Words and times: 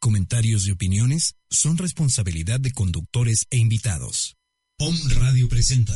comentarios 0.00 0.66
y 0.66 0.70
opiniones 0.70 1.36
son 1.50 1.76
responsabilidad 1.76 2.60
de 2.60 2.72
conductores 2.72 3.46
e 3.50 3.58
invitados. 3.58 4.36
Om 4.78 4.96
Radio 5.20 5.48
presenta. 5.48 5.92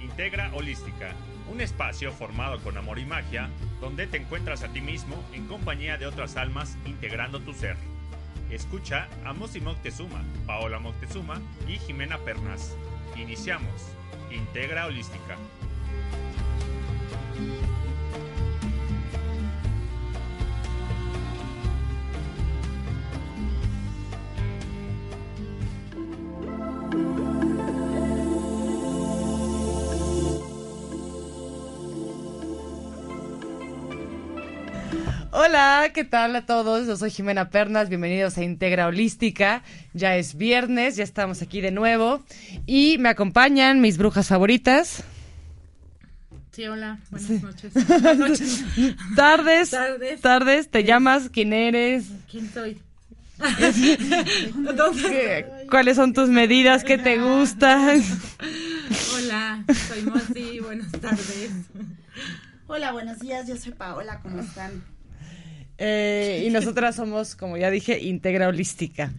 Integra 0.00 0.52
Holística, 0.54 1.14
un 1.50 1.60
espacio 1.60 2.12
formado 2.12 2.60
con 2.62 2.76
amor 2.76 2.98
y 2.98 3.04
magia, 3.04 3.48
donde 3.80 4.06
te 4.08 4.16
encuentras 4.18 4.62
a 4.62 4.72
ti 4.72 4.80
mismo 4.80 5.22
en 5.32 5.46
compañía 5.46 5.96
de 5.98 6.06
otras 6.06 6.36
almas 6.36 6.76
integrando 6.84 7.40
tu 7.40 7.54
ser. 7.54 7.76
Escucha 8.50 9.08
a 9.24 9.32
Mosi 9.32 9.60
Moctezuma, 9.60 10.24
Paola 10.46 10.80
Moctezuma 10.80 11.40
y 11.68 11.78
Jimena 11.78 12.18
Pernas. 12.18 12.72
Iniciamos. 13.16 13.82
Integra 14.30 14.86
Holística. 14.86 15.38
Hola, 35.44 35.90
¿qué 35.92 36.04
tal 36.04 36.36
a 36.36 36.46
todos? 36.46 36.86
Yo 36.86 36.96
soy 36.96 37.10
Jimena 37.10 37.50
Pernas, 37.50 37.88
bienvenidos 37.88 38.38
a 38.38 38.44
Integra 38.44 38.86
Holística. 38.86 39.64
Ya 39.92 40.14
es 40.16 40.36
viernes, 40.36 40.94
ya 40.94 41.02
estamos 41.02 41.42
aquí 41.42 41.60
de 41.60 41.72
nuevo 41.72 42.22
y 42.64 42.96
me 42.98 43.08
acompañan 43.08 43.80
mis 43.80 43.98
brujas 43.98 44.28
favoritas. 44.28 45.02
Sí, 46.52 46.66
hola, 46.68 46.98
buenas 47.10 47.28
Sí. 47.28 47.40
noches. 47.42 47.72
Buenas 47.74 48.18
noches. 48.18 48.64
Tardes, 49.16 49.70
Tardes. 49.70 50.20
tardes, 50.20 50.68
¿te 50.70 50.84
llamas? 50.84 51.28
¿Quién 51.28 51.52
eres? 51.52 52.04
¿Quién 52.30 52.48
soy? 52.52 52.78
¿Qué- 53.58 55.44
¿Cuáles 55.70 55.96
son 55.96 56.12
tus 56.12 56.28
medidas? 56.28 56.84
¿Qué 56.84 56.98
te 56.98 57.18
gustan? 57.18 58.00
Hola, 59.16 59.64
soy 59.88 60.02
Mosi, 60.02 60.60
buenas 60.60 60.92
tardes. 60.92 61.50
Hola, 62.68 62.92
buenos 62.92 63.18
días, 63.18 63.48
yo 63.48 63.56
soy 63.56 63.72
Paola, 63.72 64.20
¿cómo 64.22 64.40
están? 64.40 64.84
Eh, 65.78 66.44
y 66.46 66.50
nosotras 66.50 66.96
somos, 66.96 67.34
como 67.34 67.56
ya 67.56 67.70
dije, 67.70 67.98
Integra 68.00 68.48
Holística. 68.48 69.12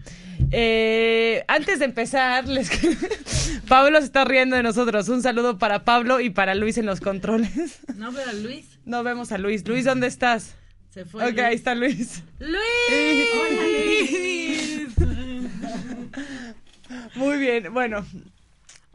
Eh, 0.51 1.43
antes 1.47 1.79
de 1.79 1.85
empezar, 1.85 2.47
les... 2.47 2.69
Pablo 3.67 3.99
se 3.99 4.05
está 4.05 4.25
riendo 4.25 4.55
de 4.55 4.63
nosotros. 4.63 5.09
Un 5.09 5.21
saludo 5.21 5.57
para 5.57 5.83
Pablo 5.83 6.19
y 6.19 6.29
para 6.29 6.55
Luis 6.55 6.77
en 6.77 6.85
los 6.85 7.01
controles. 7.01 7.79
No, 7.95 8.11
pero 8.11 8.33
Luis 8.33 8.65
No 8.85 9.03
vemos 9.03 9.31
a 9.31 9.37
Luis. 9.37 9.67
Luis, 9.67 9.85
¿dónde 9.85 10.07
estás? 10.07 10.55
se 10.93 11.05
fue. 11.05 11.27
Ok, 11.27 11.39
ahí 11.39 11.55
está 11.55 11.73
Luis. 11.73 12.21
¡Luis! 12.39 13.27
¡Hola, 13.33 13.63
Luis! 13.67 14.87
Muy 17.15 17.37
bien, 17.39 17.73
bueno. 17.73 18.05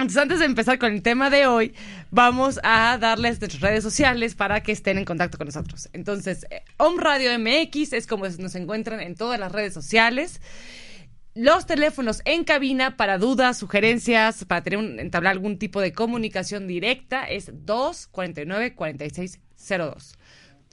Entonces, 0.01 0.23
antes 0.23 0.39
de 0.39 0.45
empezar 0.45 0.79
con 0.79 0.93
el 0.93 1.03
tema 1.03 1.29
de 1.29 1.49
hoy, 1.49 1.75
vamos 2.13 2.61
a 2.63 2.97
darles 2.99 3.41
nuestras 3.41 3.61
redes 3.61 3.83
sociales 3.83 4.37
para 4.37 4.63
que 4.63 4.71
estén 4.71 4.97
en 4.97 5.05
contacto 5.05 5.39
con 5.39 5.47
nosotros. 5.49 5.89
Entonces, 5.93 6.47
eh, 6.51 6.63
Om 6.77 6.99
Radio 6.99 7.37
MX 7.37 7.95
es 7.95 8.07
como 8.07 8.29
nos 8.29 8.55
encuentran 8.55 9.01
en 9.01 9.17
todas 9.17 9.41
las 9.41 9.51
redes 9.51 9.75
sociales. 9.75 10.41
Los 11.35 11.67
teléfonos 11.67 12.23
en 12.27 12.45
cabina 12.45 12.97
para 12.97 13.19
dudas, 13.19 13.59
sugerencias, 13.59 14.45
para 14.45 14.65
entablar 14.77 15.33
algún 15.33 15.59
tipo 15.59 15.81
de 15.81 15.93
comunicación 15.93 16.69
directa 16.69 17.25
es 17.25 17.51
249 17.67 18.77
4602. 18.77 20.15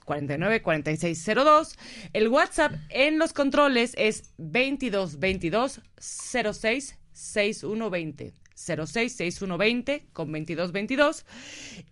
49 0.04 0.62
4602. 0.62 1.76
El 2.12 2.28
WhatsApp 2.28 2.74
en 2.90 3.18
los 3.18 3.32
controles 3.32 3.92
es 3.98 4.34
22 4.38 5.18
22 5.18 5.80
06 5.98 6.96
6120. 7.12 8.45
06 8.56 9.12
6120 9.12 10.06
con 10.12 10.32
22 10.32 10.72
22. 10.72 11.24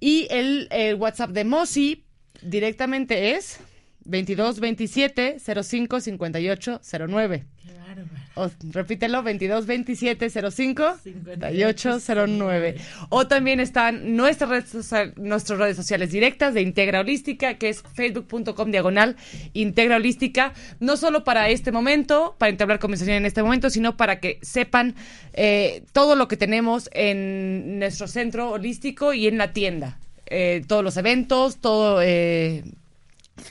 Y 0.01 0.27
el, 0.31 0.69
el 0.71 0.97
WhatsApp 0.97 1.31
de 1.31 1.45
Mosi 1.45 2.05
directamente 2.43 3.37
es 3.37 3.61
22 4.05 4.61
27 4.61 5.37
05 5.39 6.01
58 6.01 6.81
09. 7.09 7.45
¡Qué 7.63 7.73
bárbaro! 7.79 8.24
O, 8.37 8.51
repítelo, 8.73 9.23
22 9.23 9.65
27 9.67 10.29
05 10.29 10.97
58 11.05 11.99
09. 12.27 12.77
O 13.11 13.27
también 13.29 13.61
están 13.61 14.17
nuestras 14.17 14.51
redes, 14.51 14.71
social- 14.71 15.13
nuestras 15.17 15.59
redes 15.59 15.77
sociales 15.77 16.11
directas 16.11 16.53
de 16.53 16.63
Integra 16.63 17.01
Holística, 17.01 17.55
que 17.55 17.69
es 17.69 17.83
facebook.com 17.95 18.71
diagonal 18.71 19.17
Integra 19.53 19.97
Holística, 19.97 20.53
no 20.81 20.97
solo 20.97 21.23
para 21.23 21.49
este 21.49 21.71
momento, 21.71 22.35
para 22.39 22.51
entablar 22.51 22.79
conversación 22.81 23.17
en 23.19 23.27
este 23.27 23.43
momento, 23.43 23.71
sino 23.71 23.97
para 23.97 24.19
que 24.19 24.39
sepan 24.43 24.97
eh, 25.35 25.85
todo 25.93 26.17
lo 26.17 26.27
que 26.27 26.37
tenemos 26.37 26.91
en 26.93 27.79
nuestro 27.79 28.09
centro 28.09 28.51
holístico 28.51 29.15
y 29.15 29.29
en 29.29 29.39
la 29.39 29.53
tienda. 29.53 29.99
Eh, 30.27 30.65
todos 30.67 30.83
los 30.83 30.97
eventos, 30.97 31.59
todo 31.59 32.01
eh, 32.03 32.65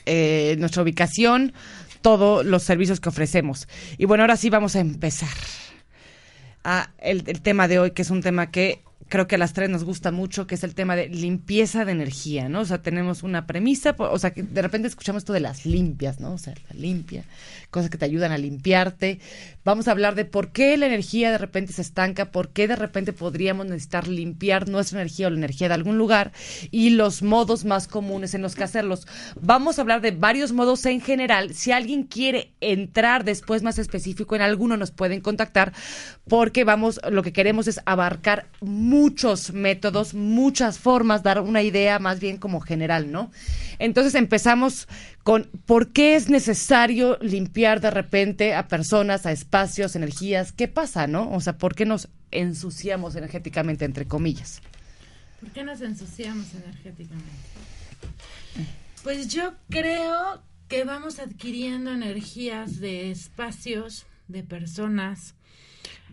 eh, 0.06 0.56
nuestra 0.58 0.82
ubicación, 0.82 1.52
todos 2.04 2.44
los 2.44 2.62
servicios 2.62 3.00
que 3.00 3.08
ofrecemos. 3.08 3.66
Y 3.96 4.04
bueno, 4.04 4.24
ahora 4.24 4.36
sí 4.36 4.50
vamos 4.50 4.76
a 4.76 4.80
empezar 4.80 5.30
a 6.62 6.90
el, 6.98 7.24
el 7.26 7.40
tema 7.40 7.66
de 7.66 7.78
hoy, 7.78 7.92
que 7.92 8.02
es 8.02 8.10
un 8.10 8.20
tema 8.20 8.50
que 8.50 8.82
creo 9.08 9.26
que 9.26 9.36
a 9.36 9.38
las 9.38 9.54
tres 9.54 9.70
nos 9.70 9.84
gusta 9.84 10.10
mucho, 10.10 10.46
que 10.46 10.54
es 10.54 10.64
el 10.64 10.74
tema 10.74 10.96
de 10.96 11.08
limpieza 11.08 11.86
de 11.86 11.92
energía, 11.92 12.50
¿no? 12.50 12.60
O 12.60 12.64
sea, 12.66 12.82
tenemos 12.82 13.22
una 13.22 13.46
premisa, 13.46 13.94
o 13.98 14.18
sea, 14.18 14.32
que 14.32 14.42
de 14.42 14.60
repente 14.60 14.86
escuchamos 14.86 15.22
esto 15.22 15.32
de 15.32 15.40
las 15.40 15.64
limpias, 15.64 16.20
¿no? 16.20 16.34
O 16.34 16.38
sea, 16.38 16.52
la 16.68 16.78
limpia, 16.78 17.24
cosas 17.74 17.90
que 17.90 17.98
te 17.98 18.04
ayudan 18.04 18.30
a 18.30 18.38
limpiarte. 18.38 19.18
Vamos 19.64 19.88
a 19.88 19.90
hablar 19.90 20.14
de 20.14 20.24
por 20.24 20.52
qué 20.52 20.76
la 20.76 20.86
energía 20.86 21.32
de 21.32 21.38
repente 21.38 21.72
se 21.72 21.82
estanca, 21.82 22.30
por 22.30 22.50
qué 22.50 22.68
de 22.68 22.76
repente 22.76 23.12
podríamos 23.12 23.66
necesitar 23.66 24.06
limpiar 24.06 24.68
nuestra 24.68 25.00
energía 25.00 25.26
o 25.26 25.30
la 25.30 25.38
energía 25.38 25.66
de 25.66 25.74
algún 25.74 25.98
lugar 25.98 26.30
y 26.70 26.90
los 26.90 27.24
modos 27.24 27.64
más 27.64 27.88
comunes 27.88 28.32
en 28.34 28.42
los 28.42 28.54
que 28.54 28.62
hacerlos. 28.62 29.08
Vamos 29.40 29.76
a 29.76 29.82
hablar 29.82 30.02
de 30.02 30.12
varios 30.12 30.52
modos 30.52 30.86
en 30.86 31.00
general. 31.00 31.52
Si 31.52 31.72
alguien 31.72 32.04
quiere 32.04 32.52
entrar 32.60 33.24
después 33.24 33.64
más 33.64 33.80
específico 33.80 34.36
en 34.36 34.42
alguno, 34.42 34.76
nos 34.76 34.92
pueden 34.92 35.20
contactar 35.20 35.72
porque 36.28 36.62
vamos, 36.62 37.00
lo 37.10 37.24
que 37.24 37.32
queremos 37.32 37.66
es 37.66 37.80
abarcar 37.86 38.46
muchos 38.60 39.52
métodos, 39.52 40.14
muchas 40.14 40.78
formas, 40.78 41.24
dar 41.24 41.40
una 41.40 41.62
idea 41.62 41.98
más 41.98 42.20
bien 42.20 42.36
como 42.36 42.60
general, 42.60 43.10
¿no? 43.10 43.32
Entonces 43.80 44.14
empezamos 44.14 44.86
con 45.24 45.50
por 45.64 45.88
qué 45.88 46.16
es 46.16 46.28
necesario 46.28 47.18
limpiar 47.20 47.80
de 47.80 47.90
repente 47.90 48.54
a 48.54 48.68
personas, 48.68 49.24
a 49.24 49.32
espacios, 49.32 49.96
energías. 49.96 50.52
¿Qué 50.52 50.68
pasa, 50.68 51.06
no? 51.06 51.32
O 51.32 51.40
sea, 51.40 51.56
¿por 51.56 51.74
qué 51.74 51.86
nos 51.86 52.08
ensuciamos 52.30 53.16
energéticamente, 53.16 53.86
entre 53.86 54.06
comillas? 54.06 54.60
¿Por 55.40 55.50
qué 55.50 55.64
nos 55.64 55.80
ensuciamos 55.80 56.54
energéticamente? 56.54 57.32
Pues 59.02 59.28
yo 59.28 59.54
creo 59.70 60.42
que 60.68 60.84
vamos 60.84 61.18
adquiriendo 61.18 61.90
energías 61.92 62.78
de 62.80 63.10
espacios, 63.10 64.04
de 64.28 64.42
personas. 64.42 65.34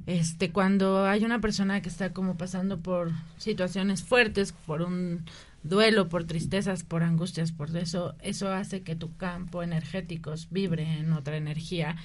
Este, 0.05 0.51
cuando 0.51 1.05
hay 1.05 1.25
una 1.25 1.41
persona 1.41 1.81
que 1.81 1.89
está 1.89 2.13
como 2.13 2.37
pasando 2.37 2.79
por 2.79 3.11
situaciones 3.37 4.03
fuertes, 4.03 4.53
por 4.65 4.81
un 4.81 5.25
duelo, 5.63 6.09
por 6.09 6.25
tristezas, 6.25 6.83
por 6.83 7.03
angustias, 7.03 7.51
por 7.51 7.75
eso, 7.75 8.15
eso 8.21 8.51
hace 8.51 8.81
que 8.81 8.95
tu 8.95 9.15
campo 9.17 9.63
energético 9.63 10.33
vibre 10.49 10.99
en 10.99 11.13
otra 11.13 11.37
energía. 11.37 11.95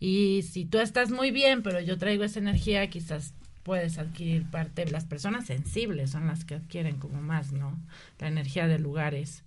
Y 0.00 0.42
si 0.42 0.64
tú 0.64 0.78
estás 0.78 1.10
muy 1.10 1.30
bien, 1.30 1.62
pero 1.62 1.80
yo 1.80 1.98
traigo 1.98 2.24
esa 2.24 2.38
energía, 2.38 2.88
quizás 2.88 3.34
puedes 3.62 3.98
adquirir 3.98 4.46
parte. 4.46 4.90
Las 4.90 5.04
personas 5.04 5.46
sensibles 5.46 6.10
son 6.10 6.26
las 6.26 6.44
que 6.44 6.54
adquieren 6.54 6.98
como 6.98 7.20
más, 7.20 7.52
¿no? 7.52 7.78
La 8.18 8.28
energía 8.28 8.66
de 8.66 8.78
lugares, 8.78 9.42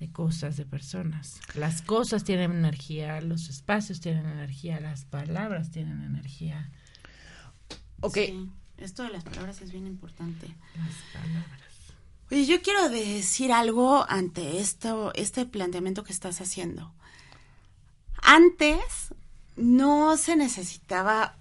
de 0.00 0.08
cosas, 0.08 0.56
de 0.56 0.64
personas. 0.64 1.40
Las 1.54 1.82
cosas 1.82 2.24
tienen 2.24 2.52
energía, 2.52 3.20
los 3.20 3.48
espacios 3.48 4.00
tienen 4.00 4.26
energía, 4.26 4.80
las 4.80 5.04
palabras 5.04 5.70
tienen 5.70 6.02
energía. 6.02 6.70
Ok, 8.00 8.14
Sí, 8.14 8.50
esto 8.78 9.02
de 9.02 9.10
las 9.10 9.24
palabras 9.24 9.60
es 9.62 9.72
bien 9.72 9.86
importante. 9.86 10.48
Las 10.76 11.22
palabras. 11.22 11.65
Oye, 12.30 12.44
yo 12.46 12.60
quiero 12.60 12.88
decir 12.88 13.52
algo 13.52 14.04
ante 14.08 14.58
esto, 14.60 15.12
este 15.14 15.46
planteamiento 15.46 16.02
que 16.04 16.12
estás 16.12 16.40
haciendo. 16.40 16.92
Antes 18.22 19.14
no 19.56 20.16
se 20.16 20.34
necesitaba 20.36 21.36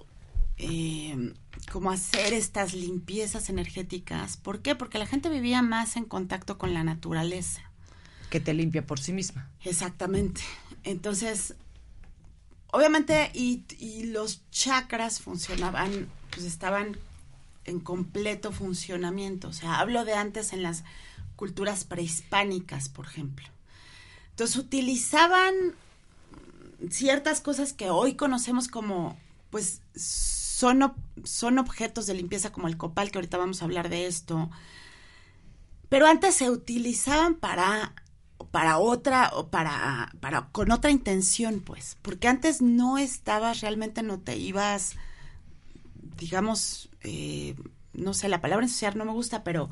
eh, 0.57 1.33
como 1.71 1.89
hacer 1.91 2.33
estas 2.33 2.73
limpiezas 2.73 3.49
energéticas. 3.49 4.37
¿Por 4.37 4.61
qué? 4.61 4.75
Porque 4.75 4.99
la 4.99 5.07
gente 5.07 5.29
vivía 5.29 5.61
más 5.63 5.95
en 5.97 6.05
contacto 6.05 6.57
con 6.57 6.73
la 6.73 6.83
naturaleza. 6.83 7.61
que 8.29 8.39
te 8.39 8.53
limpia 8.53 8.85
por 8.85 8.99
sí 8.99 9.13
misma. 9.13 9.49
Exactamente. 9.63 10.41
Entonces, 10.83 11.55
obviamente, 12.71 13.31
y, 13.33 13.63
y 13.79 14.03
los 14.07 14.41
chakras 14.51 15.21
funcionaban, 15.21 16.09
pues 16.31 16.45
estaban 16.45 16.97
en 17.65 17.79
completo 17.79 18.51
funcionamiento. 18.51 19.49
O 19.49 19.53
sea, 19.53 19.79
hablo 19.79 20.05
de 20.05 20.13
antes 20.13 20.53
en 20.53 20.63
las 20.63 20.83
culturas 21.35 21.83
prehispánicas, 21.83 22.89
por 22.89 23.05
ejemplo. 23.05 23.45
Entonces 24.31 24.55
utilizaban 24.57 25.53
ciertas 26.89 27.41
cosas 27.41 27.73
que 27.73 27.89
hoy 27.89 28.15
conocemos 28.15 28.67
como, 28.67 29.17
pues, 29.49 29.81
son, 29.95 30.93
son 31.23 31.59
objetos 31.59 32.05
de 32.05 32.13
limpieza 32.13 32.51
como 32.51 32.67
el 32.67 32.77
copal, 32.77 33.11
que 33.11 33.17
ahorita 33.17 33.37
vamos 33.37 33.61
a 33.61 33.65
hablar 33.65 33.89
de 33.89 34.07
esto. 34.07 34.49
Pero 35.89 36.07
antes 36.07 36.35
se 36.35 36.49
utilizaban 36.49 37.35
para 37.35 37.93
para 38.51 38.77
otra 38.77 39.31
o 39.33 39.47
para 39.47 40.13
para 40.19 40.49
con 40.51 40.71
otra 40.71 40.91
intención 40.91 41.61
pues 41.61 41.97
porque 42.01 42.27
antes 42.27 42.61
no 42.61 42.97
estabas 42.97 43.61
realmente 43.61 44.03
no 44.03 44.19
te 44.19 44.37
ibas 44.37 44.95
digamos 46.17 46.89
eh, 47.01 47.55
no 47.93 48.13
sé 48.13 48.29
la 48.29 48.41
palabra 48.41 48.65
ensuciar 48.65 48.95
no 48.95 49.05
me 49.05 49.11
gusta 49.11 49.43
pero 49.43 49.69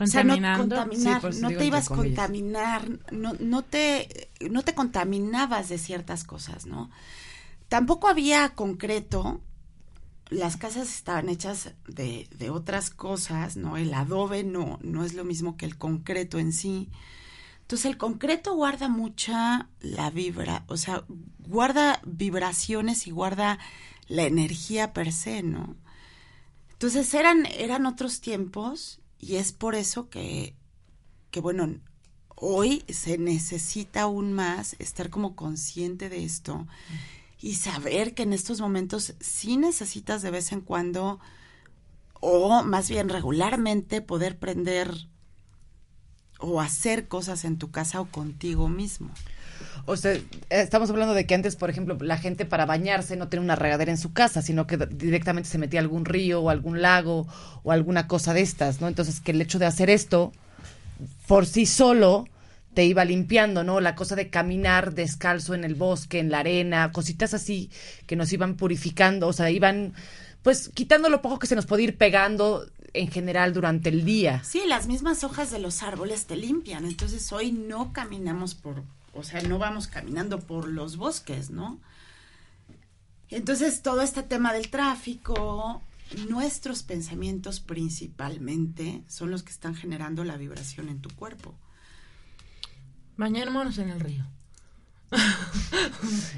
o 0.00 0.06
sea, 0.06 0.22
no 0.22 0.34
contaminar, 0.56 1.34
no 1.34 1.48
te 1.48 1.64
ibas 1.64 1.90
a 1.90 1.94
contaminar, 1.94 2.88
no, 3.10 3.32
no, 3.40 3.64
te, 3.64 4.30
no 4.48 4.62
te 4.62 4.74
contaminabas 4.74 5.68
de 5.68 5.78
ciertas 5.78 6.22
cosas, 6.22 6.66
¿no? 6.66 6.90
Tampoco 7.68 8.08
había 8.08 8.50
concreto, 8.50 9.40
las 10.30 10.56
casas 10.56 10.94
estaban 10.94 11.28
hechas 11.28 11.72
de, 11.88 12.28
de 12.38 12.50
otras 12.50 12.90
cosas, 12.90 13.56
¿no? 13.56 13.76
El 13.76 13.92
adobe 13.92 14.44
no, 14.44 14.78
no 14.82 15.04
es 15.04 15.14
lo 15.14 15.24
mismo 15.24 15.56
que 15.56 15.66
el 15.66 15.76
concreto 15.76 16.38
en 16.38 16.52
sí. 16.52 16.90
Entonces 17.62 17.86
el 17.86 17.98
concreto 17.98 18.54
guarda 18.54 18.88
mucha 18.88 19.68
la 19.80 20.10
vibra, 20.10 20.64
o 20.68 20.76
sea, 20.76 21.04
guarda 21.40 22.00
vibraciones 22.06 23.06
y 23.06 23.10
guarda 23.10 23.58
la 24.08 24.24
energía 24.24 24.92
per 24.92 25.12
se, 25.12 25.42
¿no? 25.42 25.76
Entonces 26.72 27.12
eran, 27.14 27.46
eran 27.46 27.86
otros 27.86 28.20
tiempos 28.20 29.00
y 29.18 29.36
es 29.36 29.52
por 29.52 29.74
eso 29.74 30.08
que, 30.08 30.54
que, 31.30 31.40
bueno, 31.40 31.80
hoy 32.36 32.84
se 32.88 33.18
necesita 33.18 34.02
aún 34.02 34.32
más 34.32 34.76
estar 34.78 35.10
como 35.10 35.34
consciente 35.34 36.08
de 36.08 36.24
esto 36.24 36.66
y 37.40 37.54
saber 37.54 38.14
que 38.14 38.22
en 38.22 38.32
estos 38.32 38.60
momentos 38.60 39.14
sí 39.20 39.56
necesitas 39.56 40.22
de 40.22 40.30
vez 40.30 40.52
en 40.52 40.60
cuando 40.60 41.20
o 42.20 42.62
más 42.62 42.88
bien 42.88 43.08
regularmente 43.08 44.00
poder 44.00 44.38
prender 44.38 45.08
o 46.40 46.60
hacer 46.60 47.08
cosas 47.08 47.44
en 47.44 47.58
tu 47.58 47.70
casa 47.70 48.00
o 48.00 48.10
contigo 48.10 48.68
mismo. 48.68 49.10
O 49.90 49.96
sea, 49.96 50.20
estamos 50.50 50.90
hablando 50.90 51.14
de 51.14 51.24
que 51.24 51.34
antes, 51.34 51.56
por 51.56 51.70
ejemplo, 51.70 51.96
la 52.02 52.18
gente 52.18 52.44
para 52.44 52.66
bañarse 52.66 53.16
no 53.16 53.28
tenía 53.28 53.42
una 53.42 53.56
regadera 53.56 53.90
en 53.90 53.96
su 53.96 54.12
casa, 54.12 54.42
sino 54.42 54.66
que 54.66 54.76
directamente 54.76 55.48
se 55.48 55.56
metía 55.56 55.80
a 55.80 55.82
algún 55.82 56.04
río 56.04 56.42
o 56.42 56.50
algún 56.50 56.82
lago 56.82 57.26
o 57.62 57.72
alguna 57.72 58.06
cosa 58.06 58.34
de 58.34 58.42
estas, 58.42 58.82
¿no? 58.82 58.88
Entonces, 58.88 59.20
que 59.20 59.30
el 59.30 59.40
hecho 59.40 59.58
de 59.58 59.64
hacer 59.64 59.88
esto 59.88 60.30
por 61.26 61.46
sí 61.46 61.64
solo 61.64 62.26
te 62.74 62.84
iba 62.84 63.02
limpiando, 63.06 63.64
¿no? 63.64 63.80
La 63.80 63.94
cosa 63.94 64.14
de 64.14 64.28
caminar 64.28 64.92
descalzo 64.92 65.54
en 65.54 65.64
el 65.64 65.74
bosque, 65.74 66.18
en 66.18 66.30
la 66.30 66.40
arena, 66.40 66.92
cositas 66.92 67.32
así 67.32 67.70
que 68.06 68.14
nos 68.14 68.30
iban 68.30 68.56
purificando, 68.56 69.26
o 69.26 69.32
sea, 69.32 69.50
iban 69.50 69.94
pues 70.42 70.68
quitando 70.68 71.08
lo 71.08 71.22
poco 71.22 71.38
que 71.38 71.46
se 71.46 71.56
nos 71.56 71.64
podía 71.64 71.86
ir 71.86 71.96
pegando 71.96 72.66
en 72.92 73.10
general 73.10 73.54
durante 73.54 73.88
el 73.88 74.04
día. 74.04 74.42
Sí, 74.44 74.60
las 74.68 74.86
mismas 74.86 75.24
hojas 75.24 75.50
de 75.50 75.60
los 75.60 75.82
árboles 75.82 76.26
te 76.26 76.36
limpian, 76.36 76.84
entonces 76.84 77.32
hoy 77.32 77.52
no 77.52 77.94
caminamos 77.94 78.54
por 78.54 78.82
o 79.18 79.24
sea, 79.24 79.42
no 79.42 79.58
vamos 79.58 79.86
caminando 79.88 80.40
por 80.40 80.68
los 80.68 80.96
bosques, 80.96 81.50
¿no? 81.50 81.80
Entonces, 83.30 83.82
todo 83.82 84.02
este 84.02 84.22
tema 84.22 84.52
del 84.52 84.70
tráfico, 84.70 85.82
nuestros 86.28 86.82
pensamientos 86.82 87.60
principalmente 87.60 89.02
son 89.08 89.30
los 89.30 89.42
que 89.42 89.50
están 89.50 89.74
generando 89.74 90.24
la 90.24 90.36
vibración 90.36 90.88
en 90.88 91.00
tu 91.00 91.10
cuerpo. 91.10 91.54
Bañémonos 93.16 93.78
en 93.78 93.90
el 93.90 94.00
río. 94.00 94.24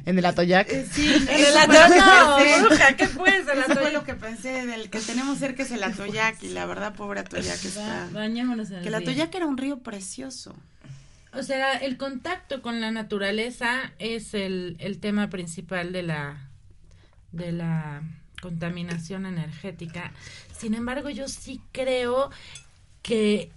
¿En 0.06 0.19
el 0.19 0.25
Atoyac? 0.25 0.69
Eh, 0.71 0.87
sí, 0.91 1.12
en 1.12 1.44
el 1.44 1.56
Atoyac. 1.56 2.97
¿qué 2.97 3.06
puedes? 3.09 3.47
Eso 3.47 3.77
fue 3.77 3.93
lo 3.93 4.05
que 4.05 4.15
pensé, 4.15 4.67
del 4.67 4.91
que 4.91 5.00
tenemos 5.00 5.38
cerca 5.38 5.62
es 5.62 5.71
el 5.73 5.82
Atoyac, 5.82 6.43
y 6.43 6.49
la 6.49 6.67
verdad, 6.67 6.94
pobre 6.94 7.21
Atoyac 7.21 7.65
está... 7.65 8.09
Bañémonos 8.12 8.71
en 8.71 8.77
el 8.77 8.82
río. 8.82 8.91
Que 8.91 8.97
el 8.97 9.03
Atoyac 9.03 9.35
era 9.35 9.47
un 9.47 9.59
río 9.59 9.81
precioso. 9.81 10.55
O 11.32 11.43
sea, 11.43 11.75
el 11.75 11.97
contacto 11.97 12.61
con 12.62 12.81
la 12.81 12.91
naturaleza 12.91 13.93
es 13.99 14.35
el, 14.35 14.77
el 14.81 14.99
tema 14.99 15.31
principal 15.31 15.93
de 15.93 16.03
la, 16.03 16.49
de 17.32 17.53
la 17.53 18.03
contaminación 18.43 19.27
energética. 19.27 20.12
Sin 20.53 20.75
embargo, 20.75 21.11
yo 21.11 21.29
sí 21.29 21.61
creo 21.73 22.31
que 23.03 23.50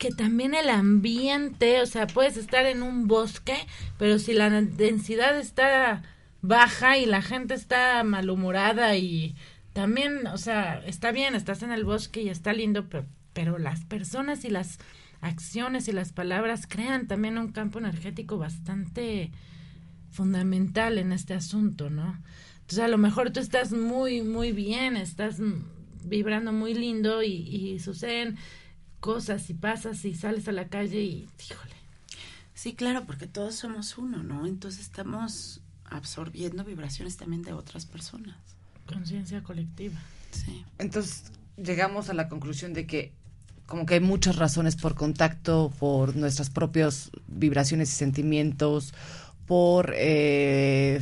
que 0.00 0.10
también 0.10 0.54
el 0.54 0.70
ambiente, 0.70 1.82
o 1.82 1.86
sea, 1.86 2.06
puedes 2.06 2.38
estar 2.38 2.64
en 2.64 2.82
un 2.82 3.06
bosque, 3.06 3.54
pero 3.98 4.18
si 4.18 4.32
la 4.32 4.48
densidad 4.48 5.38
está 5.38 6.02
baja 6.40 6.96
y 6.96 7.04
la 7.04 7.20
gente 7.20 7.52
está 7.52 8.02
malhumorada 8.02 8.96
y 8.96 9.36
también, 9.74 10.26
o 10.28 10.38
sea, 10.38 10.82
está 10.86 11.12
bien, 11.12 11.34
estás 11.34 11.62
en 11.62 11.70
el 11.70 11.84
bosque 11.84 12.22
y 12.22 12.30
está 12.30 12.54
lindo, 12.54 12.88
pero, 12.88 13.04
pero 13.34 13.58
las 13.58 13.84
personas 13.84 14.46
y 14.46 14.48
las 14.48 14.78
acciones 15.20 15.88
y 15.88 15.92
las 15.92 16.12
palabras 16.12 16.66
crean 16.66 17.06
también 17.06 17.38
un 17.38 17.52
campo 17.52 17.78
energético 17.78 18.38
bastante 18.38 19.30
fundamental 20.10 20.98
en 20.98 21.12
este 21.12 21.34
asunto, 21.34 21.90
¿no? 21.90 22.20
Entonces 22.60 22.80
a 22.80 22.88
lo 22.88 22.98
mejor 22.98 23.30
tú 23.30 23.40
estás 23.40 23.72
muy, 23.72 24.22
muy 24.22 24.52
bien, 24.52 24.96
estás 24.96 25.38
vibrando 26.04 26.52
muy 26.52 26.74
lindo 26.74 27.22
y, 27.22 27.78
suceden 27.80 28.36
cosas 29.00 29.48
y 29.50 29.54
pasas 29.54 30.04
y 30.04 30.14
sales 30.14 30.46
a 30.48 30.52
la 30.52 30.68
calle 30.68 31.00
y, 31.00 31.28
híjole. 31.50 31.74
Sí, 32.54 32.74
claro, 32.74 33.06
porque 33.06 33.26
todos 33.26 33.54
somos 33.54 33.96
uno, 33.96 34.22
¿no? 34.22 34.46
Entonces 34.46 34.82
estamos 34.82 35.62
absorbiendo 35.84 36.64
vibraciones 36.64 37.16
también 37.16 37.42
de 37.42 37.52
otras 37.52 37.86
personas. 37.86 38.36
Conciencia 38.86 39.42
colectiva. 39.42 39.98
Sí. 40.30 40.64
Entonces 40.78 41.32
llegamos 41.56 42.10
a 42.10 42.14
la 42.14 42.28
conclusión 42.28 42.72
de 42.74 42.86
que 42.86 43.12
como 43.70 43.86
que 43.86 43.94
hay 43.94 44.00
muchas 44.00 44.34
razones 44.34 44.74
por 44.74 44.96
contacto, 44.96 45.72
por 45.78 46.16
nuestras 46.16 46.50
propias 46.50 47.12
vibraciones 47.28 47.92
y 47.92 47.96
sentimientos, 47.96 48.92
por 49.46 49.94
eh, 49.96 51.00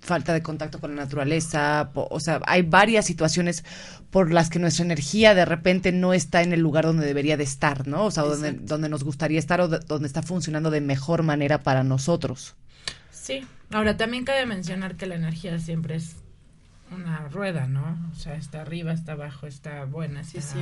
falta 0.00 0.32
de 0.32 0.42
contacto 0.42 0.80
con 0.80 0.96
la 0.96 1.04
naturaleza, 1.04 1.92
o 1.94 2.18
sea, 2.18 2.40
hay 2.46 2.62
varias 2.62 3.06
situaciones 3.06 3.64
por 4.10 4.32
las 4.32 4.50
que 4.50 4.58
nuestra 4.58 4.84
energía 4.84 5.36
de 5.36 5.44
repente 5.44 5.92
no 5.92 6.14
está 6.14 6.42
en 6.42 6.52
el 6.52 6.58
lugar 6.58 6.84
donde 6.84 7.06
debería 7.06 7.36
de 7.36 7.44
estar, 7.44 7.86
¿no? 7.86 8.06
O 8.06 8.10
sea, 8.10 8.24
donde, 8.24 8.54
donde, 8.54 8.88
nos 8.88 9.04
gustaría 9.04 9.38
estar 9.38 9.60
o 9.60 9.68
donde 9.68 10.08
está 10.08 10.22
funcionando 10.22 10.72
de 10.72 10.80
mejor 10.80 11.22
manera 11.22 11.62
para 11.62 11.84
nosotros. 11.84 12.56
Sí, 13.12 13.46
ahora 13.70 13.96
también 13.96 14.24
cabe 14.24 14.46
mencionar 14.46 14.96
que 14.96 15.06
la 15.06 15.14
energía 15.14 15.60
siempre 15.60 15.94
es 15.94 16.16
una 16.90 17.28
rueda, 17.28 17.66
¿no? 17.66 17.98
O 18.12 18.14
sea, 18.14 18.36
está 18.36 18.62
arriba, 18.62 18.92
está 18.92 19.12
abajo, 19.12 19.46
está 19.46 19.84
buena, 19.84 20.20
está, 20.20 20.40
sí, 20.40 20.58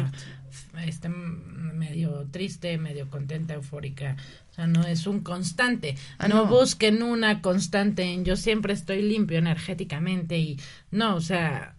está 0.85 1.09
medio 1.09 2.27
triste, 2.31 2.79
medio 2.79 3.09
contenta, 3.11 3.55
eufórica. 3.55 4.17
O 4.51 4.55
sea, 4.55 4.67
no 4.67 4.85
es 4.87 5.07
un 5.07 5.21
constante. 5.21 5.97
Ah, 6.19 6.29
no, 6.29 6.47
busquen 6.47 7.03
una 7.03 7.43
constante 7.43 8.03
en 8.03 8.25
yo 8.25 8.37
siempre 8.37 8.73
estoy 8.73 9.03
limpio 9.03 9.39
energéticamente 9.39 10.39
y 10.39 10.59
no, 10.91 11.17
o 11.17 11.21
sea, 11.21 11.75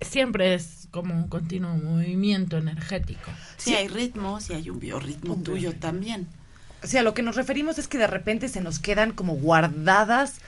siempre 0.00 0.54
es 0.54 0.88
como 0.90 1.14
un 1.14 1.28
continuo 1.28 1.76
movimiento 1.76 2.58
energético. 2.58 3.30
Sí, 3.56 3.74
hay 3.74 3.88
ritmos 3.88 4.50
y 4.50 4.54
hay 4.54 4.70
un 4.70 4.78
biorritmo 4.78 5.36
tuyo 5.36 5.74
también. 5.74 6.28
O 6.82 6.86
sea, 6.86 7.02
lo 7.02 7.14
que 7.14 7.22
nos 7.22 7.36
referimos 7.36 7.78
es 7.78 7.86
que 7.88 7.98
de 7.98 8.08
repente 8.08 8.48
se 8.48 8.60
nos 8.60 8.78
quedan 8.78 9.12
como 9.12 9.36
guardadas 9.36 10.40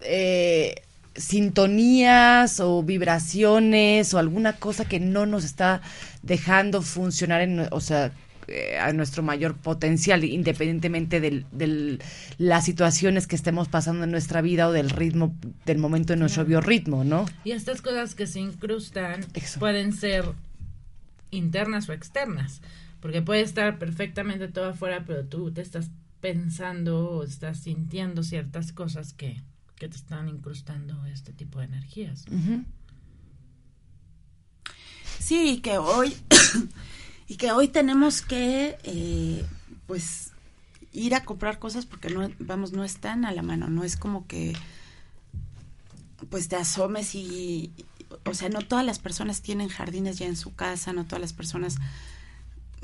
eh, 0.00 0.82
sintonías 1.16 2.60
o 2.60 2.82
vibraciones 2.82 4.12
o 4.14 4.18
alguna 4.18 4.54
cosa 4.54 4.84
que 4.84 5.00
no 5.00 5.26
nos 5.26 5.44
está 5.44 5.80
dejando 6.22 6.82
funcionar 6.82 7.40
en, 7.40 7.68
o 7.70 7.80
sea, 7.80 8.12
eh, 8.48 8.78
a 8.78 8.92
nuestro 8.92 9.24
mayor 9.24 9.56
potencial, 9.56 10.22
independientemente 10.22 11.20
de 11.20 11.98
las 12.38 12.64
situaciones 12.64 13.26
que 13.26 13.34
estemos 13.34 13.66
pasando 13.66 14.04
en 14.04 14.12
nuestra 14.12 14.40
vida 14.40 14.68
o 14.68 14.72
del 14.72 14.90
ritmo, 14.90 15.34
del 15.64 15.78
momento 15.78 16.12
de 16.12 16.20
nuestro 16.20 16.44
biorritmo, 16.44 17.02
¿no? 17.02 17.26
Y 17.42 17.50
estas 17.50 17.82
cosas 17.82 18.14
que 18.14 18.28
se 18.28 18.38
incrustan 18.38 19.26
pueden 19.58 19.92
ser 19.92 20.26
internas 21.32 21.88
o 21.88 21.92
externas, 21.92 22.62
porque 23.00 23.20
puede 23.20 23.40
estar 23.40 23.80
perfectamente 23.80 24.46
todo 24.46 24.66
afuera, 24.66 25.02
pero 25.04 25.24
tú 25.24 25.50
te 25.50 25.62
estás 25.62 25.90
pensando 26.20 27.10
o 27.10 27.24
estás 27.24 27.58
sintiendo 27.58 28.22
ciertas 28.22 28.72
cosas 28.72 29.12
que 29.12 29.42
que 29.76 29.88
te 29.88 29.96
están 29.96 30.28
incrustando 30.28 31.04
este 31.06 31.32
tipo 31.32 31.58
de 31.58 31.66
energías. 31.66 32.24
Sí, 35.18 35.60
que 35.60 35.78
hoy, 35.78 36.16
y 37.28 37.36
que 37.36 37.52
hoy 37.52 37.68
tenemos 37.68 38.22
que, 38.22 38.78
eh, 38.84 39.44
pues, 39.86 40.32
ir 40.92 41.14
a 41.14 41.24
comprar 41.24 41.58
cosas 41.58 41.84
porque 41.84 42.10
no, 42.10 42.30
vamos, 42.38 42.72
no 42.72 42.84
están 42.84 43.24
a 43.24 43.32
la 43.32 43.42
mano, 43.42 43.68
no 43.68 43.84
es 43.84 43.96
como 43.96 44.26
que, 44.26 44.54
pues, 46.30 46.48
te 46.48 46.56
asomes 46.56 47.14
y, 47.14 47.72
o 48.24 48.34
sea, 48.34 48.48
no 48.48 48.62
todas 48.62 48.84
las 48.84 48.98
personas 48.98 49.42
tienen 49.42 49.68
jardines 49.68 50.18
ya 50.18 50.26
en 50.26 50.36
su 50.36 50.54
casa, 50.54 50.92
no 50.92 51.04
todas 51.04 51.20
las 51.20 51.32
personas 51.32 51.76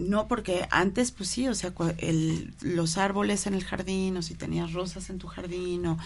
No, 0.08 0.26
porque 0.26 0.66
antes, 0.70 1.12
pues 1.12 1.28
sí, 1.28 1.46
o 1.48 1.54
sea, 1.54 1.72
el, 1.98 2.54
los 2.60 2.98
árboles 2.98 3.46
en 3.46 3.54
el 3.54 3.62
jardín, 3.64 4.16
o 4.16 4.22
si 4.22 4.34
tenías 4.34 4.72
rosas 4.72 5.10
en 5.10 5.18
tu 5.18 5.28
jardín, 5.28 5.86
o 5.86 5.98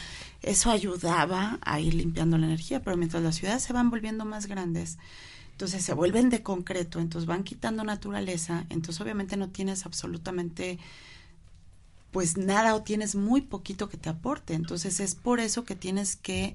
eso 0.43 0.71
ayudaba 0.71 1.59
a 1.63 1.81
ir 1.81 1.95
limpiando 1.95 2.37
la 2.37 2.47
energía, 2.47 2.83
pero 2.83 2.97
mientras 2.97 3.23
las 3.23 3.37
ciudades 3.37 3.63
se 3.63 3.73
van 3.73 3.89
volviendo 3.89 4.25
más 4.25 4.47
grandes, 4.47 4.99
entonces 5.53 5.83
se 5.83 5.95
vuelven 5.95 6.29
de 6.29 6.43
concreto, 6.43 7.01
entonces 7.01 7.27
van 7.27 7.43
quitando 7.43 7.85
naturaleza, 7.85 8.67
entonces 8.69 9.01
obviamente 9.01 9.37
no 9.39 9.49
tienes 9.49 9.87
absolutamente 9.87 10.79
pues 12.11 12.37
nada 12.37 12.75
o 12.75 12.83
tienes 12.83 13.15
muy 13.15 13.41
poquito 13.43 13.89
que 13.89 13.97
te 13.97 14.09
aporte, 14.09 14.55
entonces 14.55 15.01
es 15.01 15.15
por 15.15 15.41
eso 15.41 15.65
que 15.65 15.75
tienes 15.75 16.17
que 16.17 16.55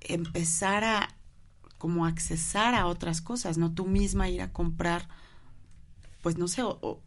empezar 0.00 0.84
a 0.84 1.14
como 1.78 2.06
accesar 2.06 2.74
a 2.74 2.86
otras 2.86 3.20
cosas, 3.20 3.58
no 3.58 3.72
tú 3.72 3.86
misma 3.86 4.28
ir 4.28 4.42
a 4.42 4.52
comprar 4.52 5.08
pues 6.22 6.36
no 6.36 6.48
sé, 6.48 6.62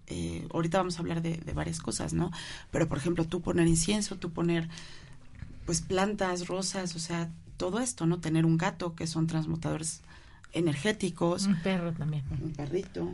eh, 0.08 0.48
ahorita 0.52 0.80
vamos 0.80 0.98
a 0.98 1.00
hablar 1.00 1.22
de, 1.22 1.40
varias 1.54 1.80
cosas, 1.80 2.14
¿no? 2.14 2.32
Pero 2.72 2.88
por 2.88 2.98
ejemplo, 2.98 3.26
tú 3.26 3.42
poner 3.42 3.68
incienso, 3.68 4.18
tú 4.18 4.32
poner 4.32 4.70
pues 5.66 5.82
plantas, 5.82 6.48
rosas, 6.48 6.96
o 6.96 7.00
sea, 7.00 7.30
todo 7.58 7.80
esto, 7.80 8.06
¿no? 8.06 8.20
Tener 8.20 8.46
un 8.46 8.58
gato, 8.58 8.96
que 8.96 9.08
son 9.08 9.28
transmutadores 9.28 10.02
energéticos. 10.52 11.46
Un 11.46 11.62
perro 11.62 11.94
también. 11.94 12.24
Un 12.42 12.52
perrito. 12.54 13.12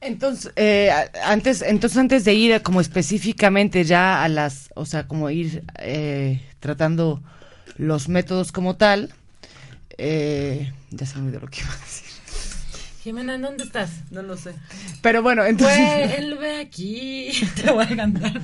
Entonces, 0.00 0.52
eh, 0.56 0.90
antes, 1.24 1.62
entonces 1.62 1.98
antes 1.98 2.24
de 2.24 2.34
ir 2.34 2.62
como 2.62 2.80
específicamente 2.80 3.84
ya 3.84 4.22
a 4.22 4.28
las, 4.28 4.70
o 4.74 4.84
sea, 4.84 5.06
como 5.06 5.30
ir 5.30 5.64
eh, 5.78 6.42
tratando 6.60 7.22
los 7.76 8.08
métodos 8.08 8.52
como 8.52 8.76
tal, 8.76 9.14
ya 9.98 11.06
se 11.06 11.18
me 11.18 11.26
olvidó 11.26 11.40
lo 11.40 11.48
que 11.48 11.60
iba 11.60 11.72
a 11.72 11.76
decir. 11.76 12.13
Jimena, 13.04 13.36
¿dónde 13.36 13.64
estás? 13.64 14.00
No 14.10 14.22
lo 14.22 14.34
sé. 14.34 14.54
Pero 15.02 15.22
bueno, 15.22 15.44
entonces. 15.44 15.76
Pues, 15.76 16.18
él 16.18 16.38
ve 16.40 16.58
aquí. 16.58 17.30
Te 17.62 17.70
voy 17.70 17.84
a 17.84 17.96
cantar. 17.96 18.40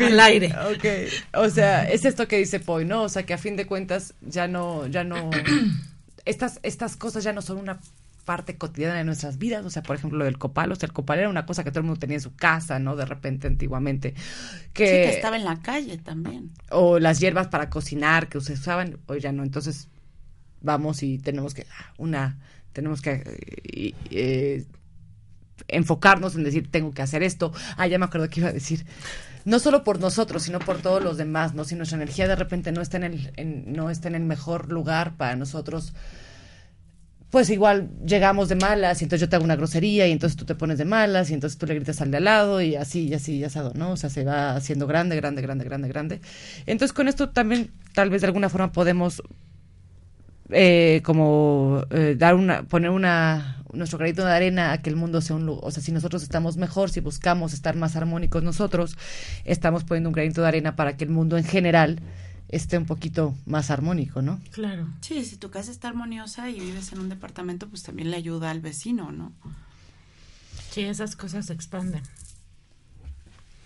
Al 0.00 0.20
aire. 0.20 0.52
Ok. 0.70 0.84
O 1.32 1.48
sea, 1.48 1.84
es 1.84 2.04
esto 2.04 2.28
que 2.28 2.36
dice 2.36 2.60
Poi, 2.60 2.84
¿no? 2.84 3.04
O 3.04 3.08
sea, 3.08 3.22
que 3.22 3.32
a 3.32 3.38
fin 3.38 3.56
de 3.56 3.64
cuentas 3.64 4.12
ya 4.20 4.48
no, 4.48 4.86
ya 4.86 5.02
no. 5.02 5.30
estas, 6.26 6.60
estas 6.62 6.98
cosas 6.98 7.24
ya 7.24 7.32
no 7.32 7.40
son 7.40 7.56
una 7.56 7.80
parte 8.26 8.58
cotidiana 8.58 8.96
de 8.96 9.04
nuestras 9.04 9.38
vidas. 9.38 9.64
O 9.64 9.70
sea, 9.70 9.82
por 9.82 9.96
ejemplo, 9.96 10.18
lo 10.18 10.26
del 10.26 10.36
copal. 10.36 10.70
O 10.70 10.76
sea, 10.76 10.86
el 10.86 10.92
copal 10.92 11.20
era 11.20 11.30
una 11.30 11.46
cosa 11.46 11.64
que 11.64 11.70
todo 11.70 11.80
el 11.80 11.86
mundo 11.86 12.00
tenía 12.00 12.18
en 12.18 12.22
su 12.22 12.36
casa, 12.36 12.80
¿no? 12.80 12.96
De 12.96 13.06
repente, 13.06 13.46
antiguamente. 13.46 14.12
Que, 14.74 14.86
sí, 14.86 14.92
que 14.92 15.08
estaba 15.08 15.36
en 15.36 15.46
la 15.46 15.62
calle 15.62 15.96
también. 15.96 16.50
O 16.68 16.98
las 16.98 17.18
hierbas 17.18 17.48
para 17.48 17.70
cocinar 17.70 18.28
que 18.28 18.42
se 18.42 18.52
usaban, 18.52 18.98
hoy 19.06 19.20
ya 19.20 19.32
no. 19.32 19.42
Entonces, 19.42 19.88
vamos 20.60 21.02
y 21.02 21.16
tenemos 21.16 21.54
que. 21.54 21.66
Una 21.96 22.36
tenemos 22.72 23.00
que 23.00 23.22
eh, 23.72 23.94
eh, 24.10 24.64
enfocarnos 25.68 26.34
en 26.34 26.44
decir, 26.44 26.70
tengo 26.70 26.92
que 26.92 27.02
hacer 27.02 27.22
esto. 27.22 27.52
Ah, 27.76 27.86
ya 27.86 27.98
me 27.98 28.04
acuerdo 28.04 28.28
que 28.28 28.40
iba 28.40 28.48
a 28.48 28.52
decir. 28.52 28.84
No 29.44 29.58
solo 29.58 29.84
por 29.84 30.00
nosotros, 30.00 30.42
sino 30.42 30.58
por 30.58 30.82
todos 30.82 31.02
los 31.02 31.16
demás, 31.16 31.54
¿no? 31.54 31.64
Si 31.64 31.74
nuestra 31.74 31.96
energía 31.96 32.28
de 32.28 32.36
repente 32.36 32.72
no 32.72 32.82
está 32.82 32.98
en 32.98 33.04
el, 33.04 33.64
no 33.66 33.90
está 33.90 34.08
en 34.08 34.14
el 34.14 34.24
mejor 34.24 34.70
lugar 34.70 35.16
para 35.16 35.34
nosotros, 35.34 35.94
pues 37.30 37.48
igual 37.48 37.90
llegamos 38.04 38.48
de 38.48 38.56
malas 38.56 39.00
y 39.00 39.04
entonces 39.04 39.20
yo 39.22 39.28
te 39.28 39.36
hago 39.36 39.44
una 39.44 39.56
grosería 39.56 40.06
y 40.08 40.12
entonces 40.12 40.36
tú 40.36 40.44
te 40.44 40.56
pones 40.56 40.78
de 40.78 40.84
malas 40.84 41.30
y 41.30 41.34
entonces 41.34 41.58
tú 41.58 41.66
le 41.66 41.76
gritas 41.76 42.00
al 42.00 42.10
de 42.10 42.16
al 42.18 42.24
lado 42.24 42.60
y 42.60 42.74
así 42.74 43.06
y 43.06 43.14
así 43.14 43.36
y 43.36 43.44
asado, 43.44 43.72
¿no? 43.74 43.92
O 43.92 43.96
sea, 43.96 44.10
se 44.10 44.24
va 44.24 44.56
haciendo 44.56 44.86
grande, 44.86 45.16
grande, 45.16 45.40
grande, 45.40 45.64
grande, 45.64 45.88
grande. 45.88 46.20
Entonces 46.66 46.92
con 46.92 47.08
esto 47.08 47.30
también 47.30 47.70
tal 47.94 48.10
vez 48.10 48.20
de 48.20 48.26
alguna 48.26 48.48
forma 48.48 48.72
podemos 48.72 49.22
eh, 50.52 51.00
como 51.04 51.84
eh, 51.90 52.16
dar 52.18 52.34
una, 52.34 52.64
poner 52.64 52.90
una, 52.90 53.62
nuestro 53.72 53.98
granito 53.98 54.24
de 54.24 54.32
arena 54.32 54.72
a 54.72 54.82
que 54.82 54.90
el 54.90 54.96
mundo 54.96 55.20
sea 55.20 55.36
un 55.36 55.46
lugar, 55.46 55.64
o 55.64 55.70
sea, 55.70 55.82
si 55.82 55.92
nosotros 55.92 56.22
estamos 56.22 56.56
mejor, 56.56 56.90
si 56.90 57.00
buscamos 57.00 57.52
estar 57.52 57.76
más 57.76 57.96
armónicos 57.96 58.42
nosotros, 58.42 58.96
estamos 59.44 59.84
poniendo 59.84 60.08
un 60.08 60.14
granito 60.14 60.42
de 60.42 60.48
arena 60.48 60.76
para 60.76 60.96
que 60.96 61.04
el 61.04 61.10
mundo 61.10 61.38
en 61.38 61.44
general 61.44 62.00
esté 62.48 62.78
un 62.78 62.86
poquito 62.86 63.36
más 63.46 63.70
armónico, 63.70 64.22
¿no? 64.22 64.40
Claro. 64.50 64.88
Sí, 65.02 65.24
si 65.24 65.36
tu 65.36 65.50
casa 65.50 65.70
está 65.70 65.88
armoniosa 65.88 66.50
y 66.50 66.58
vives 66.58 66.92
en 66.92 66.98
un 66.98 67.08
departamento, 67.08 67.68
pues 67.68 67.84
también 67.84 68.10
le 68.10 68.16
ayuda 68.16 68.50
al 68.50 68.60
vecino, 68.60 69.12
¿no? 69.12 69.32
Sí, 70.70 70.82
esas 70.82 71.14
cosas 71.14 71.46
se 71.46 71.52
expanden. 71.52 72.02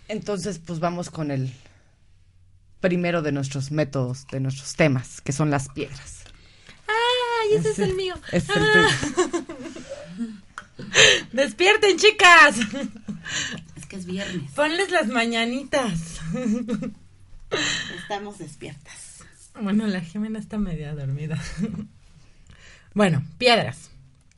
Entonces, 0.08 0.58
pues 0.58 0.80
vamos 0.80 1.08
con 1.08 1.30
el 1.30 1.50
primero 2.80 3.22
de 3.22 3.32
nuestros 3.32 3.70
métodos, 3.70 4.26
de 4.30 4.40
nuestros 4.40 4.74
temas, 4.74 5.22
que 5.22 5.32
son 5.32 5.50
las 5.50 5.70
piedras 5.70 6.23
ese, 7.52 7.70
es 7.70 7.78
el 7.78 7.94
mío. 7.94 8.14
Ah. 8.32 8.88
Despierten, 11.32 11.96
chicas. 11.98 12.56
Es 13.76 13.86
que 13.86 13.96
es 13.96 14.06
viernes. 14.06 14.52
Ponles 14.52 14.90
las 14.90 15.08
mañanitas. 15.08 16.20
Estamos 17.96 18.38
despiertas. 18.38 19.24
Bueno, 19.60 19.86
la 19.86 20.00
Jimena 20.00 20.38
está 20.38 20.58
media 20.58 20.94
dormida. 20.94 21.40
Bueno, 22.94 23.24
piedras. 23.38 23.90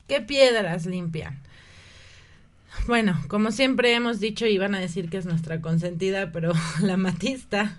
¿Qué 0.07 0.21
piedras 0.21 0.85
limpian? 0.85 1.39
Bueno, 2.87 3.21
como 3.27 3.51
siempre 3.51 3.93
hemos 3.93 4.19
dicho, 4.19 4.45
iban 4.45 4.73
a 4.75 4.79
decir 4.79 5.09
que 5.09 5.17
es 5.17 5.25
nuestra 5.25 5.61
consentida, 5.61 6.31
pero 6.31 6.53
la 6.81 6.97
matista 6.97 7.77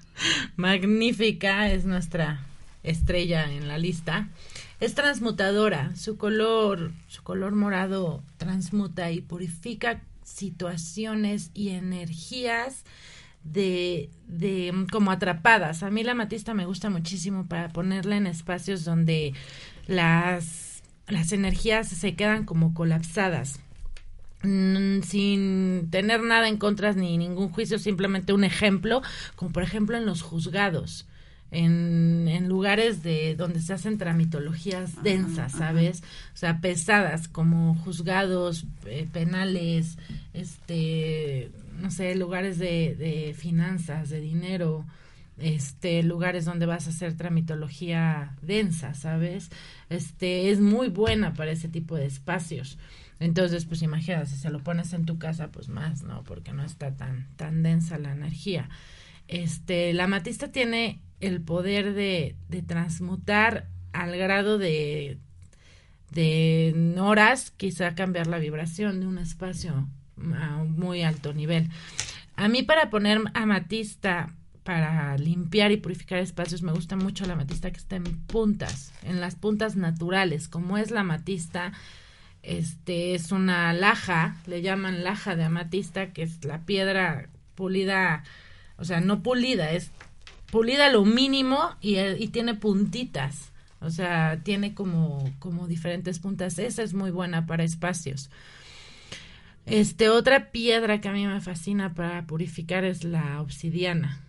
magnífica 0.56 1.70
es 1.70 1.84
nuestra 1.84 2.40
estrella 2.82 3.50
en 3.50 3.68
la 3.68 3.78
lista. 3.78 4.28
Es 4.80 4.94
transmutadora, 4.94 5.94
su 5.96 6.16
color, 6.16 6.92
su 7.08 7.24
color 7.24 7.52
morado 7.52 8.22
transmuta 8.36 9.10
y 9.10 9.20
purifica 9.20 10.02
situaciones 10.22 11.50
y 11.52 11.70
energías 11.70 12.84
de, 13.42 14.08
de 14.28 14.86
como 14.92 15.10
atrapadas. 15.10 15.82
A 15.82 15.90
mí 15.90 16.04
la 16.04 16.14
matista 16.14 16.54
me 16.54 16.64
gusta 16.64 16.90
muchísimo 16.90 17.46
para 17.46 17.70
ponerla 17.70 18.16
en 18.16 18.28
espacios 18.28 18.84
donde 18.84 19.34
las, 19.88 20.84
las 21.08 21.32
energías 21.32 21.88
se 21.88 22.14
quedan 22.14 22.44
como 22.44 22.72
colapsadas. 22.72 23.58
Mm, 24.44 25.00
sin 25.02 25.88
tener 25.90 26.22
nada 26.22 26.46
en 26.46 26.56
contra 26.56 26.92
ni 26.92 27.18
ningún 27.18 27.48
juicio, 27.48 27.80
simplemente 27.80 28.32
un 28.32 28.44
ejemplo, 28.44 29.02
como 29.34 29.50
por 29.50 29.64
ejemplo 29.64 29.96
en 29.96 30.06
los 30.06 30.22
juzgados 30.22 31.04
en, 31.50 32.28
en, 32.28 32.48
lugares 32.48 33.02
de 33.02 33.34
donde 33.34 33.60
se 33.60 33.72
hacen 33.72 33.98
tramitologías 33.98 35.02
densas, 35.02 35.52
¿sabes? 35.52 36.02
O 36.34 36.36
sea, 36.36 36.60
pesadas, 36.60 37.28
como 37.28 37.74
juzgados, 37.76 38.66
eh, 38.86 39.08
penales, 39.12 39.98
este, 40.34 41.50
no 41.80 41.90
sé, 41.90 42.14
lugares 42.14 42.58
de, 42.58 42.94
de 42.96 43.34
finanzas, 43.34 44.10
de 44.10 44.20
dinero, 44.20 44.84
este, 45.38 46.02
lugares 46.02 46.44
donde 46.44 46.66
vas 46.66 46.86
a 46.86 46.90
hacer 46.90 47.16
tramitología 47.16 48.36
densa, 48.42 48.94
¿sabes? 48.94 49.50
Este, 49.88 50.50
es 50.50 50.60
muy 50.60 50.88
buena 50.88 51.34
para 51.34 51.52
ese 51.52 51.68
tipo 51.68 51.96
de 51.96 52.06
espacios. 52.06 52.78
Entonces, 53.20 53.64
pues 53.64 53.82
imagínate, 53.82 54.26
si 54.26 54.36
se 54.36 54.50
lo 54.50 54.60
pones 54.60 54.92
en 54.92 55.04
tu 55.04 55.18
casa, 55.18 55.48
pues 55.48 55.68
más, 55.68 56.02
¿no? 56.02 56.22
Porque 56.24 56.52
no 56.52 56.64
está 56.64 56.96
tan, 56.96 57.26
tan 57.36 57.62
densa 57.62 57.98
la 57.98 58.12
energía. 58.12 58.68
Este, 59.26 59.92
la 59.92 60.06
matista 60.06 60.52
tiene 60.52 61.00
el 61.20 61.40
poder 61.40 61.94
de, 61.94 62.36
de 62.48 62.62
transmutar 62.62 63.66
al 63.92 64.16
grado 64.16 64.58
de, 64.58 65.18
de 66.10 66.96
horas, 67.00 67.50
quizá 67.56 67.94
cambiar 67.94 68.26
la 68.26 68.38
vibración 68.38 69.00
de 69.00 69.06
un 69.06 69.18
espacio 69.18 69.88
a 70.40 70.56
un 70.56 70.78
muy 70.78 71.02
alto 71.02 71.32
nivel. 71.32 71.68
A 72.36 72.48
mí 72.48 72.62
para 72.62 72.90
poner 72.90 73.20
amatista 73.34 74.34
para 74.68 75.16
limpiar 75.16 75.72
y 75.72 75.78
purificar 75.78 76.18
espacios 76.18 76.62
me 76.62 76.72
gusta 76.72 76.94
mucho 76.94 77.24
la 77.24 77.32
amatista 77.32 77.70
que 77.70 77.78
está 77.78 77.96
en 77.96 78.04
puntas, 78.26 78.92
en 79.02 79.18
las 79.18 79.34
puntas 79.34 79.76
naturales, 79.76 80.46
como 80.46 80.76
es 80.76 80.90
la 80.90 81.00
amatista, 81.00 81.72
este 82.42 83.14
es 83.14 83.32
una 83.32 83.72
laja, 83.72 84.36
le 84.46 84.60
llaman 84.60 85.04
laja 85.04 85.36
de 85.36 85.44
amatista, 85.44 86.12
que 86.12 86.22
es 86.22 86.44
la 86.44 86.66
piedra 86.66 87.30
pulida, 87.54 88.24
o 88.76 88.84
sea, 88.84 89.00
no 89.00 89.22
pulida, 89.22 89.72
es 89.72 89.90
pulida 90.50 90.90
lo 90.90 91.04
mínimo 91.04 91.76
y, 91.80 91.98
y, 91.98 92.28
tiene 92.28 92.54
puntitas. 92.54 93.52
O 93.80 93.90
sea, 93.90 94.40
tiene 94.42 94.74
como, 94.74 95.32
como 95.38 95.68
diferentes 95.68 96.18
puntas. 96.18 96.58
Esa 96.58 96.82
es 96.82 96.94
muy 96.94 97.10
buena 97.10 97.46
para 97.46 97.64
espacios. 97.64 98.30
Este, 99.66 100.08
otra 100.08 100.50
piedra 100.50 101.00
que 101.00 101.08
a 101.08 101.12
mí 101.12 101.26
me 101.26 101.40
fascina 101.40 101.94
para 101.94 102.26
purificar 102.26 102.84
es 102.84 103.04
la 103.04 103.40
obsidiana. 103.40 104.20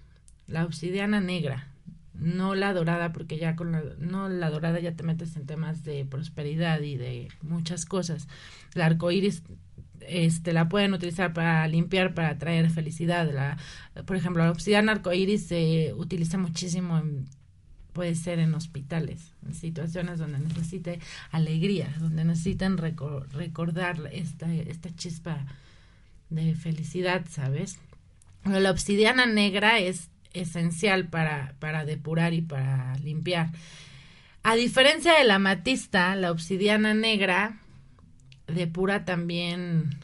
La 0.47 0.65
obsidiana 0.65 1.21
negra. 1.21 1.67
No 2.13 2.53
la 2.53 2.73
dorada, 2.73 3.13
porque 3.13 3.38
ya 3.38 3.55
con 3.55 3.71
la, 3.71 3.81
no 3.97 4.27
la 4.27 4.49
dorada 4.49 4.81
ya 4.81 4.95
te 4.95 5.03
metes 5.03 5.38
en 5.38 5.45
temas 5.45 5.85
de 5.85 6.03
prosperidad 6.03 6.81
y 6.81 6.97
de 6.97 7.29
muchas 7.41 7.85
cosas. 7.85 8.27
La 8.73 8.85
arcoíris 8.85 9.43
este, 10.10 10.54
la 10.54 10.70
pueden 10.70 10.94
utilizar 10.94 11.34
para 11.34 11.68
limpiar, 11.68 12.13
para 12.13 12.38
traer 12.38 12.70
felicidad. 12.70 13.32
La, 13.32 13.58
por 14.06 14.16
ejemplo, 14.16 14.44
la 14.44 14.51
obsidiana 14.51 14.92
arcoíris 14.92 15.48
se 15.48 15.94
utiliza 15.96 16.38
muchísimo 16.38 17.01
puede 17.94 18.16
ser 18.16 18.39
en 18.39 18.54
hospitales, 18.54 19.34
en 19.46 19.54
situaciones 19.54 20.20
donde 20.20 20.39
necesite 20.39 21.00
alegría, 21.32 21.94
donde 22.00 22.24
necesitan 22.24 22.78
recordar 22.78 24.10
esta, 24.12 24.54
esta 24.54 24.96
chispa 24.96 25.46
de 26.30 26.56
felicidad, 26.56 27.25
¿sabes? 27.30 27.80
la 28.46 28.72
obsidiana 28.72 29.25
negra 29.25 29.80
es 29.80 30.10
esencial 30.34 31.08
para, 31.08 31.56
para 31.60 31.84
depurar 31.86 32.34
y 32.34 32.42
para 32.42 32.96
limpiar. 33.00 33.50
A 34.44 34.56
diferencia 34.56 35.18
de 35.18 35.25
la 35.25 35.36
amatista, 35.36 36.16
la 36.16 36.32
obsidiana 36.32 36.94
negra 36.94 37.58
depura 38.48 39.06
también 39.06 39.99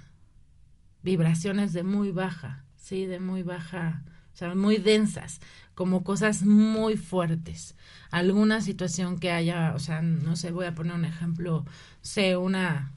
vibraciones 1.06 1.72
de 1.72 1.84
muy 1.84 2.12
baja, 2.12 2.66
sí, 2.76 3.06
de 3.06 3.20
muy 3.20 3.44
baja, 3.44 4.04
o 4.34 4.38
sea, 4.38 4.56
muy 4.56 4.78
densas, 4.78 5.40
como 5.76 6.04
cosas 6.04 6.44
muy 6.44 6.98
fuertes. 6.98 7.76
Alguna 8.12 8.60
situación 8.60 9.20
que 9.20 9.32
haya, 9.32 9.74
o 9.76 9.80
sea, 9.80 10.02
no 10.02 10.36
sé, 10.36 10.52
voy 10.52 10.66
a 10.66 10.74
poner 10.74 10.94
un 10.94 11.06
ejemplo, 11.06 11.64
sé, 12.02 12.36
una 12.36 12.92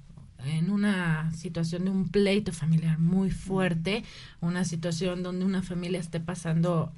en 0.44 0.70
una 0.70 1.32
situación 1.32 1.84
de 1.84 1.90
un 1.90 2.08
pleito 2.08 2.52
familiar 2.52 2.98
muy 2.98 3.30
fuerte, 3.30 4.04
una 4.40 4.64
situación 4.64 5.22
donde 5.24 5.44
una 5.44 5.62
familia 5.62 5.98
esté 5.98 6.20
pasando 6.20 6.92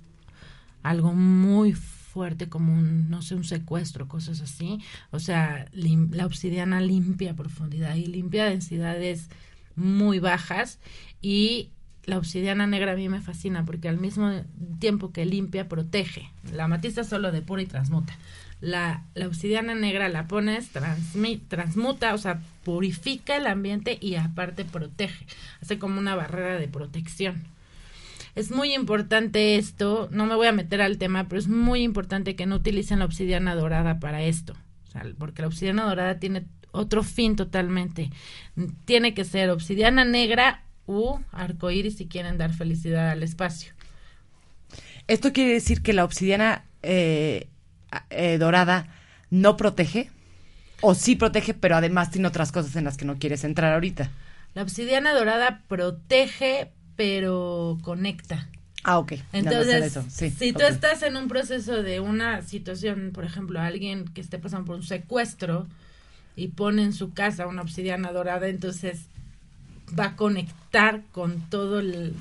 algo 0.82 1.14
muy 1.14 1.72
fuerte 1.72 2.48
como 2.50 2.74
un, 2.74 3.08
no 3.08 3.22
sé, 3.22 3.34
un 3.34 3.44
secuestro, 3.44 4.08
cosas 4.08 4.42
así. 4.42 4.78
O 5.10 5.18
sea, 5.20 5.66
la 5.72 6.26
obsidiana 6.26 6.80
limpia 6.80 7.34
profundidad 7.34 7.94
y 7.94 8.06
limpia 8.06 8.44
densidades 8.44 9.30
muy 9.80 10.18
bajas 10.18 10.78
y 11.20 11.70
la 12.04 12.18
obsidiana 12.18 12.66
negra 12.66 12.92
a 12.92 12.96
mí 12.96 13.08
me 13.08 13.20
fascina 13.20 13.64
porque 13.64 13.88
al 13.88 13.98
mismo 13.98 14.30
tiempo 14.78 15.12
que 15.12 15.24
limpia, 15.24 15.68
protege. 15.68 16.30
La 16.52 16.68
matista 16.68 17.04
solo 17.04 17.32
depura 17.32 17.62
y 17.62 17.66
transmuta. 17.66 18.16
La, 18.60 19.04
la 19.14 19.26
obsidiana 19.26 19.74
negra 19.74 20.08
la 20.08 20.26
pones, 20.26 20.70
transmuta, 21.48 22.14
o 22.14 22.18
sea, 22.18 22.42
purifica 22.64 23.36
el 23.36 23.46
ambiente 23.46 23.96
y 24.00 24.16
aparte 24.16 24.64
protege. 24.64 25.26
Hace 25.62 25.78
como 25.78 25.98
una 25.98 26.14
barrera 26.14 26.58
de 26.58 26.68
protección. 26.68 27.44
Es 28.34 28.50
muy 28.50 28.74
importante 28.74 29.56
esto, 29.56 30.08
no 30.12 30.26
me 30.26 30.36
voy 30.36 30.46
a 30.46 30.52
meter 30.52 30.82
al 30.82 30.98
tema, 30.98 31.26
pero 31.28 31.40
es 31.40 31.48
muy 31.48 31.82
importante 31.82 32.36
que 32.36 32.46
no 32.46 32.56
utilicen 32.56 33.00
la 33.00 33.04
obsidiana 33.06 33.56
dorada 33.56 33.98
para 33.98 34.22
esto, 34.22 34.54
porque 35.18 35.42
la 35.42 35.48
obsidiana 35.48 35.84
dorada 35.84 36.20
tiene 36.20 36.44
otro 36.72 37.02
fin 37.02 37.36
totalmente. 37.36 38.10
Tiene 38.84 39.14
que 39.14 39.24
ser 39.24 39.50
obsidiana 39.50 40.04
negra 40.04 40.64
u 40.86 41.18
arcoíris 41.32 41.96
si 41.96 42.06
quieren 42.06 42.38
dar 42.38 42.52
felicidad 42.52 43.10
al 43.10 43.22
espacio. 43.22 43.72
¿Esto 45.06 45.32
quiere 45.32 45.52
decir 45.52 45.82
que 45.82 45.92
la 45.92 46.04
obsidiana 46.04 46.64
eh, 46.82 47.48
eh, 48.10 48.38
dorada 48.38 48.86
no 49.30 49.56
protege? 49.56 50.10
¿O 50.82 50.94
sí 50.94 51.16
protege, 51.16 51.54
pero 51.54 51.76
además 51.76 52.10
tiene 52.10 52.28
otras 52.28 52.52
cosas 52.52 52.74
en 52.76 52.84
las 52.84 52.96
que 52.96 53.04
no 53.04 53.18
quieres 53.18 53.44
entrar 53.44 53.72
ahorita? 53.74 54.10
La 54.54 54.62
obsidiana 54.62 55.12
dorada 55.12 55.62
protege, 55.68 56.72
pero 56.96 57.78
conecta. 57.82 58.48
Ah, 58.82 58.98
ok. 58.98 59.12
Entonces, 59.32 59.98
si 60.10 60.52
tú 60.52 60.62
estás 60.62 61.02
en 61.02 61.16
un 61.16 61.28
proceso 61.28 61.82
de 61.82 62.00
una 62.00 62.42
situación, 62.42 63.10
por 63.12 63.24
ejemplo, 63.24 63.60
alguien 63.60 64.06
que 64.06 64.20
esté 64.20 64.38
pasando 64.38 64.64
por 64.66 64.76
un 64.76 64.82
secuestro 64.82 65.68
y 66.36 66.48
pone 66.48 66.82
en 66.82 66.92
su 66.92 67.12
casa 67.12 67.46
una 67.46 67.62
obsidiana 67.62 68.12
dorada, 68.12 68.48
entonces 68.48 69.06
va 69.98 70.06
a 70.06 70.16
conectar 70.16 71.02
con 71.12 71.40
todo 71.50 71.80
el 71.80 72.14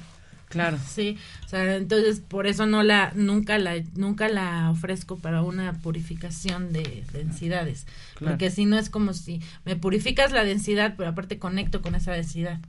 Claro. 0.49 0.79
Sí, 0.83 1.15
o 1.45 1.47
sea, 1.47 1.75
entonces 1.75 2.21
por 2.27 2.47
eso 2.47 2.65
no 2.65 2.81
la 2.81 3.11
nunca 3.13 3.59
la 3.59 3.75
nunca 3.93 4.27
la 4.29 4.71
ofrezco 4.71 5.17
para 5.19 5.43
una 5.43 5.73
purificación 5.73 6.73
de 6.73 7.03
densidades, 7.13 7.85
porque 8.19 8.49
si 8.49 8.65
no 8.65 8.79
es 8.79 8.89
como 8.89 9.13
si 9.13 9.41
me 9.63 9.75
purificas 9.75 10.31
la 10.31 10.43
densidad, 10.43 10.95
pero 10.97 11.09
aparte 11.09 11.37
conecto 11.37 11.83
con 11.83 11.93
esa 11.93 12.13
densidad. 12.13 12.59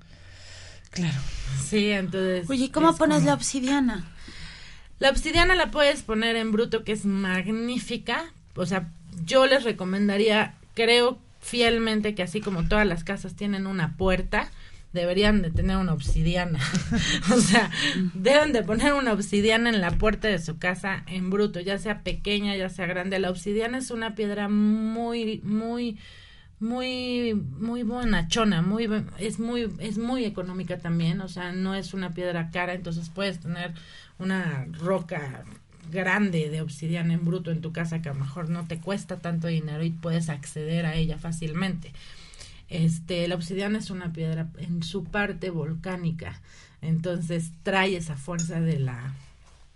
Claro. 0.90 1.18
Sí, 1.64 1.90
entonces. 1.90 2.50
Oye, 2.50 2.70
¿cómo 2.70 2.94
pones 2.97 3.25
la 3.25 3.32
obsidiana? 3.32 4.04
La 4.99 5.09
obsidiana 5.09 5.54
la 5.54 5.70
puedes 5.70 6.02
poner 6.02 6.37
en 6.37 6.52
bruto, 6.52 6.85
que 6.85 6.92
es 6.92 7.06
magnífica. 7.06 8.30
O 8.56 8.67
sea, 8.67 8.88
yo 9.25 9.47
les 9.47 9.65
recomendaría, 9.65 10.54
creo 10.75 11.19
fielmente 11.41 12.15
que 12.15 12.23
así 12.23 12.41
como 12.41 12.69
todas 12.69 12.87
las 12.87 13.05
casas 13.05 13.35
tienen 13.35 13.67
una 13.67 13.97
puerta, 13.97 14.50
deberían 14.93 15.43
de 15.43 15.50
tener 15.50 15.76
una 15.76 15.93
obsidiana. 15.93 16.59
o 17.33 17.39
sea, 17.39 17.71
deben 18.15 18.53
de 18.53 18.63
poner 18.63 18.93
una 18.93 19.13
obsidiana 19.13 19.71
en 19.71 19.81
la 19.81 19.93
puerta 19.93 20.29
de 20.29 20.39
su 20.39 20.59
casa 20.59 21.05
en 21.07 21.31
bruto, 21.31 21.61
ya 21.61 21.79
sea 21.79 22.03
pequeña, 22.03 22.57
ya 22.57 22.69
sea 22.69 22.87
grande. 22.87 23.19
La 23.19 23.31
obsidiana 23.31 23.79
es 23.79 23.91
una 23.91 24.15
piedra 24.15 24.49
muy, 24.49 25.41
muy 25.45 25.99
muy 26.61 27.33
muy 27.35 27.85
bonachona, 27.85 28.61
muy 28.61 28.87
es 29.19 29.41
muy 29.41 29.67
es 29.79 29.97
muy 29.97 30.26
económica 30.26 30.79
también, 30.79 31.23
o 31.23 31.29
sea, 31.29 31.53
no 31.53 31.75
es 31.75 31.95
una 31.95 32.13
piedra 32.13 32.50
cara, 32.50 32.75
entonces 32.75 33.09
puedes 33.09 33.41
tener 33.41 33.73
una 34.19 34.67
roca 34.73 35.45
grande 35.91 36.50
de 36.50 36.61
obsidiana 36.61 37.15
en 37.15 37.25
bruto 37.25 37.50
en 37.50 37.61
tu 37.61 37.73
casa 37.73 38.03
que 38.03 38.09
a 38.09 38.15
lo 38.15 38.21
mejor 38.21 38.49
no 38.49 38.67
te 38.67 38.79
cuesta 38.79 39.19
tanto 39.19 39.49
dinero 39.49 39.83
y 39.85 39.91
puedes 39.91 40.29
acceder 40.29 40.87
a 40.87 40.95
ella 40.95 41.19
fácilmente. 41.19 41.93
Este, 42.69 43.26
la 43.29 43.35
obsidiana 43.35 43.79
es 43.79 43.91
una 43.91 44.13
piedra 44.13 44.49
en 44.59 44.83
su 44.83 45.05
parte 45.05 45.50
volcánica, 45.50 46.41
entonces 46.83 47.50
trae 47.63 47.97
esa 47.97 48.17
fuerza 48.17 48.61
de 48.61 48.79
la 48.79 49.15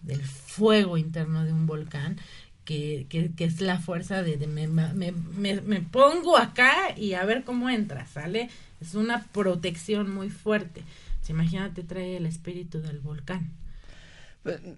del 0.02 0.22
fuego 0.22 0.98
interno 0.98 1.44
de 1.44 1.52
un 1.52 1.66
volcán 1.66 2.18
que, 2.64 3.06
que, 3.08 3.44
es 3.44 3.60
la 3.60 3.78
fuerza 3.78 4.22
de, 4.22 4.46
me, 4.46 4.66
me, 4.66 5.80
pongo 5.80 6.36
acá 6.38 6.96
y 6.96 7.14
a 7.14 7.24
ver 7.24 7.44
cómo 7.44 7.68
entra, 7.68 8.06
¿sale? 8.06 8.48
Es 8.80 8.94
una 8.94 9.22
protección 9.24 10.10
muy 10.10 10.30
fuerte. 10.30 10.82
imagínate, 11.28 11.82
trae 11.82 12.16
el 12.16 12.26
espíritu 12.26 12.80
del 12.80 13.00
volcán. 13.00 13.50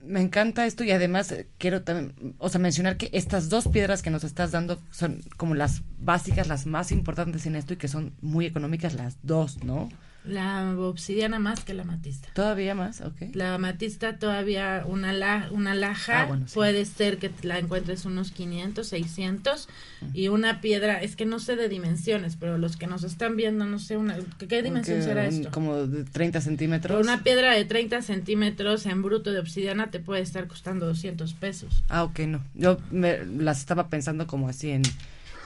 Me 0.04 0.20
encanta 0.20 0.64
esto 0.66 0.84
y 0.84 0.92
además 0.92 1.32
eh, 1.32 1.48
quiero 1.58 1.82
también, 1.82 2.36
o 2.38 2.48
sea, 2.48 2.60
mencionar 2.60 2.96
que 2.96 3.10
estas 3.12 3.48
dos 3.48 3.66
piedras 3.66 4.00
que 4.02 4.10
nos 4.10 4.22
estás 4.22 4.52
dando 4.52 4.80
son 4.92 5.22
como 5.36 5.54
las 5.54 5.82
básicas, 5.98 6.46
las 6.46 6.66
más 6.66 6.92
importantes 6.92 7.46
en 7.46 7.56
esto 7.56 7.74
y 7.74 7.76
que 7.76 7.88
son 7.88 8.12
muy 8.20 8.46
económicas 8.46 8.94
las 8.94 9.18
dos, 9.22 9.64
¿no? 9.64 9.88
La 10.26 10.74
obsidiana 10.78 11.38
más 11.38 11.64
que 11.64 11.74
la 11.74 11.84
matista. 11.84 12.28
Todavía 12.34 12.74
más, 12.74 13.00
ok. 13.00 13.34
La 13.34 13.56
matista 13.58 14.18
todavía 14.18 14.84
una, 14.86 15.12
la, 15.12 15.48
una 15.50 15.74
laja, 15.74 16.22
ah, 16.22 16.38
puede 16.52 16.84
ser 16.84 17.18
que 17.18 17.30
la 17.42 17.58
encuentres 17.58 18.04
unos 18.04 18.32
500, 18.32 18.86
600 18.86 19.68
y 20.12 20.28
una 20.28 20.60
piedra, 20.60 21.00
es 21.00 21.16
que 21.16 21.26
no 21.26 21.38
sé 21.38 21.56
de 21.56 21.68
dimensiones, 21.68 22.36
pero 22.36 22.58
los 22.58 22.76
que 22.76 22.86
nos 22.86 23.04
están 23.04 23.36
viendo, 23.36 23.64
no 23.66 23.78
sé, 23.78 23.96
una, 23.96 24.16
¿qué, 24.48 24.62
dimensión 24.62 25.02
será 25.02 25.26
esto? 25.26 25.50
Como 25.50 25.86
de 25.86 26.04
30 26.04 26.40
centímetros. 26.40 27.02
Una 27.02 27.22
piedra 27.22 27.52
de 27.52 27.64
30 27.64 28.02
centímetros 28.02 28.86
en 28.86 29.02
bruto 29.02 29.32
de 29.32 29.38
obsidiana 29.38 29.90
te 29.90 30.00
puede 30.00 30.22
estar 30.22 30.46
costando 30.46 30.86
200 30.86 31.34
pesos. 31.34 31.82
Ah, 31.88 32.04
ok, 32.04 32.20
no. 32.20 32.42
Yo 32.54 32.78
me, 32.90 33.24
las 33.24 33.58
estaba 33.60 33.88
pensando 33.88 34.26
como 34.26 34.48
así 34.48 34.70
en 34.70 34.82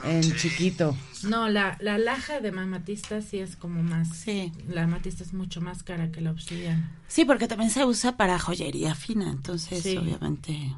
en 0.04 0.22
chiquito. 0.36 0.96
No, 1.24 1.48
la, 1.48 1.76
la 1.80 1.98
laja 1.98 2.40
de 2.40 2.52
mamatista 2.52 3.20
sí 3.20 3.38
es 3.38 3.56
como 3.56 3.82
más. 3.82 4.08
Sí. 4.16 4.52
La 4.68 4.84
amatista 4.84 5.22
es 5.22 5.32
mucho 5.32 5.60
más 5.60 5.82
cara 5.82 6.10
que 6.10 6.20
la 6.20 6.30
obsidiana. 6.30 6.90
Sí, 7.08 7.24
porque 7.24 7.48
también 7.48 7.70
se 7.70 7.84
usa 7.84 8.16
para 8.16 8.38
joyería 8.38 8.94
fina, 8.94 9.30
entonces 9.30 9.84
obviamente. 9.98 10.74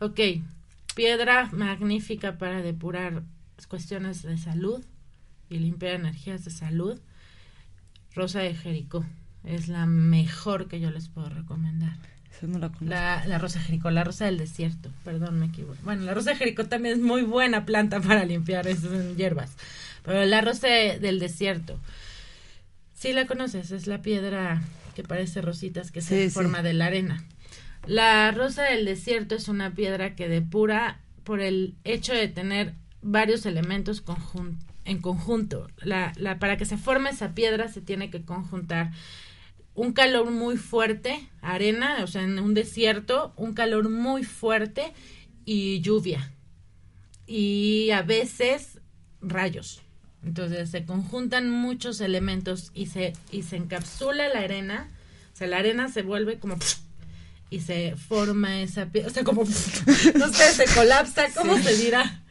Ok, 0.00 0.20
piedra 0.94 1.48
magnífica 1.52 2.38
para 2.38 2.62
depurar 2.62 3.22
cuestiones 3.68 4.22
de 4.22 4.38
salud 4.38 4.82
y 5.48 5.58
limpiar 5.58 5.94
energías 5.94 6.44
de 6.44 6.50
salud. 6.50 6.98
Rosa 8.14 8.40
de 8.40 8.54
Jericó 8.54 9.04
es 9.44 9.68
la 9.68 9.86
mejor 9.86 10.68
que 10.68 10.80
yo 10.80 10.90
les 10.90 11.08
puedo 11.08 11.28
recomendar 11.28 11.96
la, 12.80 13.24
la, 13.26 13.38
rosa 13.38 13.60
jericó, 13.60 13.90
la 13.90 14.04
rosa 14.04 14.24
del 14.24 14.38
desierto, 14.38 14.90
perdón, 15.04 15.38
me 15.38 15.46
equivoco. 15.46 15.76
Bueno, 15.82 16.02
la 16.04 16.14
rosa 16.14 16.34
jericó 16.34 16.66
también 16.66 16.94
es 16.94 17.00
muy 17.00 17.22
buena 17.22 17.66
planta 17.66 18.00
para 18.06 18.24
limpiar 18.24 18.66
esas 18.66 19.16
hierbas, 19.16 19.52
pero 20.04 20.24
la 20.24 20.40
rosa 20.40 20.68
del 20.68 21.18
desierto, 21.18 21.78
sí 22.94 23.12
la 23.12 23.26
conoces, 23.26 23.70
es 23.70 23.86
la 23.86 24.02
piedra 24.02 24.62
que 24.94 25.02
parece 25.02 25.40
rositas 25.40 25.90
que 25.90 26.00
se 26.00 26.30
forma 26.30 26.62
de 26.62 26.74
la 26.74 26.86
arena. 26.86 27.24
La 27.86 28.30
rosa 28.30 28.64
del 28.64 28.84
desierto 28.84 29.34
es 29.34 29.48
una 29.48 29.74
piedra 29.74 30.14
que 30.14 30.28
depura 30.28 31.00
por 31.24 31.40
el 31.40 31.74
hecho 31.84 32.12
de 32.12 32.28
tener 32.28 32.74
varios 33.02 33.46
elementos 33.46 34.02
en 34.84 35.00
conjunto. 35.00 35.68
La, 35.78 36.12
la, 36.16 36.38
para 36.38 36.56
que 36.56 36.64
se 36.64 36.76
forme 36.76 37.10
esa 37.10 37.34
piedra 37.34 37.68
se 37.68 37.80
tiene 37.80 38.10
que 38.10 38.22
conjuntar 38.22 38.90
un 39.80 39.92
calor 39.92 40.30
muy 40.30 40.56
fuerte, 40.58 41.28
arena, 41.40 42.04
o 42.04 42.06
sea, 42.06 42.22
en 42.22 42.38
un 42.38 42.52
desierto, 42.52 43.32
un 43.36 43.54
calor 43.54 43.88
muy 43.88 44.24
fuerte 44.24 44.92
y 45.46 45.80
lluvia. 45.80 46.32
Y 47.26 47.90
a 47.92 48.02
veces 48.02 48.78
rayos. 49.22 49.80
Entonces 50.22 50.70
se 50.70 50.84
conjuntan 50.84 51.48
muchos 51.48 52.00
elementos 52.02 52.72
y 52.74 52.86
se, 52.86 53.14
y 53.32 53.42
se 53.42 53.56
encapsula 53.56 54.28
la 54.28 54.40
arena. 54.40 54.88
O 55.32 55.36
sea, 55.36 55.46
la 55.46 55.56
arena 55.58 55.88
se 55.88 56.02
vuelve 56.02 56.38
como... 56.38 56.56
y 57.48 57.60
se 57.60 57.96
forma 57.96 58.60
esa 58.60 58.86
piedra, 58.86 59.08
o 59.08 59.12
sea, 59.14 59.24
como, 59.24 59.44
no 59.44 60.28
sé, 60.32 60.52
se 60.52 60.74
colapsa, 60.74 61.26
¿cómo 61.34 61.56
se 61.58 61.74
dirá? 61.78 62.22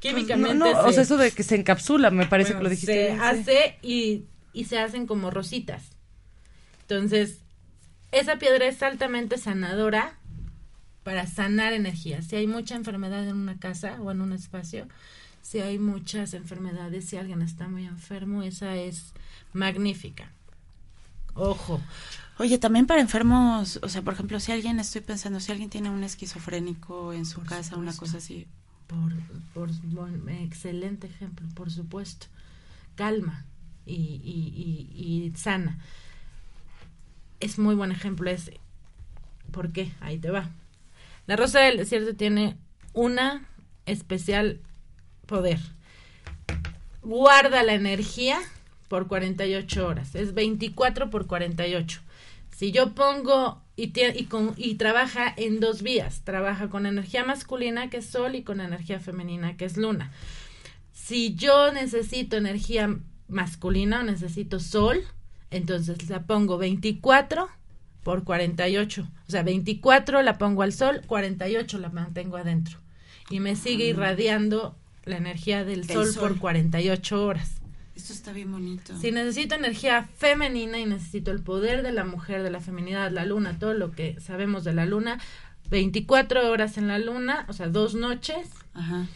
Pues, 0.00 0.12
Químicamente. 0.14 0.54
no, 0.56 0.72
no, 0.72 0.80
o 0.80 0.88
se- 0.88 0.94
sea, 0.94 1.02
eso 1.04 1.16
de 1.16 1.30
que 1.30 1.42
se 1.44 1.54
encapsula, 1.54 2.10
me 2.10 2.26
parece 2.26 2.50
bueno, 2.54 2.58
que 2.60 2.64
lo 2.64 2.70
dijiste. 2.70 2.92
Se 2.92 3.02
bien, 3.14 3.16
sí. 3.18 3.24
hace 3.24 3.78
y, 3.82 4.24
y 4.52 4.64
se 4.64 4.78
hacen 4.80 5.06
como 5.06 5.30
rositas. 5.30 5.82
Entonces, 6.88 7.40
esa 8.12 8.38
piedra 8.38 8.66
es 8.66 8.80
altamente 8.82 9.38
sanadora 9.38 10.14
para 11.02 11.26
sanar 11.26 11.72
energía. 11.72 12.22
Si 12.22 12.36
hay 12.36 12.46
mucha 12.46 12.76
enfermedad 12.76 13.26
en 13.26 13.36
una 13.36 13.58
casa 13.58 13.98
o 14.00 14.12
en 14.12 14.20
un 14.20 14.32
espacio, 14.32 14.86
si 15.42 15.60
hay 15.60 15.78
muchas 15.78 16.32
enfermedades, 16.34 17.06
si 17.06 17.16
alguien 17.16 17.42
está 17.42 17.68
muy 17.68 17.86
enfermo, 17.86 18.42
esa 18.42 18.76
es 18.76 19.12
magnífica. 19.52 20.30
Ojo, 21.34 21.80
Oye, 22.38 22.58
también 22.58 22.86
para 22.86 23.00
enfermos, 23.00 23.80
o 23.82 23.88
sea, 23.88 24.02
por 24.02 24.12
ejemplo, 24.12 24.38
si 24.40 24.52
alguien, 24.52 24.78
estoy 24.78 25.00
pensando, 25.00 25.40
si 25.40 25.52
alguien 25.52 25.70
tiene 25.70 25.88
un 25.88 26.04
esquizofrénico 26.04 27.14
en 27.14 27.24
su 27.24 27.40
Por 27.40 27.48
casa, 27.48 27.76
una 27.76 27.96
cosa 27.96 28.18
así, 28.18 28.46
por, 28.86 29.12
por 29.54 29.70
excelente 30.28 31.06
ejemplo, 31.06 31.46
por 31.54 31.70
supuesto. 31.70 32.26
Calma 32.94 33.44
y, 33.86 33.94
y, 33.94 34.88
y, 34.94 35.26
y 35.26 35.36
sana. 35.36 35.78
Es 37.46 37.60
muy 37.60 37.76
buen 37.76 37.92
ejemplo 37.92 38.28
ese. 38.28 38.58
¿Por 39.52 39.70
qué? 39.70 39.92
Ahí 40.00 40.18
te 40.18 40.32
va. 40.32 40.50
La 41.28 41.36
rosa 41.36 41.60
del 41.60 41.76
desierto 41.76 42.16
tiene 42.16 42.56
una 42.92 43.48
especial 43.86 44.58
poder. 45.26 45.60
Guarda 47.02 47.62
la 47.62 47.74
energía 47.74 48.40
por 48.88 49.06
48 49.06 49.86
horas. 49.86 50.16
Es 50.16 50.34
24 50.34 51.08
por 51.08 51.28
48. 51.28 52.00
Si 52.50 52.72
yo 52.72 52.96
pongo 52.96 53.62
y, 53.76 53.92
y 54.56 54.74
trabaja 54.74 55.32
en 55.36 55.60
dos 55.60 55.82
vías, 55.82 56.22
trabaja 56.24 56.68
con 56.68 56.84
energía 56.84 57.24
masculina 57.24 57.90
que 57.90 57.98
es 57.98 58.06
sol 58.06 58.34
y 58.34 58.42
con 58.42 58.60
energía 58.60 58.98
femenina 58.98 59.56
que 59.56 59.66
es 59.66 59.76
luna. 59.76 60.10
Si 60.92 61.36
yo 61.36 61.70
necesito 61.70 62.38
energía 62.38 62.98
masculina 63.28 64.00
o 64.00 64.02
necesito 64.02 64.58
sol, 64.58 65.04
entonces 65.50 66.08
la 66.08 66.22
pongo 66.24 66.58
24 66.58 67.48
por 68.02 68.24
48. 68.24 69.08
O 69.26 69.30
sea, 69.30 69.42
24 69.42 70.22
la 70.22 70.38
pongo 70.38 70.62
al 70.62 70.72
sol, 70.72 71.02
48 71.06 71.78
la 71.78 71.88
mantengo 71.90 72.36
adentro. 72.36 72.78
Y 73.30 73.40
me 73.40 73.56
sigue 73.56 73.86
irradiando 73.86 74.76
la 75.04 75.16
energía 75.16 75.64
del, 75.64 75.86
Del 75.86 75.96
sol, 75.96 76.06
sol. 76.12 76.22
por 76.22 76.38
48 76.38 77.24
horas. 77.24 77.60
esto 77.96 78.12
está 78.12 78.32
bien 78.32 78.52
bonito. 78.52 78.96
Si 79.00 79.10
necesito 79.10 79.54
energía 79.56 80.08
femenina 80.16 80.78
y 80.78 80.86
necesito 80.86 81.30
el 81.32 81.40
poder 81.42 81.82
de 81.82 81.92
la 81.92 82.04
mujer, 82.04 82.42
de 82.42 82.50
la 82.50 82.60
feminidad, 82.60 83.10
la 83.10 83.24
luna, 83.24 83.58
todo 83.58 83.74
lo 83.74 83.90
que 83.92 84.20
sabemos 84.20 84.62
de 84.64 84.74
la 84.74 84.86
luna, 84.86 85.18
24 85.70 86.50
horas 86.50 86.78
en 86.78 86.86
la 86.88 86.98
luna, 86.98 87.44
o 87.48 87.52
sea, 87.52 87.68
dos 87.68 87.94
noches, 87.96 88.48
Ajá. 88.74 89.06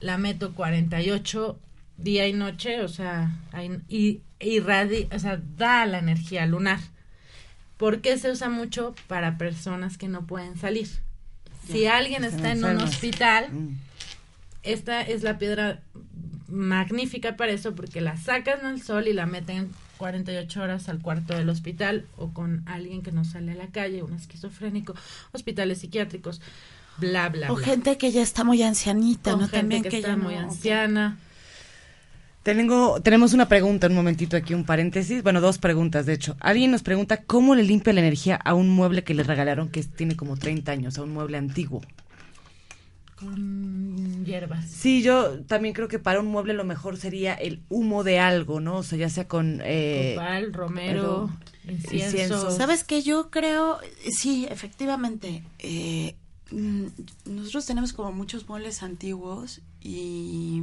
la 0.00 0.16
meto 0.16 0.54
48 0.54 1.58
día 1.98 2.26
y 2.26 2.32
noche, 2.32 2.80
o 2.82 2.88
sea, 2.88 3.30
y 3.88 4.20
irradi- 4.42 5.08
o 5.14 5.18
sea, 5.18 5.40
da 5.56 5.86
la 5.86 5.98
energía 5.98 6.46
lunar. 6.46 6.80
¿Por 7.76 8.00
qué 8.00 8.18
se 8.18 8.30
usa 8.30 8.48
mucho 8.48 8.94
para 9.08 9.38
personas 9.38 9.98
que 9.98 10.08
no 10.08 10.26
pueden 10.26 10.56
salir? 10.56 10.88
Si 11.68 11.86
alguien 11.86 12.24
está 12.24 12.52
en 12.52 12.64
un 12.64 12.76
hospital, 12.78 13.48
Mm. 13.52 13.76
esta 14.62 15.00
es 15.02 15.22
la 15.22 15.38
piedra 15.38 15.80
magnífica 16.48 17.36
para 17.36 17.52
eso 17.52 17.74
porque 17.74 18.00
la 18.00 18.16
sacan 18.16 18.64
al 18.66 18.82
sol 18.82 19.08
y 19.08 19.12
la 19.12 19.26
meten 19.26 19.70
48 19.96 20.62
horas 20.62 20.88
al 20.88 21.00
cuarto 21.00 21.34
del 21.34 21.48
hospital 21.48 22.04
o 22.16 22.32
con 22.32 22.62
alguien 22.66 23.02
que 23.02 23.12
no 23.12 23.24
sale 23.24 23.52
a 23.52 23.54
la 23.54 23.68
calle, 23.68 24.02
un 24.02 24.12
esquizofrénico, 24.14 24.94
hospitales 25.32 25.78
psiquiátricos, 25.78 26.40
bla, 26.98 27.28
bla, 27.28 27.50
O 27.52 27.56
bla. 27.56 27.64
gente 27.64 27.96
que 27.96 28.10
ya 28.10 28.22
está 28.22 28.44
muy 28.44 28.62
ancianita, 28.62 29.30
Con 29.32 29.40
¿no? 29.40 29.46
gente 29.46 29.58
También 29.60 29.82
que, 29.82 29.88
que, 29.88 29.96
está 29.98 30.08
ya 30.10 30.16
muy 30.16 30.34
no- 30.34 30.40
anciana. 30.40 31.18
Tengo, 32.42 33.00
tenemos 33.00 33.34
una 33.34 33.46
pregunta, 33.48 33.86
un 33.86 33.94
momentito 33.94 34.36
aquí, 34.36 34.52
un 34.54 34.64
paréntesis. 34.64 35.22
Bueno, 35.22 35.40
dos 35.40 35.58
preguntas, 35.58 36.06
de 36.06 36.14
hecho. 36.14 36.36
Alguien 36.40 36.72
nos 36.72 36.82
pregunta 36.82 37.18
cómo 37.22 37.54
le 37.54 37.62
limpia 37.62 37.92
la 37.92 38.00
energía 38.00 38.34
a 38.36 38.54
un 38.54 38.68
mueble 38.68 39.04
que 39.04 39.14
le 39.14 39.22
regalaron 39.22 39.68
que 39.68 39.82
tiene 39.84 40.16
como 40.16 40.36
30 40.36 40.72
años, 40.72 40.98
a 40.98 41.02
un 41.04 41.12
mueble 41.12 41.36
antiguo. 41.38 41.82
con 43.14 44.24
hierbas. 44.24 44.68
Sí, 44.68 45.02
yo 45.02 45.40
también 45.44 45.74
creo 45.74 45.86
que 45.86 46.00
para 46.00 46.18
un 46.18 46.26
mueble 46.26 46.54
lo 46.54 46.64
mejor 46.64 46.96
sería 46.96 47.34
el 47.34 47.62
humo 47.68 48.02
de 48.02 48.18
algo, 48.18 48.58
¿no? 48.58 48.78
O 48.78 48.82
sea, 48.82 48.98
ya 48.98 49.08
sea 49.08 49.28
con... 49.28 49.60
Eh, 49.64 50.14
Copal, 50.16 50.52
romero, 50.52 51.30
pero- 51.64 51.72
incienso. 51.76 52.06
incienso. 52.06 52.50
¿Sabes 52.50 52.82
qué? 52.82 53.02
Yo 53.02 53.30
creo, 53.30 53.78
sí, 54.10 54.46
efectivamente. 54.50 55.44
eh, 55.60 56.16
mm, 56.50 56.86
nosotros 57.26 57.64
tenemos 57.66 57.92
como 57.92 58.10
muchos 58.10 58.48
muebles 58.48 58.82
antiguos 58.82 59.60
y 59.80 60.60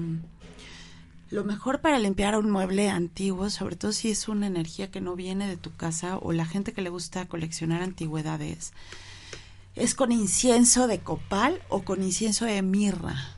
lo 1.31 1.43
mejor 1.43 1.79
para 1.81 1.99
limpiar 1.99 2.37
un 2.37 2.49
mueble 2.49 2.89
antiguo, 2.89 3.49
sobre 3.49 3.75
todo 3.75 3.91
si 3.91 4.09
es 4.09 4.27
una 4.27 4.47
energía 4.47 4.89
que 4.91 5.01
no 5.01 5.15
viene 5.15 5.47
de 5.47 5.57
tu 5.57 5.71
casa 5.75 6.17
o 6.17 6.31
la 6.33 6.45
gente 6.45 6.73
que 6.73 6.81
le 6.81 6.89
gusta 6.89 7.27
coleccionar 7.27 7.81
antigüedades, 7.83 8.73
es 9.75 9.93
con 9.95 10.11
incienso 10.11 10.87
de 10.87 10.99
copal 10.99 11.61
o 11.69 11.83
con 11.83 12.01
incienso 12.03 12.45
de 12.45 12.61
mirra. 12.61 13.35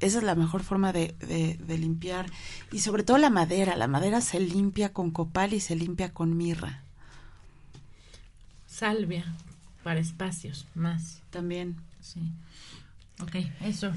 Esa 0.00 0.18
es 0.18 0.24
la 0.24 0.34
mejor 0.36 0.62
forma 0.62 0.92
de, 0.92 1.14
de- 1.20 1.56
de 1.56 1.78
limpiar. 1.78 2.26
Y 2.70 2.80
sobre 2.80 3.02
todo 3.02 3.18
la 3.18 3.30
madera. 3.30 3.74
La 3.74 3.88
madera 3.88 4.20
se 4.20 4.38
limpia 4.38 4.92
con 4.92 5.10
copal 5.10 5.54
y 5.54 5.60
se 5.60 5.74
limpia 5.74 6.12
con 6.12 6.36
mirra 6.36 6.82
Salvia 8.68 9.24
para 9.82 9.98
espacios 9.98 10.66
más. 10.74 11.20
también. 11.30 11.76
Sí. 12.00 12.20
Ok, 13.20 13.36
eso. 13.62 13.90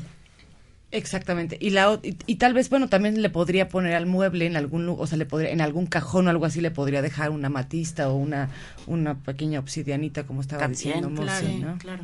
Exactamente. 0.91 1.57
Y, 1.59 1.69
la, 1.69 1.99
y, 2.03 2.15
y 2.25 2.35
tal 2.35 2.53
vez, 2.53 2.69
bueno, 2.69 2.89
también 2.89 3.21
le 3.21 3.29
podría 3.29 3.69
poner 3.69 3.95
al 3.95 4.05
mueble 4.05 4.45
en 4.45 4.57
algún 4.57 4.87
o 4.89 5.07
sea, 5.07 5.17
le 5.17 5.25
podría, 5.25 5.51
en 5.51 5.61
algún 5.61 5.85
cajón 5.85 6.27
o 6.27 6.29
algo 6.29 6.45
así, 6.45 6.61
le 6.61 6.71
podría 6.71 7.01
dejar 7.01 7.29
una 7.29 7.49
matista 7.49 8.09
o 8.09 8.15
una, 8.15 8.49
una 8.87 9.15
pequeña 9.15 9.59
obsidianita, 9.59 10.23
como 10.23 10.41
estaba 10.41 10.67
diciendo 10.67 11.09
Monse, 11.09 11.45
claro, 11.45 11.57
¿no? 11.59 11.77
claro. 11.77 12.03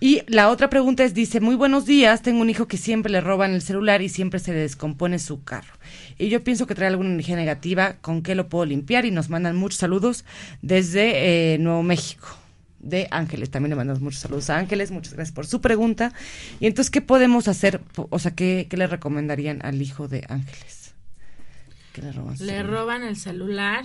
Y 0.00 0.22
la 0.26 0.48
otra 0.48 0.68
pregunta 0.68 1.04
es, 1.04 1.14
dice, 1.14 1.40
muy 1.40 1.54
buenos 1.54 1.86
días, 1.86 2.22
tengo 2.22 2.40
un 2.40 2.50
hijo 2.50 2.66
que 2.66 2.76
siempre 2.76 3.12
le 3.12 3.20
roban 3.20 3.52
el 3.52 3.62
celular 3.62 4.02
y 4.02 4.08
siempre 4.08 4.40
se 4.40 4.52
le 4.52 4.58
descompone 4.58 5.18
su 5.18 5.44
carro. 5.44 5.74
Y 6.18 6.28
yo 6.28 6.42
pienso 6.42 6.66
que 6.66 6.74
trae 6.74 6.88
alguna 6.88 7.10
energía 7.10 7.36
negativa, 7.36 7.94
¿con 8.00 8.22
qué 8.22 8.34
lo 8.34 8.48
puedo 8.48 8.64
limpiar? 8.64 9.04
Y 9.04 9.10
nos 9.10 9.28
mandan 9.28 9.56
muchos 9.56 9.78
saludos 9.78 10.24
desde 10.60 11.54
eh, 11.54 11.58
Nuevo 11.58 11.82
México, 11.82 12.26
de 12.82 13.08
Ángeles. 13.10 13.50
También 13.50 13.70
le 13.70 13.76
mandamos 13.76 14.02
muchos 14.02 14.20
saludos 14.20 14.50
a 14.50 14.58
Ángeles, 14.58 14.90
muchas 14.90 15.14
gracias 15.14 15.34
por 15.34 15.46
su 15.46 15.60
pregunta. 15.60 16.12
Y 16.60 16.66
entonces, 16.66 16.90
¿qué 16.90 17.00
podemos 17.00 17.48
hacer? 17.48 17.80
O 17.96 18.18
sea, 18.18 18.34
¿qué, 18.34 18.66
qué 18.68 18.76
le 18.76 18.86
recomendarían 18.86 19.64
al 19.64 19.80
hijo 19.80 20.08
de 20.08 20.24
Ángeles? 20.28 20.94
Que 21.92 22.02
le 22.02 22.12
roban 22.12 22.36
Le 22.40 22.62
roban 22.62 23.02
el 23.02 23.16
celular. 23.16 23.84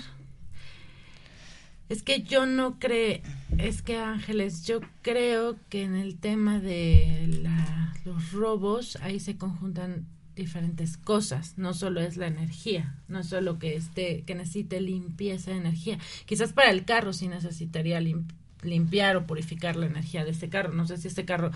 Es 1.90 2.04
que 2.04 2.22
yo 2.24 2.46
no 2.46 2.80
creo, 2.80 3.22
es 3.58 3.82
que 3.82 3.98
Ángeles, 3.98 4.66
yo 4.66 4.82
creo 5.04 5.56
que 5.70 5.84
en 5.84 5.96
el 5.96 6.18
tema 6.18 6.60
de 6.60 7.40
la- 7.44 7.94
los 8.04 8.34
robos, 8.34 8.98
ahí 9.02 9.22
se 9.22 9.38
conjuntan 9.38 10.06
diferentes 10.36 10.98
cosas, 10.98 11.54
no 11.58 11.74
solo 11.74 12.02
es 12.02 12.18
la 12.18 12.28
energía, 12.28 12.96
no 13.08 13.24
solo 13.24 13.58
que 13.58 13.76
esté, 13.76 14.24
que 14.26 14.36
necesite 14.36 14.82
limpieza 14.82 15.52
de 15.52 15.58
energía. 15.58 15.98
Quizás 16.26 16.52
para 16.52 16.72
el 16.72 16.84
carro 16.84 17.14
sí 17.14 17.28
necesitaría 17.30 18.02
lim- 18.02 18.28
limpiar 18.62 19.16
o 19.18 19.26
purificar 19.26 19.76
la 19.76 19.86
energía 19.86 20.26
de 20.26 20.32
ese 20.32 20.50
carro. 20.50 20.74
No 20.74 20.88
sé 20.88 20.98
si 20.98 21.08
este 21.08 21.26
carro 21.26 21.52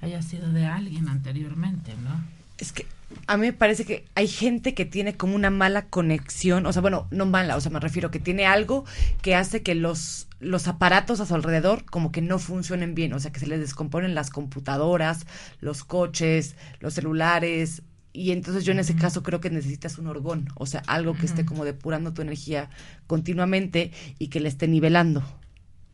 haya 0.00 0.22
sido 0.22 0.50
de 0.52 0.66
alguien 0.66 1.08
anteriormente, 1.08 1.94
¿no? 2.02 2.24
Es 2.58 2.72
que 2.72 2.86
a 3.26 3.36
mí 3.36 3.46
me 3.46 3.52
parece 3.52 3.84
que 3.84 4.04
hay 4.14 4.28
gente 4.28 4.74
que 4.74 4.84
tiene 4.84 5.16
como 5.16 5.34
una 5.34 5.50
mala 5.50 5.86
conexión, 5.86 6.66
o 6.66 6.72
sea, 6.72 6.82
bueno, 6.82 7.06
no 7.10 7.26
mala, 7.26 7.56
o 7.56 7.60
sea, 7.60 7.70
me 7.70 7.80
refiero 7.80 8.10
que 8.10 8.18
tiene 8.18 8.46
algo 8.46 8.84
que 9.22 9.34
hace 9.34 9.62
que 9.62 9.74
los, 9.74 10.28
los 10.40 10.68
aparatos 10.68 11.20
a 11.20 11.26
su 11.26 11.34
alrededor 11.34 11.84
como 11.84 12.12
que 12.12 12.22
no 12.22 12.38
funcionen 12.38 12.94
bien, 12.94 13.12
o 13.12 13.20
sea, 13.20 13.32
que 13.32 13.40
se 13.40 13.46
les 13.46 13.60
descomponen 13.60 14.14
las 14.14 14.30
computadoras, 14.30 15.26
los 15.60 15.84
coches, 15.84 16.56
los 16.80 16.94
celulares, 16.94 17.82
y 18.12 18.30
entonces 18.30 18.64
yo 18.64 18.72
en 18.72 18.78
ese 18.78 18.94
caso 18.94 19.22
creo 19.22 19.40
que 19.40 19.50
necesitas 19.50 19.98
un 19.98 20.06
orgón, 20.06 20.48
o 20.54 20.66
sea, 20.66 20.82
algo 20.86 21.14
que 21.14 21.26
esté 21.26 21.44
como 21.44 21.64
depurando 21.64 22.14
tu 22.14 22.22
energía 22.22 22.70
continuamente 23.06 23.90
y 24.18 24.28
que 24.28 24.40
le 24.40 24.48
esté 24.48 24.68
nivelando. 24.68 25.24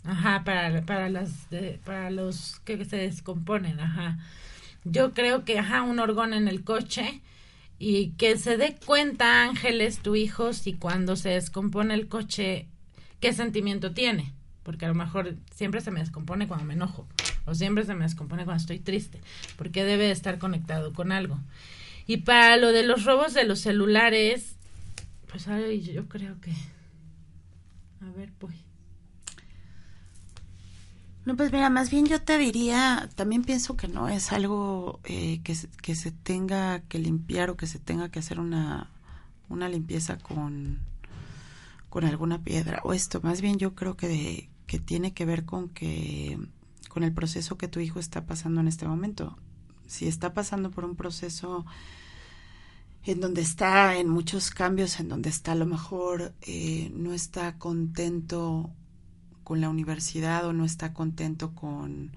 Ajá, 0.05 0.45
para, 0.45 0.83
para 0.83 1.09
las 1.09 1.31
para 1.85 2.11
los 2.11 2.61
que 2.61 2.85
se 2.85 2.97
descomponen, 2.97 3.81
ajá. 3.81 4.19
Yo 4.85 5.13
creo 5.13 5.45
que 5.45 5.59
ajá, 5.59 5.83
un 5.83 5.99
orgón 5.99 6.33
en 6.33 6.49
el 6.49 6.65
coche 6.65 7.21
y 7.79 8.11
que 8.13 8.37
se 8.39 8.57
dé 8.57 8.77
cuenta 8.85 9.45
Ángeles, 9.45 9.99
tu 9.99 10.17
hijo, 10.17 10.53
si 10.53 10.75
cuando 10.75 11.17
se 11.17 11.31
descompone 11.31 11.95
el 11.95 12.09
coche 12.09 12.67
qué 13.21 13.33
sentimiento 13.33 13.93
tiene, 13.93 14.33
porque 14.63 14.87
a 14.87 14.89
lo 14.89 14.95
mejor 14.95 15.37
siempre 15.55 15.81
se 15.81 15.91
me 15.91 16.01
descompone 16.01 16.49
cuando 16.49 16.65
me 16.65 16.75
enojo 16.75 17.07
o 17.45 17.55
siempre 17.55 17.85
se 17.85 17.95
me 17.95 18.05
descompone 18.05 18.45
cuando 18.45 18.61
estoy 18.61 18.79
triste, 18.79 19.21
porque 19.57 19.85
debe 19.85 20.05
de 20.05 20.13
estar 20.13 20.39
conectado 20.39 20.93
con 20.93 21.13
algo. 21.13 21.39
Y 22.07 22.19
para 22.19 22.57
lo 22.57 22.73
de 22.73 22.83
los 22.83 23.05
robos 23.05 23.35
de 23.35 23.45
los 23.45 23.61
celulares, 23.61 24.57
pues 25.27 25.47
ay, 25.49 25.83
yo 25.83 26.09
creo 26.09 26.41
que 26.41 26.53
a 28.03 28.11
ver, 28.17 28.31
pues 28.39 28.55
No, 31.27 31.37
pues 31.37 31.53
mira, 31.53 31.69
más 31.69 31.91
bien 31.91 32.07
yo 32.07 32.23
te 32.23 32.39
diría, 32.39 33.11
también 33.15 33.43
pienso 33.45 33.77
que 33.77 33.89
no 33.89 34.09
es 34.09 34.33
algo 34.33 35.01
eh, 35.05 35.41
que, 35.45 35.55
que 35.83 35.95
se 35.95 36.13
tenga 36.13 36.81
que 36.81 36.99
limpiar 36.99 37.51
o 37.51 37.57
que 37.57 37.67
se 37.67 37.79
tenga 37.79 38.11
que 38.11 38.21
hacer 38.21 38.41
una, 38.41 38.91
una 39.51 39.69
limpieza 39.69 40.17
con, 40.19 40.79
con 41.91 42.05
alguna 42.05 42.43
piedra 42.43 42.81
o 42.85 42.95
esto. 42.95 43.21
Más 43.23 43.43
bien 43.43 43.59
yo 43.59 43.75
creo 43.75 43.97
que, 43.97 44.49
que 44.67 44.79
tiene 44.79 45.13
que 45.13 45.27
ver 45.27 45.45
con 45.45 45.69
que 45.69 46.39
con 46.89 47.05
el 47.05 47.13
proceso 47.13 47.57
que 47.57 47.69
tu 47.69 47.81
hijo 47.81 48.01
está 48.01 48.27
pasando 48.27 48.61
en 48.61 48.69
este 48.69 48.87
momento. 48.87 49.39
Si 49.87 50.09
está 50.09 50.33
pasando 50.35 50.71
por 50.71 50.85
un 50.85 50.97
proceso 50.97 51.65
en 53.05 53.21
donde 53.21 53.43
está 53.43 53.97
en 53.97 54.09
muchos 54.09 54.51
cambios, 54.51 55.01
en 55.01 55.09
donde 55.09 55.31
está 55.31 55.53
a 55.53 55.57
lo 55.57 55.67
mejor 55.67 56.35
eh, 56.43 56.91
no 56.95 57.13
está 57.13 57.59
contento 57.59 58.71
con 59.51 59.61
la 59.61 59.69
universidad 59.69 60.47
o 60.47 60.53
no 60.53 60.65
está 60.65 60.95
contento 60.95 61.57
con, 61.57 62.13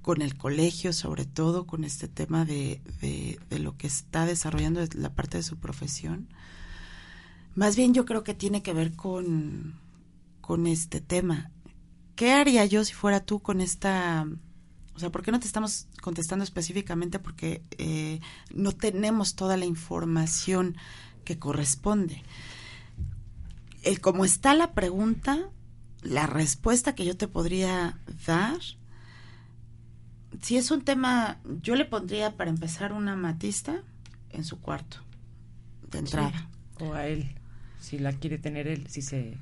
con 0.00 0.22
el 0.22 0.36
colegio, 0.36 0.92
sobre 0.92 1.24
todo 1.24 1.66
con 1.66 1.82
este 1.82 2.06
tema 2.06 2.44
de, 2.44 2.80
de, 3.00 3.58
lo 3.58 3.76
que 3.76 3.88
está 3.88 4.26
desarrollando 4.26 4.80
la 4.94 5.12
parte 5.12 5.38
de 5.38 5.42
su 5.42 5.56
profesión. 5.56 6.28
Más 7.56 7.74
bien 7.74 7.94
yo 7.94 8.04
creo 8.04 8.22
que 8.22 8.34
tiene 8.34 8.62
que 8.62 8.74
ver 8.74 8.92
con, 8.92 9.74
con 10.40 10.68
este 10.68 11.00
tema. 11.00 11.50
¿Qué 12.14 12.30
haría 12.30 12.64
yo 12.64 12.84
si 12.84 12.92
fuera 12.92 13.24
tú 13.24 13.40
con 13.40 13.60
esta... 13.60 14.24
O 14.94 15.00
sea, 15.00 15.10
¿por 15.10 15.24
qué 15.24 15.32
no 15.32 15.40
te 15.40 15.48
estamos 15.48 15.88
contestando 16.00 16.44
específicamente? 16.44 17.18
Porque 17.18 17.64
eh, 17.76 18.20
no 18.54 18.70
tenemos 18.70 19.34
toda 19.34 19.56
la 19.56 19.64
información 19.64 20.76
que 21.24 21.40
corresponde. 21.40 22.22
El, 23.82 24.00
como 24.00 24.24
está 24.24 24.54
la 24.54 24.74
pregunta, 24.74 25.50
la 26.02 26.26
respuesta 26.26 26.94
que 26.94 27.04
yo 27.04 27.16
te 27.16 27.28
podría 27.28 27.98
dar, 28.26 28.58
si 30.40 30.56
es 30.56 30.70
un 30.70 30.82
tema, 30.82 31.38
yo 31.62 31.74
le 31.76 31.84
pondría 31.84 32.36
para 32.36 32.50
empezar 32.50 32.92
una 32.92 33.16
matista 33.16 33.82
en 34.30 34.44
su 34.44 34.60
cuarto, 34.60 34.98
de 35.90 35.98
entrada. 35.98 36.48
O 36.80 36.94
a 36.94 37.06
él, 37.06 37.34
si 37.80 37.98
la 37.98 38.12
quiere 38.12 38.38
tener 38.38 38.66
él, 38.66 38.86
si 38.88 39.02
se... 39.02 39.38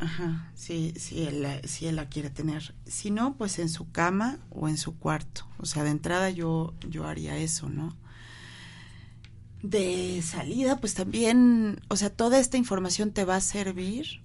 Ajá, 0.00 0.52
sí, 0.54 0.92
si 0.96 1.24
él, 1.24 1.44
si 1.64 1.86
él 1.86 1.96
la 1.96 2.08
quiere 2.08 2.30
tener. 2.30 2.74
Si 2.86 3.10
no, 3.10 3.36
pues 3.36 3.58
en 3.58 3.68
su 3.68 3.90
cama 3.90 4.38
o 4.50 4.68
en 4.68 4.76
su 4.76 4.96
cuarto. 4.96 5.44
O 5.58 5.66
sea, 5.66 5.82
de 5.82 5.90
entrada 5.90 6.30
yo, 6.30 6.72
yo 6.88 7.06
haría 7.06 7.36
eso, 7.36 7.68
¿no? 7.68 7.96
De 9.62 10.22
salida, 10.22 10.78
pues 10.78 10.94
también, 10.94 11.80
o 11.88 11.96
sea, 11.96 12.10
toda 12.10 12.38
esta 12.38 12.56
información 12.56 13.10
te 13.10 13.24
va 13.24 13.36
a 13.36 13.40
servir 13.40 14.20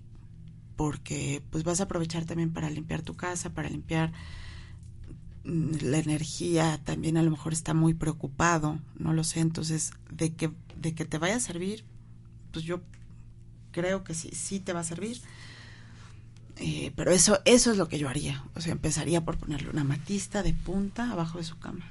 porque 0.76 1.42
pues 1.50 1.64
vas 1.64 1.80
a 1.80 1.84
aprovechar 1.84 2.26
también 2.26 2.52
para 2.52 2.70
limpiar 2.70 3.02
tu 3.02 3.16
casa, 3.16 3.54
para 3.54 3.70
limpiar 3.70 4.12
mm, 5.44 5.76
la 5.82 5.98
energía, 5.98 6.80
también 6.84 7.18
a 7.18 7.24
lo 7.24 7.32
mejor 7.32 7.54
está 7.54 7.74
muy 7.74 7.94
preocupado, 7.94 8.80
no 8.98 9.14
lo 9.14 9.24
sé, 9.24 9.40
entonces 9.40 9.92
de 10.12 10.34
que 10.34 10.52
de 10.76 10.94
que 10.94 11.06
te 11.06 11.18
vaya 11.18 11.38
a 11.38 11.40
servir, 11.40 11.86
pues 12.52 12.66
yo 12.66 12.82
creo 13.72 14.04
que 14.04 14.14
sí, 14.14 14.30
sí 14.34 14.60
te 14.60 14.74
va 14.74 14.82
a 14.82 14.84
servir. 14.84 15.20
Eh, 16.58 16.92
pero 16.96 17.12
eso, 17.12 17.40
eso 17.46 17.72
es 17.72 17.78
lo 17.78 17.88
que 17.88 17.98
yo 17.98 18.10
haría. 18.10 18.44
O 18.54 18.62
sea, 18.62 18.74
empezaría 18.74 19.26
por 19.26 19.38
ponerle 19.38 19.70
una 19.70 19.84
matista 19.84 20.44
de 20.44 20.54
punta 20.54 21.10
abajo 21.12 21.40
de 21.40 21.44
su 21.44 21.58
cama. 21.58 21.86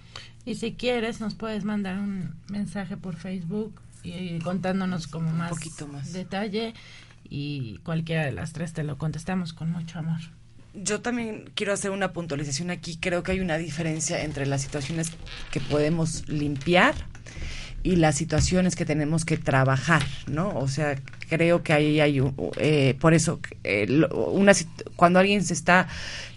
Y 0.44 0.54
si 0.54 0.74
quieres, 0.74 1.20
nos 1.20 1.34
puedes 1.34 1.64
mandar 1.64 1.98
un 1.98 2.34
mensaje 2.48 2.96
por 2.96 3.16
Facebook 3.16 3.80
y, 4.04 4.38
contándonos 4.40 5.06
como 5.06 5.32
más, 5.32 5.50
poquito 5.50 5.86
más 5.88 6.12
detalle 6.12 6.74
y 7.28 7.78
cualquiera 7.78 8.24
de 8.24 8.32
las 8.32 8.52
tres 8.52 8.72
te 8.72 8.84
lo 8.84 8.98
contestamos 8.98 9.52
con 9.52 9.70
mucho 9.70 9.98
amor. 9.98 10.20
Yo 10.74 11.00
también 11.00 11.50
quiero 11.54 11.72
hacer 11.72 11.90
una 11.90 12.12
puntualización 12.12 12.70
aquí. 12.70 12.96
Creo 12.96 13.22
que 13.22 13.32
hay 13.32 13.40
una 13.40 13.58
diferencia 13.58 14.22
entre 14.22 14.46
las 14.46 14.62
situaciones 14.62 15.12
que 15.50 15.60
podemos 15.60 16.28
limpiar 16.28 16.94
y 17.82 17.96
las 17.96 18.14
situaciones 18.14 18.76
que 18.76 18.84
tenemos 18.84 19.24
que 19.24 19.36
trabajar, 19.36 20.02
¿no? 20.26 20.56
O 20.56 20.68
sea, 20.68 20.96
creo 21.28 21.62
que 21.62 21.72
ahí 21.72 22.00
hay, 22.00 22.22
eh, 22.56 22.96
por 23.00 23.12
eso, 23.12 23.40
eh, 23.64 24.02
cuando 24.96 25.18
alguien 25.18 25.44
se 25.44 25.52
está 25.52 25.88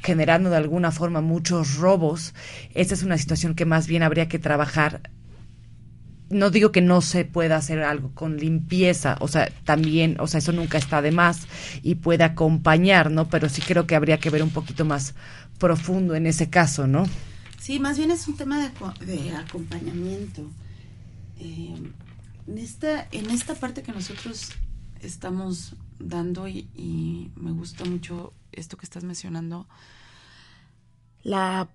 generando 0.02 0.50
de 0.50 0.58
alguna 0.58 0.92
forma 0.92 1.22
muchos 1.22 1.76
robos, 1.76 2.34
esta 2.74 2.94
es 2.94 3.04
una 3.04 3.18
situación 3.18 3.56
que 3.56 3.66
más 3.66 3.88
bien 3.88 4.04
habría 4.04 4.28
que 4.28 4.40
trabajar 4.40 5.02
no 6.30 6.50
digo 6.50 6.72
que 6.72 6.82
no 6.82 7.02
se 7.02 7.26
pueda 7.26 7.58
hacer 7.58 7.84
algo 7.84 8.12
con 8.14 8.38
limpieza, 8.38 9.18
o 9.20 9.28
sea, 9.28 9.50
también, 9.64 10.18
o 10.20 10.28
sea, 10.28 10.40
eso 10.40 10.52
nunca 10.52 10.78
está 10.78 11.02
de 11.02 11.12
más 11.12 11.48
y 11.84 11.96
puede 11.96 12.24
acompañar, 12.24 13.12
¿no? 13.12 13.30
Pero 13.30 13.50
sí 13.50 13.62
creo 13.62 13.86
que 13.86 13.96
habría 13.96 14.20
que 14.20 14.30
ver 14.30 14.44
un 14.44 14.50
poquito 14.50 14.86
más 14.86 15.14
profundo 15.60 16.16
en 16.16 16.26
ese 16.26 16.50
caso, 16.50 16.88
¿no? 16.88 17.06
Sí, 17.60 17.80
más 17.80 17.98
bien 17.98 18.12
es 18.12 18.28
un 18.28 18.38
tema 18.38 18.60
de, 18.60 19.36
acompañamiento. 19.36 20.50
Eh, 21.40 21.76
en, 22.48 22.58
esta, 22.58 23.08
en 23.12 23.30
esta 23.30 23.56
parte 23.56 23.84
que 23.84 23.92
nosotros 23.92 24.52
estamos 25.02 25.76
dando 26.00 26.48
y, 26.48 26.70
y 26.76 27.32
me 27.36 27.52
gusta 27.52 27.86
mucho 27.86 28.34
esto 28.52 28.78
que 28.78 28.86
estás 28.86 29.04
mencionando, 29.04 29.68
la 31.24 31.70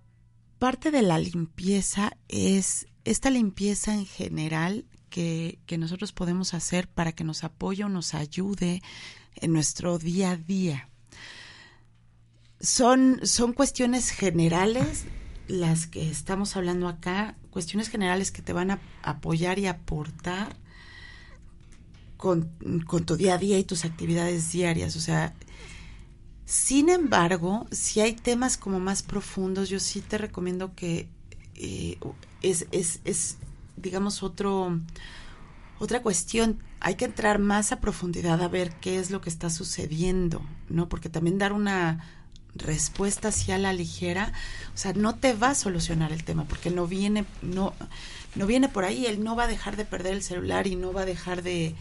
parte 0.58 0.90
de 0.90 1.02
la 1.02 1.18
limpieza 1.18 2.12
es 2.28 2.86
esta 3.04 3.30
limpieza 3.30 3.94
en 3.94 4.06
general 4.06 4.84
que, 5.10 5.58
nosotros 5.78 6.12
podemos 6.12 6.54
hacer 6.54 6.88
para 6.88 7.12
que 7.12 7.24
nos 7.24 7.44
apoye 7.44 7.84
o 7.84 7.88
nos 7.88 8.14
ayude 8.14 8.82
en 9.36 9.52
nuestro 9.52 9.98
día 9.98 10.32
a 10.32 10.36
día. 10.36 10.88
Son, 12.60 13.20
son 13.24 13.52
cuestiones 13.52 14.10
generales 14.10 15.04
las 15.48 15.86
que 15.86 16.08
estamos 16.08 16.56
hablando 16.56 16.88
acá, 16.88 17.36
cuestiones 17.50 17.88
generales 17.88 18.30
que 18.30 18.42
te 18.42 18.52
van 18.52 18.70
a 18.70 18.80
apoyar 19.02 19.58
y 19.58 19.66
aportar 19.66 20.54
con, 22.16 22.50
con, 22.86 23.04
tu 23.04 23.16
día 23.16 23.34
a 23.34 23.38
día 23.38 23.58
y 23.58 23.64
tus 23.64 23.84
actividades 23.84 24.52
diarias. 24.52 24.94
O 24.94 25.00
sea, 25.00 25.34
sin 26.44 26.88
embargo, 26.88 27.66
si 27.72 28.00
hay 28.00 28.12
temas 28.12 28.56
como 28.56 28.78
más 28.78 29.02
profundos, 29.02 29.68
yo 29.68 29.80
sí 29.80 30.00
te 30.02 30.18
recomiendo 30.18 30.74
que 30.74 31.08
eh, 31.54 31.98
es, 32.42 32.66
es, 32.72 33.00
es, 33.04 33.36
digamos, 33.76 34.22
otro, 34.22 34.78
otra 35.78 36.02
cuestión. 36.02 36.58
Hay 36.80 36.94
que 36.94 37.04
entrar 37.04 37.38
más 37.38 37.72
a 37.72 37.80
profundidad 37.80 38.42
a 38.42 38.48
ver 38.48 38.72
qué 38.80 38.98
es 38.98 39.10
lo 39.10 39.20
que 39.20 39.30
está 39.30 39.50
sucediendo, 39.50 40.42
¿no? 40.68 40.88
Porque 40.88 41.08
también 41.08 41.38
dar 41.38 41.52
una 41.52 42.04
respuesta 42.54 43.28
hacia 43.28 43.58
la 43.58 43.72
ligera, 43.72 44.32
o 44.74 44.76
sea, 44.76 44.92
no 44.92 45.14
te 45.14 45.34
va 45.34 45.50
a 45.50 45.54
solucionar 45.54 46.12
el 46.12 46.24
tema, 46.24 46.44
porque 46.44 46.70
no 46.70 46.86
viene, 46.86 47.24
no, 47.42 47.74
no 48.34 48.46
viene 48.46 48.68
por 48.68 48.84
ahí, 48.84 49.06
él 49.06 49.22
no 49.22 49.36
va 49.36 49.44
a 49.44 49.46
dejar 49.46 49.76
de 49.76 49.84
perder 49.84 50.14
el 50.14 50.22
celular 50.22 50.66
y 50.66 50.74
no 50.74 50.92
va 50.92 51.02
a 51.02 51.06
dejar 51.06 51.42
de, 51.42 51.76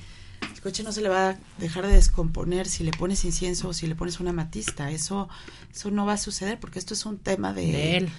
el 0.54 0.62
coche 0.62 0.84
no 0.84 0.92
se 0.92 1.02
le 1.02 1.10
va 1.10 1.30
a 1.30 1.38
dejar 1.58 1.88
de 1.88 1.94
descomponer 1.94 2.68
si 2.68 2.84
le 2.84 2.92
pones 2.92 3.26
incienso 3.26 3.70
o 3.70 3.74
si 3.74 3.88
le 3.88 3.96
pones 3.96 4.20
una 4.20 4.32
matista, 4.32 4.92
eso, 4.92 5.28
eso 5.74 5.90
no 5.90 6.06
va 6.06 6.14
a 6.14 6.18
suceder, 6.18 6.60
porque 6.60 6.78
esto 6.78 6.94
es 6.94 7.04
un 7.06 7.18
tema 7.18 7.52
de, 7.52 7.72
de 7.72 7.98
él 7.98 8.12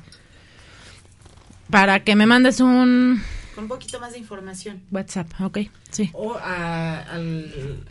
Para 1.70 2.04
que 2.04 2.14
me 2.16 2.26
mandes 2.26 2.60
un... 2.60 3.22
Con 3.54 3.64
un 3.64 3.68
poquito 3.68 3.98
más 4.00 4.12
de 4.12 4.18
información. 4.18 4.82
WhatsApp, 4.90 5.32
ok, 5.40 5.60
sí. 5.90 6.10
O 6.12 6.34
a, 6.34 6.98
al, 7.00 7.82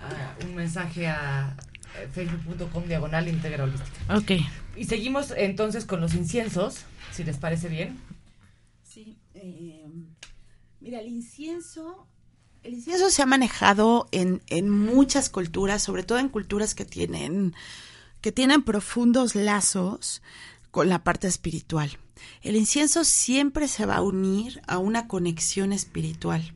un 0.48 0.56
mensaje 0.56 1.08
a 1.08 1.56
facebook.com 2.14 2.84
diagonal 2.86 3.28
íntegra 3.28 3.68
Ok. 4.10 4.34
Y 4.76 4.86
seguimos 4.86 5.34
entonces 5.36 5.86
con 5.86 6.00
los 6.00 6.14
inciensos, 6.14 6.84
si 7.12 7.24
les 7.24 7.38
parece 7.38 7.68
bien. 7.68 7.98
Sí. 8.84 9.18
Eh, 9.50 9.86
mira, 10.82 11.00
el 11.00 11.08
incienso, 11.08 12.06
el 12.64 12.74
incienso 12.74 13.10
se 13.10 13.22
ha 13.22 13.26
manejado 13.26 14.10
en, 14.12 14.42
en 14.48 14.70
muchas 14.70 15.30
culturas, 15.30 15.82
sobre 15.82 16.04
todo 16.04 16.20
en 16.20 16.28
culturas 16.30 16.76
que 16.76 16.84
tienen, 16.84 17.54
que 18.20 18.32
tienen 18.34 18.64
profundos 18.64 19.36
lazos 19.36 20.22
con 20.72 20.90
la 20.90 21.04
parte 21.04 21.28
espiritual. 21.28 21.98
El 22.42 22.56
incienso 22.56 23.06
siempre 23.06 23.68
se 23.68 23.86
va 23.86 23.98
a 23.98 24.02
unir 24.02 24.62
a 24.68 24.80
una 24.80 25.08
conexión 25.08 25.72
espiritual. 25.72 26.54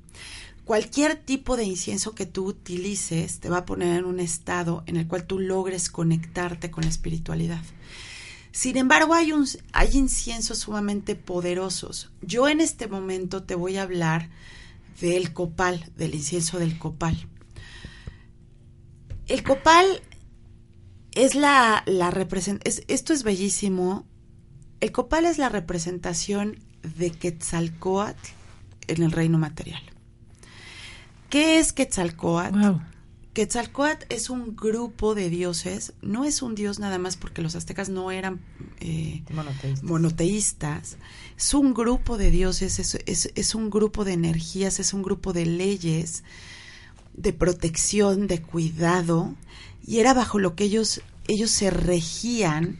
cualquier 0.65 1.15
tipo 1.15 1.57
de 1.57 1.63
incienso 1.65 2.13
que 2.13 2.25
tú 2.25 2.45
utilices 2.45 3.39
te 3.39 3.49
va 3.49 3.59
a 3.59 3.65
poner 3.65 3.99
en 3.99 4.05
un 4.05 4.19
estado 4.19 4.83
en 4.85 4.95
el 4.95 5.07
cual 5.07 5.25
tú 5.25 5.39
logres 5.39 5.89
conectarte 5.89 6.71
con 6.71 6.83
la 6.83 6.89
espiritualidad. 6.89 7.61
Sin 8.51 8.77
embargo, 8.77 9.13
hay, 9.13 9.31
hay 9.71 9.89
inciensos 9.93 10.59
sumamente 10.59 11.15
poderosos. 11.15 12.11
Yo 12.21 12.49
en 12.49 12.59
este 12.59 12.87
momento 12.87 13.43
te 13.43 13.55
voy 13.55 13.77
a 13.77 13.83
hablar 13.83 14.29
del 14.99 15.33
copal, 15.33 15.89
del 15.95 16.15
incienso 16.15 16.59
del 16.59 16.77
copal. 16.77 17.27
El 19.27 19.43
copal 19.43 20.01
es 21.13 21.35
la, 21.35 21.83
la 21.85 22.11
representación, 22.11 22.85
esto 22.87 23.13
es 23.13 23.23
bellísimo. 23.23 24.05
El 24.81 24.91
copal 24.91 25.25
es 25.25 25.37
la 25.37 25.49
representación 25.49 26.59
de 26.97 27.11
Quetzalcoatl 27.11 28.29
en 28.87 29.03
el 29.03 29.11
reino 29.11 29.37
material. 29.37 29.81
¿Qué 31.29 31.59
es 31.59 31.71
Quetzalcoatl? 31.71 32.57
Quetzalcoatl 33.33 34.05
es 34.09 34.29
un 34.29 34.57
grupo 34.57 35.15
de 35.15 35.29
dioses, 35.29 35.93
no 36.01 36.25
es 36.25 36.41
un 36.41 36.53
dios 36.53 36.79
nada 36.79 36.97
más 36.97 37.15
porque 37.15 37.41
los 37.41 37.55
aztecas 37.55 37.87
no 37.87 38.11
eran 38.11 38.41
eh, 38.81 39.23
monoteístas. 39.83 40.97
es 41.37 41.53
un 41.53 41.73
grupo 41.73 42.17
de 42.17 42.29
dioses, 42.29 42.79
es, 43.05 43.31
es, 43.33 43.55
un 43.55 43.69
grupo 43.69 44.03
de 44.03 44.13
energías, 44.13 44.81
es 44.81 44.93
un 44.93 45.01
grupo 45.01 45.31
de 45.31 45.45
leyes, 45.45 46.25
de 47.13 47.31
protección, 47.31 48.27
de 48.27 48.41
cuidado, 48.41 49.33
y 49.87 49.99
era 49.99 50.13
bajo 50.13 50.37
lo 50.37 50.55
que 50.55 50.65
ellos, 50.65 51.01
ellos 51.29 51.51
se 51.51 51.71
regían 51.71 52.79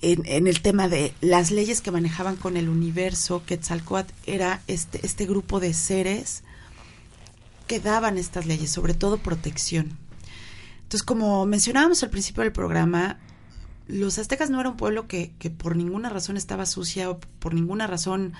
en, 0.00 0.22
en, 0.24 0.46
el 0.46 0.62
tema 0.62 0.88
de 0.88 1.12
las 1.20 1.50
leyes 1.50 1.82
que 1.82 1.90
manejaban 1.90 2.36
con 2.36 2.56
el 2.56 2.70
universo. 2.70 3.42
Quetzalcoatl 3.44 4.14
era 4.26 4.62
este, 4.66 5.04
este 5.04 5.26
grupo 5.26 5.60
de 5.60 5.74
seres 5.74 6.42
que 7.62 7.80
daban 7.80 8.18
estas 8.18 8.46
leyes, 8.46 8.70
sobre 8.70 8.94
todo 8.94 9.18
protección. 9.18 9.98
Entonces, 10.92 11.06
como 11.06 11.46
mencionábamos 11.46 12.02
al 12.02 12.10
principio 12.10 12.42
del 12.42 12.52
programa, 12.52 13.18
los 13.88 14.18
aztecas 14.18 14.50
no 14.50 14.60
era 14.60 14.68
un 14.68 14.76
pueblo 14.76 15.08
que, 15.08 15.32
por 15.56 15.76
ninguna 15.76 16.08
razón 16.08 16.36
estaba 16.36 16.66
sucia 16.66 17.10
o 17.10 17.18
por 17.18 17.54
ninguna 17.54 17.86
razón 17.86 18.34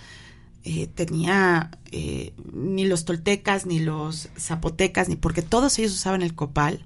eh, 0.64 0.86
tenía 0.86 1.70
eh, 1.90 2.34
ni 2.52 2.84
los 2.84 3.04
toltecas, 3.04 3.66
ni 3.66 3.80
los 3.80 4.28
zapotecas, 4.38 5.08
ni 5.08 5.16
porque 5.16 5.42
todos 5.42 5.78
ellos 5.78 5.92
usaban 5.92 6.22
el 6.22 6.34
copal. 6.34 6.84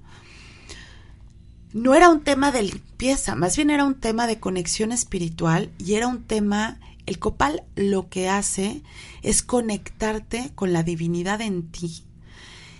No 1.73 1.95
era 1.95 2.09
un 2.09 2.21
tema 2.21 2.51
de 2.51 2.63
limpieza, 2.63 3.35
más 3.35 3.55
bien 3.55 3.69
era 3.69 3.83
un 3.83 3.95
tema 3.95 4.25
de 4.25 4.39
conexión 4.39 4.91
espiritual 4.91 5.69
y 5.77 5.95
era 5.95 6.07
un 6.07 6.23
tema, 6.23 6.79
el 7.05 7.19
copal 7.19 7.63
lo 7.75 8.09
que 8.09 8.29
hace 8.29 8.83
es 9.21 9.43
conectarte 9.43 10.51
con 10.55 10.71
la 10.71 10.83
divinidad 10.83 11.41
en 11.41 11.69
ti 11.69 12.06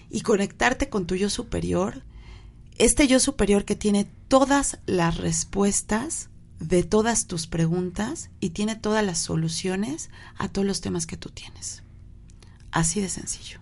y 0.10 0.22
conectarte 0.22 0.90
con 0.90 1.06
tu 1.08 1.16
yo 1.16 1.30
superior, 1.30 2.04
este 2.78 3.08
yo 3.08 3.20
superior 3.20 3.66
que 3.66 3.76
tiene 3.76 4.08
todas 4.28 4.80
las 4.86 5.18
respuestas 5.18 6.30
de 6.60 6.84
todas 6.84 7.28
tus 7.28 7.48
preguntas 7.48 8.30
y 8.40 8.52
tiene 8.52 8.76
todas 8.76 9.06
las 9.06 9.20
soluciones 9.20 10.10
a 10.38 10.48
todos 10.48 10.68
los 10.68 10.82
temas 10.82 11.06
que 11.06 11.18
tú 11.18 11.30
tienes. 11.30 11.84
Así 12.72 13.02
de 13.02 13.10
sencillo. 13.10 13.60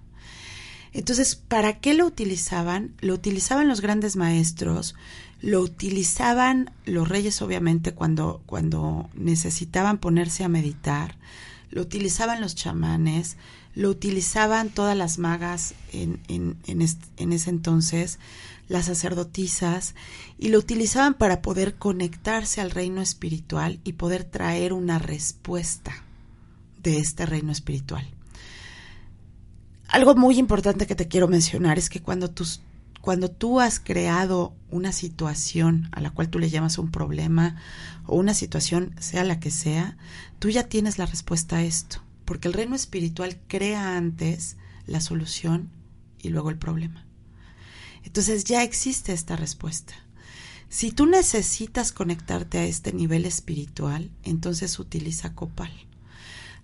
Entonces, 0.93 1.35
¿para 1.35 1.79
qué 1.79 1.93
lo 1.93 2.05
utilizaban? 2.05 2.95
Lo 3.01 3.13
utilizaban 3.13 3.67
los 3.67 3.81
grandes 3.81 4.15
maestros, 4.15 4.95
lo 5.41 5.59
utilizaban 5.59 6.71
los 6.85 7.09
reyes 7.09 7.41
obviamente 7.41 7.93
cuando, 7.93 8.41
cuando 8.45 9.09
necesitaban 9.13 9.97
ponerse 9.97 10.45
a 10.45 10.49
meditar, 10.49 11.17
lo 11.69 11.81
utilizaban 11.81 12.39
los 12.39 12.55
chamanes, 12.55 13.35
lo 13.75 13.89
utilizaban 13.89 14.69
todas 14.69 14.97
las 14.97 15.19
magas 15.19 15.75
en, 15.91 16.21
en, 16.29 16.57
en, 16.65 17.33
ese 17.33 17.49
entonces, 17.49 18.19
las 18.69 18.85
sacerdotisas, 18.85 19.95
y 20.39 20.47
lo 20.47 20.59
utilizaban 20.59 21.13
para 21.13 21.41
poder 21.41 21.75
conectarse 21.75 22.61
al 22.61 22.71
reino 22.71 23.01
espiritual 23.01 23.79
y 23.83 23.93
poder 23.93 24.23
traer 24.23 24.71
una 24.71 24.97
respuesta 24.97 25.93
de 26.81 26.99
este 26.99 27.25
reino 27.25 27.51
espiritual. 27.51 28.09
Algo 29.89 30.15
muy 30.15 30.39
importante 30.39 30.87
que 30.87 30.95
te 30.95 31.09
quiero 31.09 31.27
mencionar 31.27 31.77
es 31.77 31.89
que 31.89 32.01
cuando, 32.01 32.31
tus, 32.31 32.61
cuando 33.01 33.29
tú 33.29 33.59
has 33.59 33.81
creado 33.81 34.55
una 34.71 34.93
situación 34.93 35.89
a 35.91 35.99
la 35.99 36.11
cual 36.11 36.29
tú 36.29 36.39
le 36.39 36.49
llamas 36.49 36.77
un 36.77 36.91
problema 36.91 37.57
o 38.05 38.15
una 38.15 38.33
situación, 38.33 38.95
sea 38.99 39.25
la 39.25 39.39
que 39.39 39.51
sea, 39.51 39.97
tú 40.39 40.49
ya 40.49 40.63
tienes 40.63 40.97
la 40.97 41.05
respuesta 41.05 41.57
a 41.57 41.63
esto 41.63 42.04
porque 42.25 42.47
el 42.47 42.53
reino 42.53 42.75
espiritual 42.75 43.39
crea 43.47 43.95
antes 43.95 44.57
la 44.87 44.99
solución 44.99 45.69
y 46.19 46.29
luego 46.29 46.49
el 46.49 46.57
problema. 46.57 47.05
Entonces 48.03 48.43
ya 48.43 48.63
existe 48.63 49.13
esta 49.13 49.35
respuesta. 49.35 49.93
Si 50.69 50.91
tú 50.91 51.05
necesitas 51.05 51.91
conectarte 51.91 52.57
a 52.57 52.65
este 52.65 52.91
nivel 52.91 53.25
espiritual, 53.25 54.11
entonces 54.23 54.77
utiliza 54.79 55.33
copal. 55.33 55.71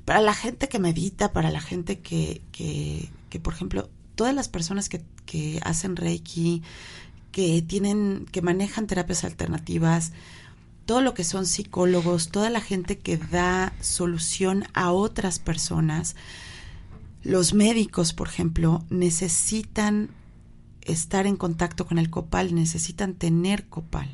Para 0.05 0.21
la 0.21 0.33
gente 0.33 0.67
que 0.67 0.79
medita, 0.79 1.31
para 1.31 1.51
la 1.51 1.61
gente 1.61 1.99
que, 1.99 2.41
que, 2.51 3.09
que 3.29 3.39
por 3.39 3.53
ejemplo, 3.53 3.89
todas 4.15 4.33
las 4.33 4.49
personas 4.49 4.89
que, 4.89 5.01
que 5.25 5.59
hacen 5.63 5.95
Reiki, 5.95 6.63
que 7.31 7.61
tienen, 7.61 8.25
que 8.31 8.41
manejan 8.41 8.87
terapias 8.87 9.23
alternativas, 9.23 10.11
todo 10.85 11.01
lo 11.01 11.13
que 11.13 11.23
son 11.23 11.45
psicólogos, 11.45 12.29
toda 12.29 12.49
la 12.49 12.61
gente 12.61 12.97
que 12.97 13.17
da 13.17 13.73
solución 13.81 14.65
a 14.73 14.91
otras 14.91 15.39
personas, 15.39 16.15
los 17.23 17.53
médicos, 17.53 18.13
por 18.13 18.27
ejemplo, 18.27 18.83
necesitan 18.89 20.09
estar 20.81 21.27
en 21.27 21.37
contacto 21.37 21.85
con 21.85 21.97
el 21.97 22.09
copal, 22.09 22.55
necesitan 22.55 23.13
tener 23.13 23.67
copal. 23.67 24.09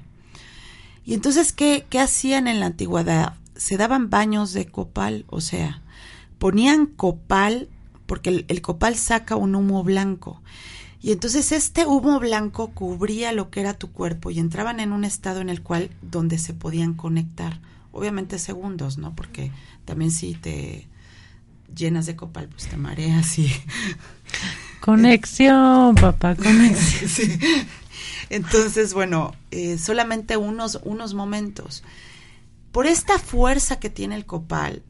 Y 1.05 1.13
entonces, 1.13 1.53
¿qué, 1.53 1.85
qué 1.89 1.99
hacían 1.99 2.47
en 2.47 2.59
la 2.59 2.65
antigüedad? 2.65 3.35
Se 3.55 3.77
daban 3.77 4.09
baños 4.09 4.51
de 4.51 4.65
copal, 4.65 5.25
o 5.29 5.39
sea, 5.39 5.81
ponían 6.37 6.85
copal, 6.85 7.69
porque 8.05 8.45
el 8.47 8.61
copal 8.61 8.95
saca 8.95 9.35
un 9.35 9.55
humo 9.55 9.83
blanco. 9.83 10.41
Y 11.01 11.11
entonces 11.11 11.51
este 11.51 11.85
humo 11.85 12.19
blanco 12.19 12.71
cubría 12.71 13.31
lo 13.31 13.49
que 13.49 13.59
era 13.59 13.73
tu 13.73 13.91
cuerpo 13.91 14.31
y 14.31 14.39
entraban 14.39 14.79
en 14.79 14.91
un 14.91 15.03
estado 15.03 15.41
en 15.41 15.49
el 15.49 15.61
cual 15.61 15.91
donde 16.01 16.39
se 16.39 16.53
podían 16.53 16.93
conectar. 16.95 17.59
Obviamente 17.91 18.39
segundos, 18.39 18.97
¿no? 18.97 19.15
Porque 19.15 19.51
también 19.85 20.11
si 20.11 20.33
te 20.33 20.87
llenas 21.75 22.05
de 22.05 22.15
copal, 22.15 22.47
pues 22.49 22.67
te 22.67 22.77
mareas 22.77 23.37
y... 23.39 23.51
Conexión, 24.81 25.95
papá, 25.95 26.35
conexión. 26.35 27.09
sí. 27.09 27.39
Entonces, 28.29 28.93
bueno, 28.93 29.33
eh, 29.51 29.77
solamente 29.77 30.37
unos, 30.37 30.79
unos 30.83 31.13
momentos. 31.13 31.83
Por 32.71 32.87
esta 32.87 33.19
fuerza 33.19 33.79
que 33.79 33.89
tiene 33.89 34.15
el 34.15 34.25
copal, 34.25 34.83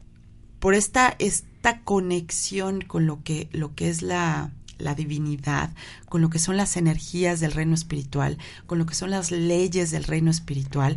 por 0.60 0.74
esta, 0.74 1.16
esta 1.18 1.80
conexión 1.80 2.82
con 2.82 3.06
lo 3.06 3.22
que, 3.22 3.48
lo 3.52 3.74
que 3.74 3.88
es 3.88 4.02
la, 4.02 4.52
la 4.78 4.94
divinidad, 4.94 5.70
con 6.08 6.22
lo 6.22 6.30
que 6.30 6.38
son 6.38 6.56
las 6.56 6.76
energías 6.76 7.40
del 7.40 7.52
reino 7.52 7.74
espiritual, 7.74 8.38
con 8.66 8.78
lo 8.78 8.86
que 8.86 8.94
son 8.94 9.10
las 9.10 9.30
leyes 9.30 9.90
del 9.90 10.04
reino 10.04 10.30
espiritual, 10.30 10.96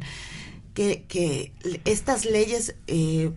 que, 0.74 1.06
que 1.08 1.54
estas 1.86 2.26
leyes... 2.26 2.76
Eh, 2.88 3.32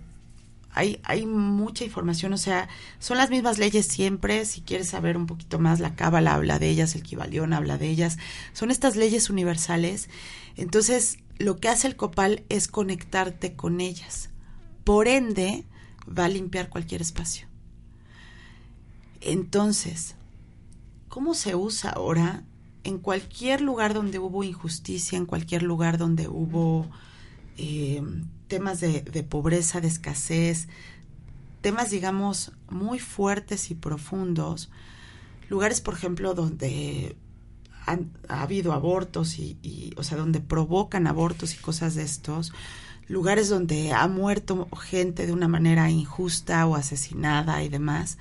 hay, 0.77 0.99
hay, 1.05 1.25
mucha 1.25 1.85
información, 1.85 2.33
o 2.33 2.37
sea, 2.37 2.69
son 2.99 3.17
las 3.17 3.31
mismas 3.31 3.59
leyes 3.59 3.87
siempre, 3.87 4.45
si 4.45 4.61
quieres 4.61 4.89
saber 4.89 5.17
un 5.17 5.27
poquito 5.27 5.61
más, 5.61 5.79
la 5.79 5.95
Cábala 5.95 6.35
habla 6.35 6.59
de 6.59 6.69
ellas, 6.69 6.97
el 6.97 7.05
Kibalión 7.05 7.53
habla 7.53 7.79
de 7.79 7.89
ellas, 7.89 8.19
son 8.55 8.73
estas 8.73 8.97
leyes 8.97 9.31
universales, 9.31 10.09
entonces 10.57 11.19
lo 11.39 11.59
que 11.59 11.69
hace 11.69 11.87
el 11.87 11.95
copal 11.95 12.43
es 12.49 12.67
conectarte 12.67 13.55
con 13.55 13.81
ellas, 13.81 14.31
por 14.83 15.07
ende 15.07 15.65
va 16.07 16.25
a 16.25 16.29
limpiar 16.29 16.69
cualquier 16.69 17.03
espacio. 17.03 17.47
Entonces, 19.21 20.17
¿Cómo 21.15 21.35
se 21.35 21.55
usa 21.55 21.91
ahora 21.91 22.43
en 22.83 22.99
cualquier 22.99 23.61
lugar 23.61 23.95
donde 23.95 24.19
hubo 24.19 24.43
injusticia, 24.43 25.17
en 25.17 25.27
cualquier 25.27 25.63
lugar 25.63 25.97
donde 25.97 26.27
hubo 26.27 26.91
eh, 27.57 28.03
temas 28.49 28.81
de, 28.81 29.01
pobreza, 29.23 29.81
de 29.81 29.87
escasez, 29.87 30.67
temas, 31.61 31.91
digamos, 31.91 32.51
muy 32.69 32.99
fuertes 32.99 33.71
y 33.71 33.77
profundos, 33.77 34.71
lugares, 35.49 35.81
por 35.81 35.95
ejemplo, 35.95 36.35
donde 36.35 37.15
ha 37.87 38.43
habido 38.43 38.73
abortos 38.73 39.39
y, 39.39 39.95
o 39.97 40.03
sea, 40.03 40.19
donde 40.19 40.41
provocan 40.41 41.07
abortos 41.07 41.55
y 41.55 41.59
cosas 41.59 41.95
de 41.95 42.03
estos, 42.03 42.53
lugares 43.07 43.49
donde 43.49 43.93
ha 43.93 44.09
muerto 44.09 44.67
gente 44.83 45.27
de 45.27 45.33
una 45.33 45.47
manera 45.47 45.89
injusta 45.91 46.67
o 46.67 46.75
asesinada 46.75 47.63
y 47.63 47.69
demás, 47.69 48.19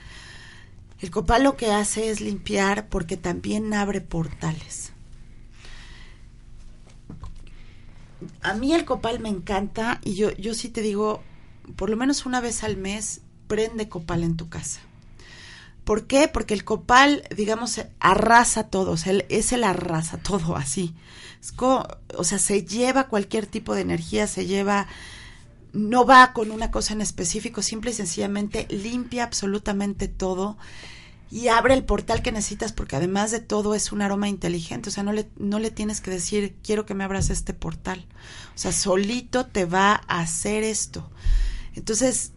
el 1.03 1.11
copal 1.11 1.43
lo 1.43 1.57
que 1.57 1.69
hace 1.69 2.09
es 2.09 2.21
limpiar 2.21 2.87
porque 2.87 3.17
también 3.17 3.73
abre 3.73 3.99
portales. 3.99 4.93
A 8.41 8.53
mí 8.53 8.73
el 8.73 8.85
copal 8.85 9.19
me 9.19 9.27
encanta 9.27 9.99
y 10.05 10.15
yo, 10.15 10.31
yo 10.31 10.53
sí 10.53 10.69
te 10.69 10.81
digo, 10.81 11.21
por 11.75 11.89
lo 11.89 11.97
menos 11.97 12.25
una 12.25 12.39
vez 12.39 12.63
al 12.63 12.77
mes, 12.77 13.19
prende 13.47 13.89
copal 13.89 14.23
en 14.23 14.37
tu 14.37 14.47
casa. 14.47 14.79
¿Por 15.83 16.07
qué? 16.07 16.29
Porque 16.29 16.53
el 16.53 16.63
copal, 16.63 17.23
digamos, 17.35 17.81
arrasa 17.99 18.69
todo, 18.69 18.91
o 18.91 18.97
sea, 18.97 19.13
es 19.27 19.51
el 19.51 19.65
arrasa 19.65 20.19
todo 20.19 20.55
así. 20.55 20.95
o 21.59 22.23
sea, 22.23 22.39
se 22.39 22.63
lleva 22.63 23.09
cualquier 23.09 23.45
tipo 23.45 23.75
de 23.75 23.81
energía, 23.81 24.25
se 24.25 24.45
lleva, 24.45 24.87
no 25.73 26.05
va 26.05 26.33
con 26.33 26.51
una 26.51 26.71
cosa 26.71 26.93
en 26.93 27.01
específico, 27.01 27.61
simple 27.61 27.91
y 27.91 27.95
sencillamente 27.95 28.67
limpia 28.69 29.23
absolutamente 29.23 30.07
todo 30.07 30.57
y 31.33 31.47
abre 31.47 31.73
el 31.73 31.83
portal 31.83 32.21
que 32.21 32.31
necesitas 32.31 32.73
porque 32.73 32.95
además 32.95 33.31
de 33.31 33.39
todo 33.39 33.73
es 33.73 33.91
un 33.91 34.03
aroma 34.03 34.29
inteligente, 34.29 34.89
o 34.89 34.91
sea, 34.91 35.01
no 35.01 35.13
le, 35.13 35.27
no 35.35 35.57
le 35.57 35.71
tienes 35.71 35.99
que 35.99 36.11
decir, 36.11 36.55
quiero 36.61 36.85
que 36.85 36.93
me 36.93 37.03
abras 37.03 37.31
este 37.31 37.55
portal. 37.55 38.05
O 38.53 38.57
sea, 38.57 38.71
solito 38.71 39.47
te 39.47 39.65
va 39.65 40.03
a 40.07 40.19
hacer 40.19 40.63
esto. 40.63 41.09
Entonces, 41.73 42.33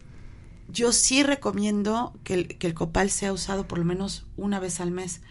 yo 0.67 0.91
sí 0.93 1.21
recomiendo 1.21 2.15
que 2.23 2.33
el, 2.33 2.57
que 2.57 2.65
el 2.65 2.73
copal 2.73 3.11
sea 3.11 3.33
usado 3.33 3.67
por 3.67 3.77
lo 3.77 3.85
menos 3.85 4.25
una 4.35 4.59
vez 4.59 4.79
al 4.79 4.89
mes. 4.89 5.21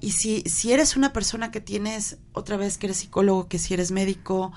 Y 0.00 0.12
si, 0.12 0.42
si 0.42 0.72
eres 0.72 0.96
una 0.96 1.12
persona 1.12 1.52
que 1.52 1.60
tienes, 1.60 2.18
otra 2.32 2.56
vez 2.56 2.76
que 2.76 2.86
eres 2.86 2.96
psicólogo, 2.96 3.46
que 3.46 3.60
si 3.60 3.74
eres 3.74 3.92
médico, 3.92 4.52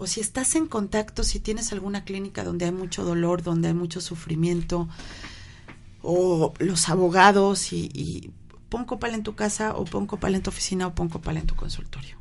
o 0.00 0.06
si 0.06 0.20
estás 0.20 0.56
en 0.56 0.66
contacto, 0.66 1.24
si 1.24 1.40
tienes 1.40 1.74
alguna 1.74 2.04
clínica 2.04 2.42
donde 2.42 2.64
hay 2.64 2.72
mucho 2.72 3.04
dolor, 3.04 3.42
donde 3.42 3.68
hay 3.68 3.74
mucho 3.74 4.00
sufrimiento, 4.00 4.88
o 6.00 6.54
los 6.58 6.88
abogados, 6.88 7.74
y, 7.74 7.90
y 7.92 8.30
pon 8.70 8.86
copal 8.86 9.12
en 9.12 9.22
tu 9.22 9.34
casa, 9.34 9.76
o 9.76 9.84
pon 9.84 10.06
copal 10.06 10.34
en 10.34 10.42
tu 10.42 10.48
oficina, 10.48 10.86
o 10.86 10.94
pon 10.94 11.10
copal 11.10 11.36
en 11.36 11.46
tu 11.46 11.54
consultorio. 11.54 12.19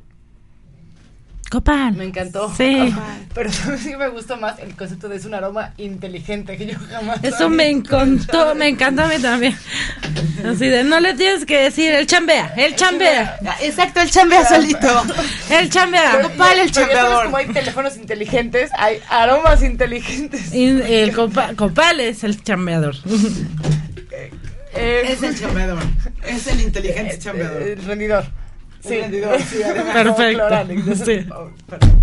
Copal. 1.50 1.94
Me 1.96 2.06
encantó. 2.06 2.54
Sí. 2.56 2.94
Pero 3.34 3.52
sí 3.52 3.96
me 3.98 4.08
gustó 4.10 4.38
más 4.38 4.60
el 4.60 4.76
concepto 4.76 5.10
de 5.10 5.16
es 5.16 5.26
un 5.26 5.34
aroma 5.34 5.74
inteligente 5.78 6.56
que 6.58 6.68
yo 6.68 6.78
jamás. 6.92 7.24
Eso 7.24 7.50
me 7.50 7.70
encantó, 7.70 8.54
me 8.54 8.68
encantó 8.68 9.04
a 9.04 9.08
mí 9.08 9.20
también. 9.20 9.58
Así 10.46 10.68
de, 10.68 10.84
no 10.84 11.00
le 11.00 11.16
tienes 11.16 11.46
que 11.46 11.64
decir, 11.64 11.92
el 11.92 12.06
chambea, 12.06 12.54
el 12.56 12.76
chambea. 12.76 13.40
Exacto, 13.62 14.00
el 14.02 14.12
chambea 14.12 14.46
solito. 14.46 14.88
El 15.50 15.70
chambea. 15.70 16.22
Copal, 16.22 16.60
el 16.60 16.72
chambeador. 16.72 17.26
como 17.26 17.38
hay 17.38 17.48
teléfonos 17.48 17.98
inteligentes, 17.98 18.70
hay 18.78 19.00
aromas 19.10 19.64
inteligentes. 19.64 20.52
el 20.54 21.16
copal, 21.16 22.00
es 22.00 22.24
el 22.24 22.42
chambeador. 22.44 22.96
Eh, 24.76 25.02
es 25.10 25.24
el 25.24 25.38
chambeador. 25.38 25.80
Es 26.28 26.48
el 26.48 26.62
inteligente 26.62 27.18
chambeador. 27.18 27.62
El 27.62 27.84
rendidor. 27.84 28.26
Sí, 28.82 29.00
Perfecto. 29.94 31.52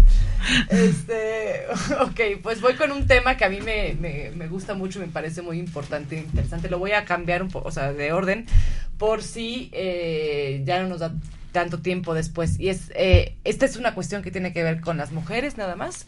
Este, 0.68 1.66
ok, 2.00 2.40
pues 2.42 2.60
voy 2.60 2.74
con 2.74 2.92
un 2.92 3.06
tema 3.06 3.36
que 3.36 3.44
a 3.44 3.48
mí 3.48 3.60
me, 3.60 3.96
me, 4.00 4.48
gusta 4.48 4.74
mucho, 4.74 5.00
me 5.00 5.08
parece 5.08 5.42
muy 5.42 5.58
importante, 5.58 6.16
interesante. 6.16 6.70
Lo 6.70 6.78
voy 6.78 6.92
a 6.92 7.04
cambiar 7.04 7.42
un 7.42 7.48
poco, 7.48 7.68
o 7.68 7.72
sea, 7.72 7.92
de 7.92 8.12
orden, 8.12 8.46
por 8.98 9.22
si 9.22 9.70
eh, 9.72 10.62
ya 10.64 10.80
no 10.82 10.88
nos 10.88 11.00
da 11.00 11.12
tanto 11.52 11.80
tiempo 11.80 12.14
después. 12.14 12.58
Y 12.60 12.68
es, 12.68 12.92
eh, 12.94 13.34
esta 13.44 13.66
es 13.66 13.76
una 13.76 13.94
cuestión 13.94 14.22
que 14.22 14.30
tiene 14.30 14.52
que 14.52 14.62
ver 14.62 14.80
con 14.80 14.96
las 14.96 15.12
mujeres, 15.12 15.56
nada 15.56 15.76
más. 15.76 16.06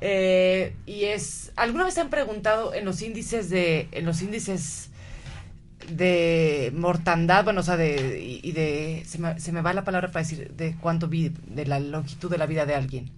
Eh, 0.00 0.74
y 0.86 1.04
es, 1.04 1.52
¿alguna 1.56 1.84
vez 1.84 1.98
han 1.98 2.10
preguntado 2.10 2.74
en 2.74 2.84
los 2.84 3.02
índices 3.02 3.50
de, 3.50 3.88
en 3.92 4.06
los 4.06 4.22
índices 4.22 4.89
de 5.88 6.72
mortandad, 6.74 7.44
bueno, 7.44 7.60
o 7.60 7.62
sea, 7.62 7.76
de, 7.76 8.40
y 8.42 8.52
de, 8.52 9.02
se 9.06 9.18
me, 9.18 9.38
se 9.40 9.52
me 9.52 9.62
va 9.62 9.72
la 9.72 9.84
palabra 9.84 10.10
para 10.10 10.24
decir 10.24 10.52
de 10.56 10.76
cuánto 10.76 11.08
vive, 11.08 11.34
de 11.46 11.66
la 11.66 11.80
longitud 11.80 12.30
de 12.30 12.38
la 12.38 12.46
vida 12.46 12.66
de 12.66 12.74
alguien. 12.74 13.10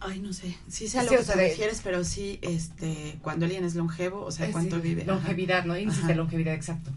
Ay, 0.00 0.20
no 0.20 0.34
sé. 0.34 0.54
Sí 0.68 0.86
sé 0.86 0.98
a 0.98 1.02
lo 1.04 1.10
que 1.10 1.18
te 1.18 1.34
refieres, 1.34 1.80
pero 1.82 2.04
sí, 2.04 2.38
este, 2.42 3.16
cuando 3.22 3.46
alguien 3.46 3.64
es 3.64 3.74
longevo, 3.74 4.22
o 4.22 4.30
sea, 4.30 4.50
cuánto 4.52 4.78
vive. 4.78 5.04
Longevidad, 5.04 5.64
¿no? 5.64 5.78
Índice 5.78 6.06
de 6.06 6.14
longevidad, 6.14 6.52
exacto. 6.52 6.90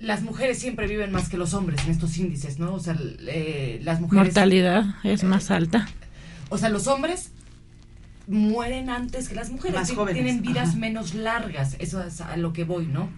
Las 0.00 0.22
mujeres 0.22 0.58
siempre 0.58 0.86
viven 0.86 1.12
más 1.12 1.28
que 1.28 1.36
los 1.36 1.52
hombres 1.52 1.84
en 1.84 1.90
estos 1.90 2.16
índices, 2.16 2.58
¿no? 2.58 2.74
O 2.74 2.80
sea, 2.80 2.96
eh, 3.26 3.80
las 3.82 4.00
mujeres... 4.00 4.26
Mortalidad 4.26 4.84
es 5.04 5.22
más 5.24 5.50
alta. 5.50 5.86
O 6.48 6.56
sea, 6.56 6.70
los 6.70 6.86
hombres 6.86 7.30
mueren 8.28 8.90
antes 8.90 9.28
que 9.28 9.34
las 9.34 9.50
mujeres. 9.50 9.92
Tienen 10.12 10.42
vidas 10.42 10.76
menos 10.76 11.14
largas. 11.14 11.76
Eso 11.78 12.02
es 12.02 12.20
a 12.20 12.36
lo 12.36 12.52
que 12.52 12.64
voy, 12.64 12.86
¿no? 12.86 13.08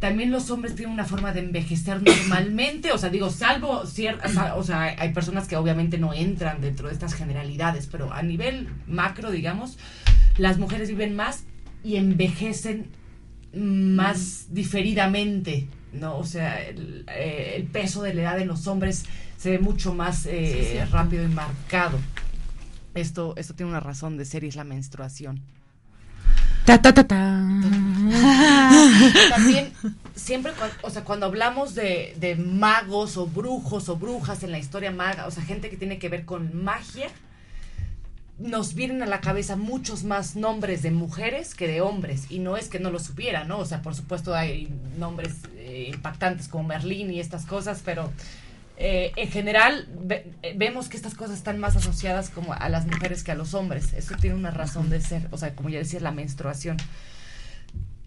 También 0.00 0.30
los 0.30 0.50
hombres 0.50 0.76
tienen 0.76 0.94
una 0.94 1.04
forma 1.04 1.32
de 1.32 1.40
envejecer 1.40 2.00
normalmente, 2.02 2.92
o 2.92 2.98
sea, 2.98 3.10
digo, 3.10 3.30
salvo 3.30 3.84
ciertas, 3.84 4.32
o 4.54 4.62
sea, 4.62 4.94
hay 4.96 5.12
personas 5.12 5.48
que 5.48 5.56
obviamente 5.56 5.98
no 5.98 6.14
entran 6.14 6.60
dentro 6.60 6.86
de 6.86 6.94
estas 6.94 7.14
generalidades, 7.14 7.88
pero 7.88 8.12
a 8.12 8.22
nivel 8.22 8.68
macro, 8.86 9.32
digamos, 9.32 9.76
las 10.36 10.58
mujeres 10.58 10.88
viven 10.88 11.16
más 11.16 11.42
y 11.82 11.96
envejecen 11.96 12.86
más 13.52 14.46
diferidamente, 14.50 15.66
¿no? 15.92 16.16
O 16.16 16.24
sea, 16.24 16.62
el, 16.62 17.04
eh, 17.08 17.66
peso 17.72 18.02
de 18.02 18.14
la 18.14 18.22
edad 18.22 18.40
en 18.40 18.46
los 18.46 18.68
hombres 18.68 19.04
se 19.36 19.50
ve 19.50 19.58
mucho 19.58 19.94
más 19.94 20.26
eh, 20.26 20.86
rápido 20.92 21.24
y 21.24 21.28
marcado 21.28 21.98
esto, 22.94 23.34
esto 23.36 23.54
tiene 23.54 23.70
una 23.70 23.80
razón 23.80 24.16
de 24.16 24.24
ser 24.24 24.44
y 24.44 24.48
es 24.48 24.56
la 24.56 24.64
menstruación. 24.64 25.42
Ta, 26.64 26.82
ta, 26.82 26.92
ta, 26.92 27.04
También, 29.30 29.72
siempre, 30.14 30.52
o 30.82 30.90
sea, 30.90 31.02
cuando 31.02 31.24
hablamos 31.26 31.74
de, 31.74 32.14
de, 32.20 32.36
magos 32.36 33.16
o 33.16 33.26
brujos 33.26 33.88
o 33.88 33.96
brujas 33.96 34.42
en 34.42 34.50
la 34.50 34.58
historia 34.58 34.90
maga, 34.90 35.26
o 35.26 35.30
sea, 35.30 35.42
gente 35.44 35.70
que 35.70 35.78
tiene 35.78 35.98
que 35.98 36.10
ver 36.10 36.26
con 36.26 36.62
magia, 36.62 37.08
nos 38.38 38.74
vienen 38.74 39.02
a 39.02 39.06
la 39.06 39.20
cabeza 39.20 39.56
muchos 39.56 40.04
más 40.04 40.36
nombres 40.36 40.82
de 40.82 40.90
mujeres 40.90 41.54
que 41.54 41.66
de 41.66 41.80
hombres. 41.80 42.30
Y 42.30 42.38
no 42.38 42.56
es 42.56 42.68
que 42.68 42.78
no 42.78 42.90
lo 42.90 42.98
supiera, 42.98 43.44
¿no? 43.44 43.58
O 43.58 43.64
sea, 43.64 43.82
por 43.82 43.94
supuesto 43.94 44.34
hay 44.34 44.68
nombres 44.96 45.34
eh, 45.56 45.90
impactantes 45.92 46.48
como 46.48 46.68
Merlín 46.68 47.10
y 47.10 47.20
estas 47.20 47.46
cosas, 47.46 47.82
pero 47.84 48.12
eh, 48.80 49.10
en 49.16 49.28
general 49.28 49.88
eh, 50.08 50.54
vemos 50.56 50.88
que 50.88 50.96
estas 50.96 51.14
cosas 51.14 51.36
están 51.36 51.58
más 51.58 51.74
asociadas 51.74 52.30
como 52.30 52.52
a 52.52 52.68
las 52.68 52.86
mujeres 52.86 53.24
que 53.24 53.32
a 53.32 53.34
los 53.34 53.54
hombres. 53.54 53.92
Eso 53.92 54.14
tiene 54.20 54.36
una 54.36 54.52
razón 54.52 54.88
de 54.88 55.00
ser, 55.00 55.26
o 55.32 55.36
sea, 55.36 55.54
como 55.56 55.68
ya 55.68 55.78
decía, 55.78 55.98
la 55.98 56.12
menstruación. 56.12 56.76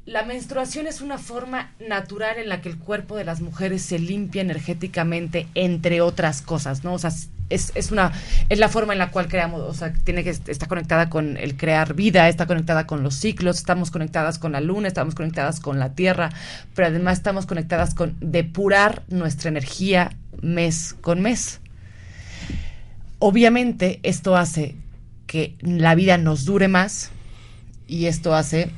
La 0.05 0.24
menstruación 0.24 0.88
es 0.88 1.01
una 1.01 1.17
forma 1.17 1.74
natural 1.80 2.38
en 2.38 2.47
la 2.47 2.61
que 2.61 2.69
el 2.69 2.78
cuerpo 2.78 3.17
de 3.17 3.26
las 3.26 3.41
mujeres 3.41 3.82
se 3.82 3.99
limpia 3.99 4.41
energéticamente, 4.41 5.47
entre 5.55 5.99
otras 5.99 6.41
cosas, 6.41 6.86
¿no? 6.86 6.93
O 6.93 6.99
sea, 6.99 7.11
es, 7.52 7.72
es, 7.76 7.91
una, 7.91 8.12
es 8.49 8.60
la 8.60 8.70
forma 8.70 8.93
en 8.93 8.99
la 8.99 9.12
cual 9.12 9.28
creamos, 9.28 9.62
o 9.62 9.74
sea, 9.74 9.93
tiene 9.93 10.24
que 10.24 10.30
está 10.30 10.68
conectada 10.68 11.10
con 11.10 11.38
el 11.38 11.58
crear 11.58 11.93
vida, 11.93 12.28
está 12.30 12.47
conectada 12.47 12.88
con 12.88 13.04
los 13.04 13.16
ciclos, 13.16 13.58
estamos 13.58 13.91
conectadas 13.91 14.39
con 14.39 14.54
la 14.54 14.62
luna, 14.62 14.88
estamos 14.88 15.16
conectadas 15.16 15.60
con 15.60 15.80
la 15.80 15.93
tierra, 15.93 16.30
pero 16.76 16.88
además 16.88 17.18
estamos 17.18 17.45
conectadas 17.45 17.93
con 17.93 18.16
depurar 18.20 19.04
nuestra 19.10 19.49
energía 19.49 20.12
mes 20.41 20.95
con 21.02 21.22
mes. 21.22 21.60
Obviamente 23.20 23.99
esto 24.04 24.36
hace 24.36 24.76
que 25.28 25.56
la 25.62 25.95
vida 25.95 26.18
nos 26.18 26.45
dure 26.45 26.68
más 26.68 27.12
y 27.88 28.06
esto 28.06 28.34
hace 28.34 28.72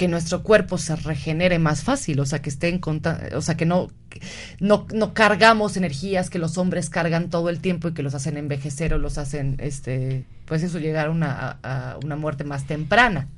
que 0.00 0.08
nuestro 0.08 0.42
cuerpo 0.42 0.78
se 0.78 0.96
regenere 0.96 1.58
más 1.58 1.84
fácil, 1.84 2.20
o 2.20 2.24
sea, 2.24 2.40
que 2.40 2.48
esté 2.48 2.68
en 2.68 2.80
o 3.34 3.42
sea, 3.42 3.58
que 3.58 3.66
no, 3.66 3.90
no, 4.58 4.86
no 4.94 5.12
cargamos 5.12 5.76
energías 5.76 6.30
que 6.30 6.38
los 6.38 6.56
hombres 6.56 6.88
cargan 6.88 7.28
todo 7.28 7.50
el 7.50 7.60
tiempo 7.60 7.88
y 7.88 7.92
que 7.92 8.02
los 8.02 8.14
hacen 8.14 8.38
envejecer 8.38 8.94
o 8.94 8.98
los 8.98 9.18
hacen, 9.18 9.56
este, 9.58 10.24
pues 10.46 10.62
eso, 10.62 10.78
llegar 10.78 11.08
a 11.08 11.10
una, 11.10 11.58
a 11.62 11.98
una 12.02 12.16
muerte 12.16 12.44
más 12.44 12.66
temprana. 12.66 13.28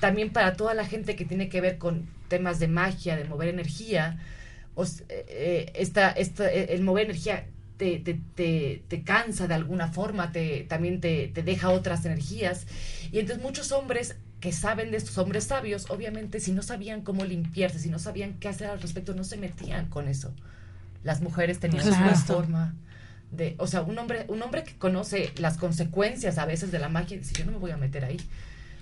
También 0.00 0.30
para 0.30 0.54
toda 0.54 0.74
la 0.74 0.84
gente 0.84 1.14
que 1.14 1.24
tiene 1.24 1.48
que 1.48 1.60
ver 1.60 1.78
con 1.78 2.08
temas 2.26 2.58
de 2.58 2.66
magia, 2.66 3.14
de 3.14 3.22
mover 3.22 3.48
energía, 3.48 4.18
eh, 4.76 4.84
eh, 5.28 5.72
esta, 5.76 6.10
esta, 6.10 6.52
eh, 6.52 6.74
el 6.74 6.82
mover 6.82 7.04
energía 7.04 7.46
te, 7.76 8.00
te, 8.00 8.18
te, 8.34 8.82
te, 8.88 9.02
cansa 9.04 9.46
de 9.46 9.54
alguna 9.54 9.92
forma, 9.92 10.32
te, 10.32 10.66
también 10.68 11.00
te, 11.00 11.28
te 11.28 11.44
deja 11.44 11.70
otras 11.70 12.04
energías. 12.04 12.66
Y 13.12 13.20
entonces 13.20 13.44
muchos 13.44 13.70
hombres 13.70 14.16
que 14.40 14.52
saben 14.52 14.90
de 14.90 14.96
estos 14.96 15.18
hombres 15.18 15.44
sabios, 15.44 15.90
obviamente 15.90 16.40
si 16.40 16.52
no 16.52 16.62
sabían 16.62 17.02
cómo 17.02 17.24
limpiarse, 17.24 17.78
si 17.78 17.90
no 17.90 17.98
sabían 17.98 18.34
qué 18.34 18.48
hacer 18.48 18.68
al 18.68 18.80
respecto, 18.80 19.14
no 19.14 19.24
se 19.24 19.36
metían 19.36 19.86
con 19.86 20.08
eso. 20.08 20.32
Las 21.02 21.20
mujeres 21.20 21.58
tenían 21.58 21.84
su 21.84 21.92
forma 22.24 22.74
de, 23.30 23.56
o 23.58 23.66
sea, 23.66 23.82
un 23.82 23.98
hombre, 23.98 24.24
un 24.28 24.40
hombre 24.42 24.64
que 24.64 24.76
conoce 24.76 25.32
las 25.36 25.58
consecuencias 25.58 26.38
a 26.38 26.46
veces 26.46 26.70
de 26.70 26.78
la 26.78 26.88
magia, 26.88 27.18
dice, 27.18 27.34
yo 27.34 27.44
no 27.44 27.52
me 27.52 27.58
voy 27.58 27.72
a 27.72 27.76
meter 27.76 28.04
ahí, 28.04 28.18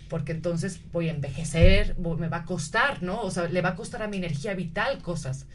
porque 0.09 0.32
entonces 0.32 0.80
voy 0.92 1.09
a 1.09 1.12
envejecer, 1.12 1.98
me 1.98 2.28
va 2.28 2.38
a 2.38 2.44
costar, 2.44 3.02
¿no? 3.02 3.20
O 3.22 3.30
sea, 3.30 3.48
le 3.48 3.61
va 3.61 3.70
a 3.70 3.76
costar 3.76 4.02
a 4.02 4.09
mi 4.09 4.18
energía 4.18 4.54
vital 4.54 5.02
cosas. 5.02 5.46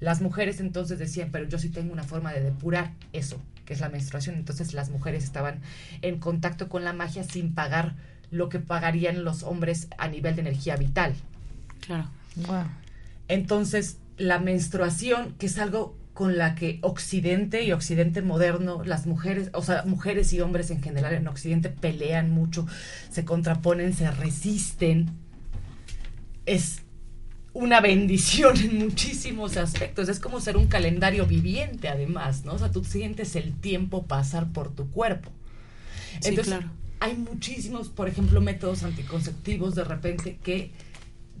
Las 0.00 0.20
mujeres 0.20 0.60
entonces 0.60 0.98
decían, 0.98 1.30
pero 1.32 1.48
yo 1.48 1.58
sí 1.58 1.68
tengo 1.68 1.92
una 1.92 2.04
forma 2.04 2.32
de 2.32 2.40
depurar 2.40 2.92
eso, 3.12 3.42
que 3.64 3.74
es 3.74 3.80
la 3.80 3.88
menstruación. 3.88 4.36
Entonces 4.36 4.72
las 4.72 4.90
mujeres 4.90 5.24
estaban 5.24 5.60
en 6.02 6.20
contacto 6.20 6.68
con 6.68 6.84
la 6.84 6.92
magia 6.92 7.24
sin 7.24 7.54
pagar 7.54 7.96
lo 8.30 8.48
que 8.48 8.58
pagarían 8.58 9.24
los 9.24 9.42
hombres 9.42 9.88
a 9.98 10.08
nivel 10.08 10.34
de 10.34 10.42
energía 10.42 10.76
vital. 10.76 11.14
Claro. 11.80 12.08
Entonces, 13.28 13.98
la 14.16 14.38
menstruación, 14.38 15.34
que 15.38 15.46
es 15.46 15.58
algo 15.58 15.96
con 16.12 16.36
la 16.36 16.56
que 16.56 16.80
Occidente 16.82 17.62
y 17.62 17.70
Occidente 17.70 18.22
moderno, 18.22 18.82
las 18.84 19.06
mujeres, 19.06 19.50
o 19.52 19.62
sea, 19.62 19.84
mujeres 19.84 20.32
y 20.32 20.40
hombres 20.40 20.70
en 20.70 20.82
general 20.82 21.14
en 21.14 21.28
Occidente 21.28 21.68
pelean 21.68 22.30
mucho, 22.30 22.66
se 23.10 23.24
contraponen, 23.24 23.94
se 23.94 24.10
resisten, 24.10 25.10
es 26.44 26.82
una 27.52 27.80
bendición 27.82 28.56
en 28.58 28.78
muchísimos 28.78 29.56
aspectos. 29.56 30.08
Es 30.08 30.18
como 30.18 30.40
ser 30.40 30.56
un 30.56 30.66
calendario 30.66 31.24
viviente, 31.26 31.88
además, 31.88 32.44
¿no? 32.44 32.54
O 32.54 32.58
sea, 32.58 32.72
tú 32.72 32.84
sientes 32.84 33.36
el 33.36 33.52
tiempo 33.54 34.06
pasar 34.06 34.48
por 34.48 34.74
tu 34.74 34.90
cuerpo. 34.90 35.30
Entonces, 36.14 36.46
claro. 36.46 36.68
Hay 37.00 37.14
muchísimos, 37.16 37.88
por 37.88 38.08
ejemplo, 38.08 38.40
métodos 38.40 38.82
anticonceptivos 38.82 39.74
de 39.74 39.84
repente 39.84 40.38
que 40.42 40.72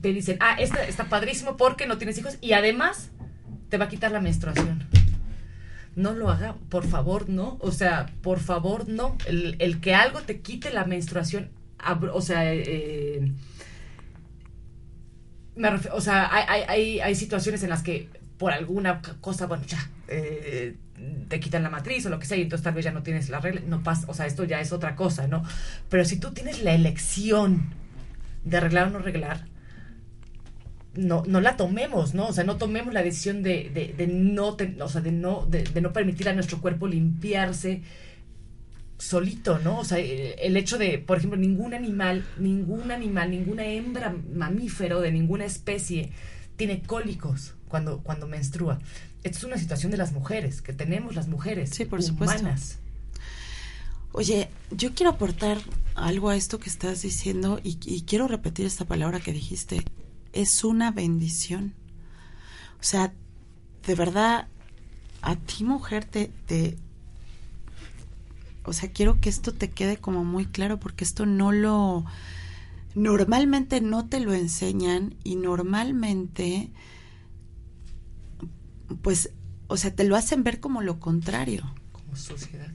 te 0.00 0.12
dicen, 0.12 0.36
ah, 0.40 0.56
este 0.58 0.88
está 0.88 1.08
padrísimo 1.08 1.56
porque 1.56 1.86
no 1.86 1.98
tienes 1.98 2.16
hijos 2.18 2.38
y 2.40 2.52
además 2.52 3.10
te 3.68 3.78
va 3.78 3.86
a 3.86 3.88
quitar 3.88 4.12
la 4.12 4.20
menstruación. 4.20 4.86
No 5.96 6.12
lo 6.12 6.30
haga, 6.30 6.54
por 6.68 6.86
favor, 6.86 7.28
no. 7.28 7.58
O 7.60 7.72
sea, 7.72 8.06
por 8.22 8.38
favor, 8.38 8.88
no. 8.88 9.16
El, 9.26 9.80
que 9.80 9.94
algo 9.94 10.20
te 10.20 10.40
quite 10.40 10.70
la 10.70 10.84
menstruación, 10.84 11.50
o 12.12 12.20
sea, 12.20 12.54
eh, 12.54 13.32
me 15.56 15.70
refiero- 15.70 15.96
o 15.96 16.00
sea, 16.00 16.32
hay, 16.32 16.62
hay, 16.68 17.00
hay 17.00 17.14
situaciones 17.16 17.64
en 17.64 17.70
las 17.70 17.82
que 17.82 18.08
por 18.38 18.52
alguna 18.52 19.02
cosa, 19.20 19.46
bueno, 19.46 19.64
ya, 19.66 19.90
eh, 20.08 20.76
te 21.28 21.40
quitan 21.40 21.62
la 21.62 21.70
matriz 21.70 22.06
o 22.06 22.10
lo 22.10 22.18
que 22.18 22.26
sea, 22.26 22.36
y 22.36 22.42
entonces 22.42 22.64
tal 22.64 22.74
vez 22.74 22.84
ya 22.84 22.92
no 22.92 23.02
tienes 23.02 23.28
la 23.28 23.40
regla, 23.40 23.60
no 23.66 23.82
pasa, 23.82 24.06
o 24.08 24.14
sea, 24.14 24.26
esto 24.26 24.44
ya 24.44 24.60
es 24.60 24.72
otra 24.72 24.96
cosa, 24.96 25.26
¿no? 25.26 25.42
Pero 25.88 26.04
si 26.04 26.18
tú 26.18 26.32
tienes 26.32 26.62
la 26.62 26.72
elección 26.72 27.70
de 28.44 28.56
arreglar 28.56 28.88
o 28.88 28.90
no 28.90 28.98
arreglar, 28.98 29.46
no, 30.94 31.22
no 31.26 31.40
la 31.40 31.56
tomemos, 31.56 32.14
¿no? 32.14 32.28
O 32.28 32.32
sea, 32.32 32.44
no 32.44 32.56
tomemos 32.56 32.94
la 32.94 33.02
decisión 33.02 33.42
de, 33.42 33.94
de, 33.96 34.06
no, 34.06 34.56
o 34.80 34.88
sea, 34.88 35.00
de 35.00 35.12
no, 35.12 35.46
de, 35.46 35.64
de 35.64 35.80
no 35.80 35.92
permitir 35.92 36.28
a 36.28 36.32
nuestro 36.32 36.60
cuerpo 36.60 36.88
limpiarse 36.88 37.82
solito, 38.98 39.58
¿no? 39.60 39.80
O 39.80 39.84
sea, 39.84 39.98
eh, 39.98 40.34
el 40.42 40.56
hecho 40.56 40.76
de, 40.76 40.98
por 40.98 41.18
ejemplo, 41.18 41.38
ningún 41.38 41.72
animal, 41.72 42.24
ningún 42.38 42.90
animal, 42.90 43.30
ninguna 43.30 43.64
hembra 43.66 44.14
mamífero 44.32 45.00
de 45.00 45.12
ninguna 45.12 45.44
especie 45.44 46.10
tiene 46.58 46.82
cólicos 46.82 47.54
cuando, 47.68 48.00
cuando 48.00 48.26
menstrua. 48.26 48.78
Esto 49.22 49.38
es 49.38 49.44
una 49.44 49.56
situación 49.56 49.90
de 49.90 49.96
las 49.96 50.12
mujeres, 50.12 50.60
que 50.60 50.74
tenemos 50.74 51.14
las 51.14 51.28
mujeres 51.28 51.70
Sí, 51.70 51.86
por 51.86 52.02
supuesto. 52.02 52.40
humanas. 52.40 52.78
Oye, 54.12 54.50
yo 54.70 54.94
quiero 54.94 55.12
aportar 55.12 55.58
algo 55.94 56.28
a 56.28 56.36
esto 56.36 56.58
que 56.58 56.68
estás 56.68 57.02
diciendo 57.02 57.60
y, 57.62 57.78
y 57.84 58.02
quiero 58.02 58.26
repetir 58.28 58.66
esta 58.66 58.84
palabra 58.84 59.20
que 59.20 59.32
dijiste. 59.32 59.84
Es 60.32 60.64
una 60.64 60.90
bendición. 60.90 61.74
O 62.80 62.82
sea, 62.82 63.12
de 63.86 63.94
verdad, 63.94 64.48
a 65.22 65.36
ti 65.36 65.64
mujer 65.64 66.04
te, 66.04 66.30
te... 66.46 66.76
O 68.64 68.72
sea, 68.72 68.90
quiero 68.90 69.20
que 69.20 69.28
esto 69.28 69.52
te 69.52 69.70
quede 69.70 69.96
como 69.96 70.24
muy 70.24 70.46
claro 70.46 70.78
porque 70.80 71.04
esto 71.04 71.24
no 71.24 71.52
lo... 71.52 72.04
Normalmente 72.94 73.80
no 73.80 74.06
te 74.08 74.20
lo 74.20 74.32
enseñan 74.34 75.14
y 75.24 75.36
normalmente, 75.36 76.70
pues, 79.02 79.30
o 79.68 79.76
sea, 79.76 79.94
te 79.94 80.04
lo 80.04 80.16
hacen 80.16 80.42
ver 80.44 80.60
como 80.60 80.80
lo 80.82 80.98
contrario 80.98 81.74
Como 81.92 82.16
sociedad. 82.16 82.68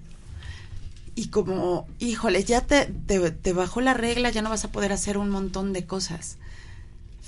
y 1.15 1.27
como, 1.27 1.87
híjole, 1.99 2.43
ya 2.43 2.61
te, 2.61 2.85
te, 2.85 3.31
te 3.31 3.53
bajó 3.53 3.81
la 3.81 3.93
regla, 3.93 4.29
ya 4.29 4.41
no 4.41 4.49
vas 4.49 4.65
a 4.65 4.71
poder 4.71 4.91
hacer 4.91 5.17
un 5.17 5.29
montón 5.29 5.73
de 5.73 5.85
cosas. 5.85 6.37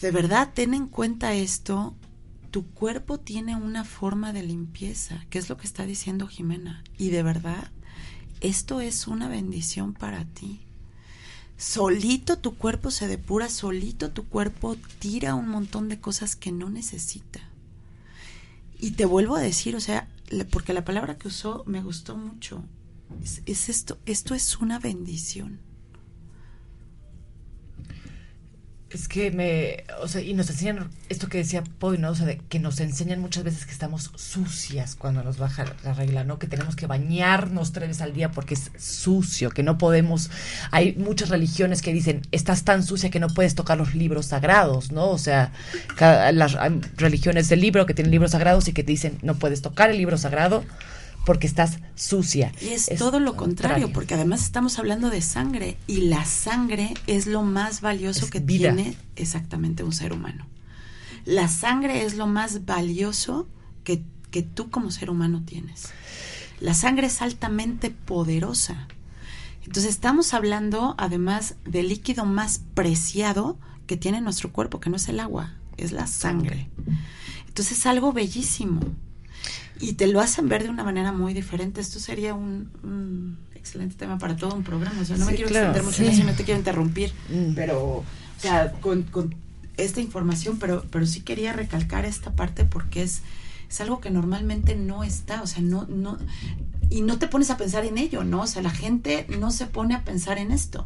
De 0.02 0.12
verdad, 0.12 0.52
ten 0.54 0.74
en 0.74 0.88
cuenta 0.88 1.34
esto, 1.34 1.96
tu 2.52 2.66
cuerpo 2.68 3.20
tiene 3.20 3.56
una 3.56 3.84
forma 3.84 4.34
de 4.34 4.44
limpieza, 4.44 5.26
que 5.30 5.40
es 5.40 5.50
lo 5.50 5.58
que 5.58 5.68
está 5.68 5.86
diciendo 5.86 6.28
Jimena, 6.28 6.84
y 6.98 7.10
de 7.10 7.24
verdad, 7.24 7.72
esto 8.42 8.82
es 8.82 9.08
una 9.08 9.28
bendición 9.28 9.94
para 9.94 10.26
ti. 10.26 10.62
Solito 11.58 12.38
tu 12.38 12.56
cuerpo 12.56 12.92
se 12.92 13.08
depura, 13.08 13.50
solito 13.50 14.12
tu 14.12 14.26
cuerpo 14.28 14.76
tira 15.00 15.36
un 15.36 15.48
montón 15.48 15.88
de 15.88 16.00
cosas 16.00 16.36
que 16.36 16.52
no 16.52 16.70
necesita. 16.70 17.40
Y 18.78 18.92
te 18.92 19.06
vuelvo 19.06 19.36
a 19.36 19.42
decir, 19.42 19.76
o 19.76 19.80
sea, 19.80 20.10
porque 20.52 20.74
la 20.74 20.84
palabra 20.84 21.18
que 21.18 21.30
usó 21.30 21.64
me 21.66 21.82
gustó 21.82 22.18
mucho. 22.18 22.64
Es 23.46 23.70
esto, 23.70 23.98
esto 24.06 24.36
es 24.36 24.58
una 24.58 24.80
bendición. 24.80 25.60
Es 28.96 29.10
que 29.10 29.30
me, 29.30 29.84
o 30.02 30.08
sea, 30.08 30.22
y 30.22 30.34
nos 30.34 30.50
enseñan 30.50 30.90
esto 31.10 31.28
que 31.28 31.38
decía 31.40 31.66
Poy, 31.80 31.98
¿no? 31.98 32.12
O 32.12 32.16
sea, 32.16 32.26
de 32.26 32.38
que 32.38 32.60
nos 32.60 32.80
enseñan 32.80 33.20
muchas 33.20 33.44
veces 33.44 33.66
que 33.66 33.74
estamos 33.74 34.10
sucias 34.16 34.96
cuando 34.96 35.22
nos 35.22 35.38
baja 35.38 35.66
la 35.84 35.94
regla, 35.94 36.24
¿no? 36.24 36.40
Que 36.40 36.48
tenemos 36.48 36.78
que 36.78 36.88
bañarnos 36.88 37.74
tres 37.74 37.90
veces 37.90 38.02
al 38.02 38.14
día 38.14 38.32
porque 38.32 38.54
es 38.54 38.72
sucio, 38.78 39.50
que 39.50 39.64
no 39.64 39.78
podemos. 39.78 40.32
Hay 40.72 40.94
muchas 40.96 41.28
religiones 41.28 41.82
que 41.82 41.92
dicen, 41.92 42.22
estás 42.32 42.64
tan 42.64 42.84
sucia 42.84 43.10
que 43.10 43.20
no 43.20 43.28
puedes 43.28 43.54
tocar 43.54 43.78
los 43.78 43.96
libros 43.96 44.28
sagrados, 44.28 44.94
¿no? 44.94 45.10
O 45.10 45.18
sea, 45.18 45.52
cada- 45.98 46.32
las 46.32 46.56
hay 46.56 46.80
religiones 46.96 47.50
del 47.50 47.60
libro 47.60 47.86
que 47.86 47.94
tienen 47.94 48.12
libros 48.12 48.32
sagrados 48.32 48.70
y 48.70 48.72
que 48.74 48.84
te 48.86 48.94
dicen, 48.94 49.18
no 49.24 49.36
puedes 49.36 49.62
tocar 49.62 49.90
el 49.90 49.98
libro 49.98 50.18
sagrado 50.18 50.64
porque 51.26 51.48
estás 51.48 51.80
sucia. 51.96 52.52
Y 52.62 52.70
es, 52.70 52.90
todo 52.98 53.20
lo 53.20 53.36
contrario, 53.36 53.92
porque 53.92 54.14
además 54.14 54.44
estamos 54.44 54.80
hablando 54.80 55.10
de 55.10 55.22
sangre 55.22 55.78
y 55.88 56.02
la 56.02 56.24
sangre 56.26 56.94
es 57.08 57.28
lo 57.28 57.42
más 57.42 57.82
valioso 57.82 58.26
Es 58.26 58.32
que 58.32 58.40
vida. 58.40 58.74
tiene 58.74 58.96
exactamente 59.16 59.84
un 59.84 59.92
ser 59.92 60.14
humano. 60.14 60.46
La 61.26 61.48
sangre 61.48 62.06
es 62.06 62.16
lo 62.16 62.28
más 62.28 62.66
valioso 62.66 63.48
que, 63.84 64.04
que 64.30 64.44
tú 64.44 64.70
como 64.70 64.92
ser 64.92 65.10
humano 65.10 65.42
tienes. 65.44 65.90
La 66.60 66.74
sangre 66.74 67.08
es 67.08 67.22
altamente 67.22 67.90
poderosa. 67.90 68.88
Entonces 69.66 69.92
estamos 69.92 70.34
hablando 70.36 70.94
además 71.00 71.56
del 71.66 71.90
líquido 71.90 72.26
más 72.26 72.62
preciado 72.76 73.58
que 73.88 73.98
tiene 73.98 74.22
nuestro 74.22 74.52
cuerpo, 74.52 74.80
que 74.80 74.92
no 74.92 74.96
es 74.98 75.10
el 75.10 75.20
agua, 75.20 75.56
es 75.78 75.92
la 75.92 76.06
sangre. 76.06 76.70
Entonces 77.48 77.80
es 77.80 77.86
algo 77.88 78.14
bellísimo. 78.14 78.82
Y 79.80 79.94
te 79.94 80.08
lo 80.08 80.22
hacen 80.22 80.48
ver 80.48 80.64
de 80.64 80.70
una 80.70 80.84
manera 80.84 81.12
muy 81.12 81.34
diferente. 81.34 81.82
Esto 81.82 82.00
sería 82.00 82.34
un, 82.34 82.70
un 82.84 83.38
excelente 83.56 83.96
tema 83.96 84.18
para 84.18 84.36
todo 84.36 84.56
un 84.56 84.64
programa. 84.64 85.02
O 85.02 85.06
sea, 85.06 85.18
no 85.18 85.26
me 85.26 85.36
quiero 85.36 85.50
claro, 85.50 85.68
extender 85.68 85.84
mucho 85.84 86.04
en 86.04 86.10
sí. 86.10 86.14
eso 86.14 86.24
y 86.24 86.32
no 86.32 86.38
te 86.38 86.44
quiero 86.44 86.60
interrumpir. 86.60 87.12
Mm. 87.30 87.56
Pero, 87.56 87.80
o 87.80 88.06
sea, 88.40 88.72
con, 88.74 89.04
con 89.04 89.36
esta 89.78 90.02
información, 90.02 90.58
pero, 90.60 90.86
pero 90.92 91.06
sí 91.06 91.22
quería 91.22 91.52
recalcar 91.52 92.06
esta 92.06 92.32
parte 92.32 92.64
porque 92.64 93.04
es, 93.04 93.22
es 93.70 93.82
algo 93.82 94.00
que 94.00 94.12
normalmente 94.12 94.76
no 94.76 95.04
está. 95.04 95.42
O 95.42 95.48
sea, 95.48 95.62
no, 95.62 95.86
no, 95.88 96.18
y 96.90 97.02
no 97.02 97.18
te 97.18 97.28
pones 97.28 97.50
a 97.50 97.58
pensar 97.58 97.86
en 97.86 97.98
ello, 97.98 98.24
¿no? 98.24 98.42
O 98.42 98.48
sea, 98.48 98.62
la 98.62 98.70
gente 98.70 99.26
no 99.40 99.52
se 99.52 99.66
pone 99.66 99.96
a 99.96 100.04
pensar 100.04 100.38
en 100.38 100.52
esto. 100.52 100.86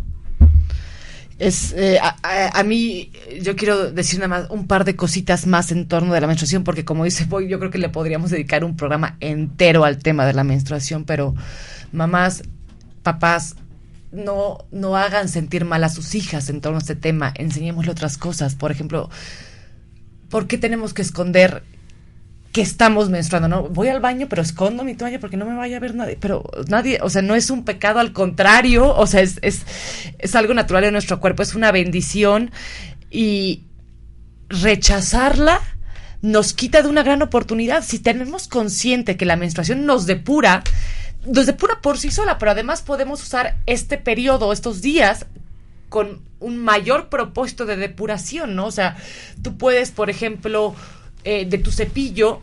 Es, 1.39 1.73
eh, 1.77 1.99
a, 2.01 2.63
mí, 2.63 3.13
yo 3.41 3.55
quiero 3.55 3.91
decir 3.91 4.19
nada 4.19 4.27
más 4.27 4.49
un 4.49 4.67
par 4.67 4.83
de 4.83 4.97
cositas 4.97 5.47
más 5.47 5.71
en 5.71 5.87
torno 5.87 6.13
de 6.13 6.19
la 6.19 6.27
menstruación, 6.27 6.65
porque 6.65 6.83
como 6.83 7.05
dice 7.05 7.25
Boy, 7.25 7.47
yo 7.47 7.59
creo 7.59 7.71
que 7.71 7.77
le 7.77 7.87
podríamos 7.87 8.29
dedicar 8.29 8.65
un 8.65 8.75
programa 8.75 9.15
entero 9.21 9.85
al 9.85 9.99
tema 9.99 10.25
de 10.25 10.33
la 10.33 10.43
menstruación, 10.43 11.05
pero 11.05 11.33
mamás, 11.93 12.43
papás, 13.03 13.55
no, 14.11 14.65
no 14.71 14.97
hagan 14.97 15.29
sentir 15.29 15.63
mal 15.63 15.83
a 15.85 15.89
sus 15.89 16.13
hijas 16.13 16.49
en 16.49 16.59
torno 16.59 16.77
a 16.77 16.81
este 16.81 16.95
tema, 16.95 17.31
enseñémosle 17.35 17.91
otras 17.91 18.17
cosas. 18.17 18.55
Por 18.55 18.71
ejemplo, 18.71 19.09
¿por 20.29 20.45
qué 20.45 20.57
tenemos 20.57 20.93
que 20.93 21.03
esconder 21.03 21.63
que 22.51 22.61
estamos 22.61 23.09
menstruando, 23.09 23.47
¿no? 23.47 23.63
Voy 23.69 23.89
al 23.89 23.99
baño, 23.99 24.27
pero 24.29 24.41
escondo 24.41 24.83
mi 24.83 24.95
toalla 24.95 25.19
porque 25.19 25.37
no 25.37 25.45
me 25.45 25.55
vaya 25.55 25.77
a 25.77 25.79
ver 25.79 25.93
nadie. 25.93 26.17
Pero 26.19 26.43
nadie, 26.67 26.99
o 27.01 27.09
sea, 27.09 27.21
no 27.21 27.35
es 27.35 27.49
un 27.49 27.63
pecado, 27.63 27.99
al 27.99 28.11
contrario, 28.11 28.95
o 28.95 29.05
sea, 29.05 29.21
es, 29.21 29.39
es, 29.41 29.65
es 30.17 30.35
algo 30.35 30.53
natural 30.53 30.83
en 30.83 30.93
nuestro 30.93 31.19
cuerpo, 31.19 31.43
es 31.43 31.53
una 31.53 31.71
bendición 31.71 32.51
y 33.11 33.63
rechazarla 34.49 35.61
nos 36.21 36.53
quita 36.53 36.81
de 36.81 36.89
una 36.89 37.03
gran 37.03 37.21
oportunidad. 37.21 37.83
Si 37.83 37.99
tenemos 37.99 38.47
consciente 38.47 39.15
que 39.15 39.25
la 39.25 39.35
menstruación 39.35 39.85
nos 39.85 40.05
depura, 40.05 40.63
nos 41.25 41.45
depura 41.45 41.81
por 41.81 41.97
sí 41.97 42.11
sola, 42.11 42.37
pero 42.37 42.51
además 42.51 42.81
podemos 42.81 43.21
usar 43.23 43.57
este 43.65 43.97
periodo, 43.97 44.51
estos 44.51 44.81
días, 44.81 45.25
con 45.87 46.21
un 46.39 46.57
mayor 46.57 47.09
propósito 47.09 47.65
de 47.65 47.77
depuración, 47.77 48.55
¿no? 48.55 48.65
O 48.65 48.71
sea, 48.71 48.97
tú 49.41 49.57
puedes, 49.57 49.91
por 49.91 50.09
ejemplo, 50.09 50.75
eh, 51.23 51.45
de 51.45 51.57
tu 51.57 51.71
cepillo, 51.71 52.41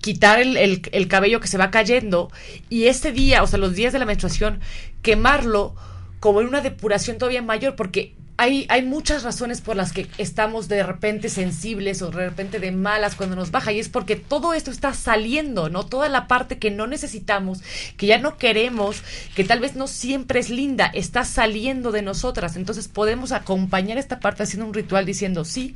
quitar 0.00 0.40
el, 0.40 0.56
el- 0.56 0.82
el 0.92 1.08
cabello 1.08 1.40
que 1.40 1.48
se 1.48 1.58
va 1.58 1.70
cayendo 1.70 2.30
y 2.70 2.86
este 2.86 3.12
día, 3.12 3.42
o 3.42 3.46
sea, 3.46 3.58
los 3.58 3.74
días 3.74 3.92
de 3.92 3.98
la 3.98 4.04
menstruación, 4.06 4.60
quemarlo 5.02 5.74
como 6.20 6.40
en 6.40 6.48
una 6.48 6.60
depuración 6.60 7.18
todavía 7.18 7.42
mayor, 7.42 7.76
porque 7.76 8.14
hay, 8.38 8.66
hay 8.68 8.82
muchas 8.82 9.22
razones 9.22 9.62
por 9.62 9.76
las 9.76 9.92
que 9.92 10.08
estamos 10.18 10.68
de 10.68 10.82
repente 10.82 11.30
sensibles 11.30 12.02
o 12.02 12.10
de 12.10 12.26
repente 12.28 12.60
de 12.60 12.70
malas 12.70 13.14
cuando 13.14 13.34
nos 13.34 13.50
baja 13.50 13.72
y 13.72 13.78
es 13.78 13.88
porque 13.88 14.14
todo 14.14 14.52
esto 14.52 14.70
está 14.70 14.92
saliendo, 14.92 15.70
¿no? 15.70 15.86
Toda 15.86 16.10
la 16.10 16.28
parte 16.28 16.58
que 16.58 16.70
no 16.70 16.86
necesitamos, 16.86 17.62
que 17.96 18.06
ya 18.06 18.18
no 18.18 18.36
queremos, 18.36 19.02
que 19.34 19.44
tal 19.44 19.60
vez 19.60 19.74
no 19.74 19.86
siempre 19.86 20.38
es 20.38 20.50
linda, 20.50 20.90
está 20.92 21.24
saliendo 21.24 21.92
de 21.92 22.02
nosotras. 22.02 22.56
Entonces 22.56 22.88
podemos 22.88 23.32
acompañar 23.32 23.96
esta 23.96 24.20
parte 24.20 24.42
haciendo 24.42 24.66
un 24.66 24.74
ritual 24.74 25.06
diciendo, 25.06 25.46
sí, 25.46 25.74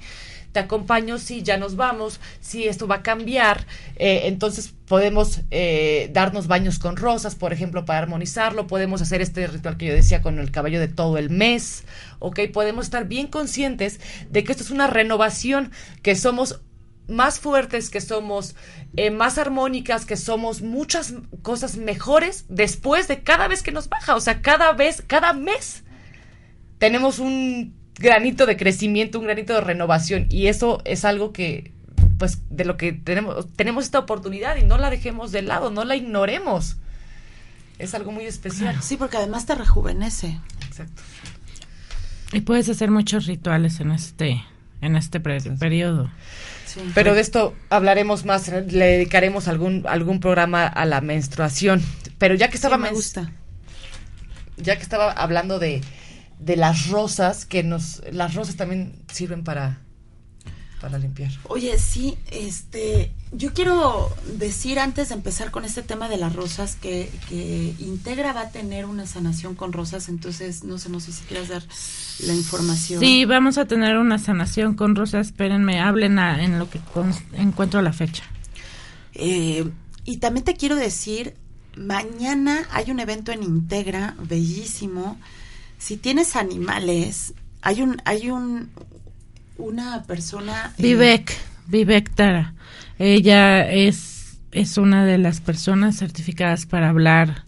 te 0.53 0.61
acompaño 0.61 1.19
si 1.19 1.43
ya 1.43 1.57
nos 1.57 1.77
vamos, 1.77 2.21
si 2.41 2.67
esto 2.67 2.87
va 2.87 2.97
a 2.97 3.03
cambiar, 3.03 3.67
eh, 3.97 4.23
entonces 4.25 4.75
podemos 4.87 5.41
eh, 5.51 6.11
darnos 6.13 6.47
baños 6.47 6.79
con 6.79 6.97
rosas, 6.97 7.35
por 7.35 7.53
ejemplo, 7.53 7.85
para 7.85 8.01
armonizarlo, 8.01 8.67
podemos 8.67 9.01
hacer 9.03 9.21
este 9.21 9.47
ritual 9.47 9.77
que 9.77 9.87
yo 9.87 9.95
decía 9.95 10.23
con 10.23 10.39
el 10.39 10.51
cabello 10.51 10.81
de 10.81 10.89
todo 10.89 11.19
el 11.19 11.31
mes, 11.31 11.85
¿ok? 12.19 12.41
Podemos 12.53 12.87
estar 12.87 13.07
bien 13.07 13.29
conscientes 13.29 14.01
de 14.29 14.45
que 14.45 14.53
esto 14.53 14.65
es 14.65 14.71
una 14.71 14.89
renovación, 14.89 15.71
que 16.03 16.17
somos 16.17 16.61
más 17.07 17.41
fuertes, 17.41 17.91
que 17.91 18.01
somos 18.01 18.55
eh, 18.97 19.11
más 19.11 19.39
armónicas, 19.39 20.07
que 20.07 20.17
somos 20.17 20.63
muchas 20.63 21.15
cosas 21.43 21.77
mejores 21.77 22.47
después 22.49 23.09
de 23.09 23.23
cada 23.23 23.49
vez 23.49 23.63
que 23.63 23.73
nos 23.73 23.89
baja, 23.89 24.15
o 24.15 24.21
sea, 24.21 24.43
cada 24.43 24.73
vez, 24.73 25.03
cada 25.07 25.33
mes 25.33 25.83
tenemos 26.79 27.19
un 27.19 27.80
granito 28.01 28.47
de 28.47 28.57
crecimiento, 28.57 29.19
un 29.19 29.27
granito 29.27 29.55
de 29.55 29.61
renovación 29.61 30.27
y 30.31 30.47
eso 30.47 30.81
es 30.85 31.05
algo 31.05 31.33
que 31.33 31.73
pues 32.19 32.39
de 32.51 32.65
lo 32.65 32.77
que 32.77 32.93
tenemos 32.93 33.47
tenemos 33.55 33.85
esta 33.85 33.99
oportunidad 33.99 34.57
y 34.57 34.65
no 34.65 34.79
la 34.79 34.91
dejemos 34.91 35.33
de 35.33 35.43
lado, 35.43 35.71
no 35.71 35.85
la 35.85 35.97
ignoremos. 35.97 36.77
Es 37.79 37.95
algo 37.95 38.13
muy 38.13 38.25
especial. 38.25 38.83
Sí, 38.83 38.99
porque 38.99 39.17
además 39.17 39.47
te 39.47 39.55
rejuvenece. 39.55 40.39
Exacto. 40.67 41.03
Y 42.33 42.43
puedes 42.43 42.69
hacer 42.69 42.91
muchos 42.91 43.27
rituales 43.27 43.81
en 43.81 43.93
este 43.93 44.43
en 44.81 44.97
este 44.97 45.21
periodo. 45.21 46.11
Pero 46.95 47.15
de 47.15 47.21
esto 47.21 47.55
hablaremos 47.69 48.25
más, 48.25 48.49
le 48.49 48.87
dedicaremos 48.87 49.49
algún 49.49 49.85
algún 49.87 50.21
programa 50.21 50.67
a 50.67 50.85
la 50.87 51.01
menstruación. 51.01 51.83
Pero 52.19 52.35
ya 52.35 52.49
que 52.49 52.57
estaba 52.57 52.79
me 52.79 52.91
gusta. 52.91 53.31
Ya 54.57 54.77
que 54.77 54.83
estaba 54.83 55.11
hablando 55.13 55.59
de, 55.59 55.81
de 56.41 56.57
las 56.57 56.89
rosas, 56.89 57.45
que 57.45 57.63
nos 57.63 58.03
las 58.13 58.35
rosas 58.35 58.57
también 58.57 58.95
sirven 59.13 59.45
para 59.45 59.81
para 60.81 60.99
limpiar. 60.99 61.31
Oye, 61.45 61.79
sí, 61.79 62.17
este, 62.31 63.13
yo 63.33 63.53
quiero 63.53 64.11
decir 64.39 64.79
antes 64.79 65.11
de 65.11 65.15
empezar 65.15 65.51
con 65.51 65.65
este 65.65 65.83
tema 65.83 66.09
de 66.09 66.17
las 66.17 66.35
rosas 66.35 66.75
que, 66.75 67.11
que 67.29 67.75
Integra 67.79 68.33
va 68.33 68.43
a 68.43 68.51
tener 68.51 68.87
una 68.87 69.07
sanación 69.07 69.55
con 69.55 69.73
rosas, 69.73 70.09
entonces 70.09 70.65
no 70.65 70.79
sé, 70.79 70.89
no 70.89 71.01
sé 71.01 71.13
si 71.13 71.23
quieras 71.25 71.49
dar 71.49 71.63
la 72.21 72.35
información. 72.35 73.01
Sí, 73.01 73.27
vamos 73.27 73.59
a 73.59 73.67
tener 73.67 73.99
una 73.99 74.19
sanación 74.19 74.75
con 74.75 74.97
rosas, 74.97 75.29
espérenme, 75.29 75.81
hablen 75.81 76.19
en 76.19 76.59
lo 76.59 76.69
que 76.71 76.81
encuentro 77.35 77.83
la 77.83 77.93
fecha. 77.93 78.25
Eh, 79.15 79.71
y 80.05 80.17
también 80.17 80.45
te 80.45 80.55
quiero 80.55 80.77
decir, 80.77 81.35
mañana 81.77 82.67
hay 82.71 82.91
un 82.91 83.01
evento 83.01 83.33
en 83.33 83.43
Integra, 83.43 84.17
bellísimo. 84.19 85.19
Si 85.81 85.97
tienes 85.97 86.37
animales, 86.37 87.33
hay 87.63 87.81
un, 87.83 88.01
hay 88.05 88.31
un, 88.31 88.69
una 89.57 90.03
persona... 90.05 90.75
Vivek, 90.79 91.35
Vivek 91.67 92.15
Tara. 92.15 92.55
Ella 92.99 93.69
es, 93.69 94.39
es 94.53 94.77
una 94.77 95.07
de 95.07 95.19
las 95.19 95.41
personas 95.41 95.97
certificadas 95.97 96.67
para 96.67 96.91
hablar, 96.91 97.45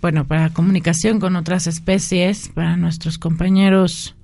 bueno, 0.00 0.26
para 0.26 0.50
comunicación 0.50 1.18
con 1.18 1.34
otras 1.34 1.66
especies, 1.66 2.48
para 2.48 2.76
nuestros 2.76 3.18
compañeros 3.18 4.15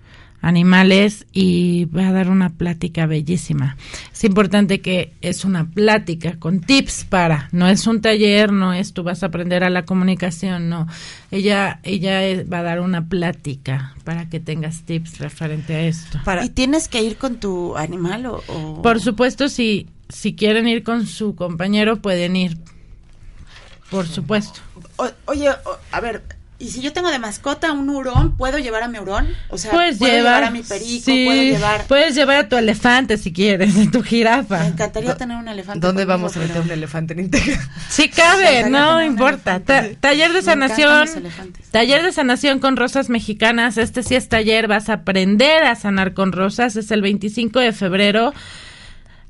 animales 0.43 1.25
y 1.33 1.87
va 1.87 2.09
a 2.09 2.13
dar 2.13 2.29
una 2.29 2.51
plática 2.51 3.07
bellísima. 3.07 3.77
Es 4.13 4.25
importante 4.25 4.81
que 4.81 5.13
es 5.23 5.45
una 5.45 5.71
plática 5.71 6.39
con 6.39 6.61
tips 6.61 7.05
para, 7.05 7.49
no 7.53 7.69
es 7.69 7.87
un 7.87 8.01
taller, 8.01 8.53
no 8.53 8.75
es 8.75 8.93
tú 8.93 9.05
vas 9.05 9.23
a 9.23 9.27
aprender 9.27 9.65
a 9.65 9.71
la 9.71 9.85
comunicación, 9.85 10.69
no. 10.69 10.89
Ella 11.31 11.81
ella 11.85 12.45
va 12.53 12.59
a 12.59 12.63
dar 12.63 12.81
una 12.81 13.09
plática 13.09 13.95
para 14.05 14.29
que 14.29 14.41
tengas 14.41 14.83
tips 14.83 15.21
referente 15.21 15.75
a 15.75 15.83
esto. 15.83 16.19
¿Y 16.43 16.51
tienes 16.51 16.89
que 16.89 17.03
ir 17.03 17.17
con 17.17 17.37
tu 17.37 17.77
animal 17.77 18.27
o...? 18.27 18.83
Por 18.83 19.01
supuesto, 19.01 19.49
si, 19.49 19.87
si 20.09 20.35
quieren 20.35 20.67
ir 20.67 20.83
con 20.83 21.07
su 21.07 21.37
compañero, 21.37 22.03
pueden 22.03 22.35
ir. 22.35 22.59
Por 23.91 24.07
supuesto. 24.09 24.61
oye, 25.27 25.51
a 25.93 26.01
ver, 26.01 26.23
y 26.63 26.69
si 26.69 26.81
yo 26.81 26.93
tengo 26.93 27.11
de 27.11 27.19
mascota 27.19 27.73
un 27.73 27.91
hurón, 27.91 28.37
¿puedo 28.37 28.57
llevar 28.57 28.85
a 28.85 28.89
mi 28.89 29.01
hurón? 29.01 29.27
O 29.49 29.59
sea, 29.59 29.73
puedes 29.73 29.99
¿puedo 29.99 30.15
llevar, 30.15 30.45
a 30.45 30.51
mi 30.53 30.63
perico? 30.63 31.07
¿Puedo 31.07 31.43
llevar...? 31.43 31.87
Puedes 31.89 32.15
llevar 32.15 32.37
a 32.37 32.49
tu 32.49 32.57
elefante 32.57 33.19
si 33.19 33.33
quieres, 33.33 33.77
a 33.77 33.91
tu 33.91 34.01
jirafa. 34.05 34.61
Me 34.61 34.69
encantaría 34.69 35.17
tener 35.17 35.37
un 35.39 35.49
elefante. 35.49 35.85
¿Dónde 35.85 36.05
vamos 36.05 36.37
a 36.37 36.39
meter 36.41 36.61
un 36.61 36.71
elefante 36.71 37.15
en 37.15 37.21
Integra? 37.21 37.59
Sí 37.89 38.09
cabe, 38.09 38.71
no 38.71 39.03
importa. 39.03 39.59
taller 39.59 40.33
de 40.33 40.43
sanación. 40.43 41.09
Taller 41.73 42.05
de 42.05 42.13
sanación 42.13 42.61
con 42.61 42.77
rosas 42.77 43.09
mexicanas. 43.09 43.77
Este 43.77 44.05
sí 44.05 44.15
es 44.15 44.29
taller, 44.29 44.69
vas 44.69 44.89
a 44.89 44.93
aprender 44.93 45.65
a 45.65 45.75
sanar 45.75 46.15
con 46.15 46.31
rosas. 46.31 46.77
Es 46.77 46.93
el 46.93 47.03
25 47.03 47.59
de 47.59 47.73
febrero. 47.73 48.33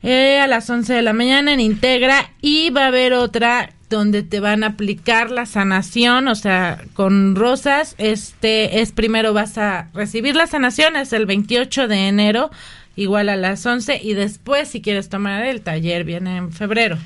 Eh, 0.03 0.39
a 0.39 0.49
las 0.49 0.68
11 0.68 0.93
de 0.93 1.03
la 1.03 1.14
mañana 1.14 1.55
en 1.55 1.61
Integra 1.61 2.30
y 2.43 2.70
va 2.70 2.85
a 2.85 2.87
haber 2.89 3.14
otra 3.14 3.70
donde 3.97 4.22
te 4.22 4.40
van 4.40 4.64
a 4.64 4.68
aplicar 4.68 5.30
la 5.30 5.47
sanación, 5.47 6.28
o 6.28 6.34
sea, 6.34 6.82
con 6.95 7.36
rosas, 7.36 7.95
este 7.99 8.80
es 8.80 8.93
primero 8.93 9.32
vas 9.32 9.59
a 9.59 9.88
recibir 9.95 10.34
la 10.34 10.47
sanación, 10.47 10.97
es 10.97 11.12
el 11.12 11.26
28 11.26 11.88
de 11.88 12.09
enero, 12.09 12.51
igual 12.97 13.28
a 13.28 13.36
las 13.36 13.64
11, 13.64 14.01
y 14.03 14.14
después 14.14 14.68
si 14.68 14.82
quieres 14.82 15.09
tomar 15.09 15.45
el 15.45 15.61
taller 15.62 16.05
viene 16.05 16.36
en 16.36 16.53
febrero. 16.53 16.99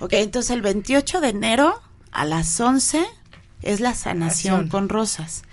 Ok, 0.00 0.14
entonces 0.14 0.50
el 0.50 0.62
28 0.62 1.20
de 1.20 1.28
enero 1.28 1.80
a 2.10 2.24
las 2.24 2.60
11 2.60 3.04
es 3.62 3.80
la 3.80 3.94
sanación 3.94 4.68
con 4.68 4.88
rosas. 4.88 5.44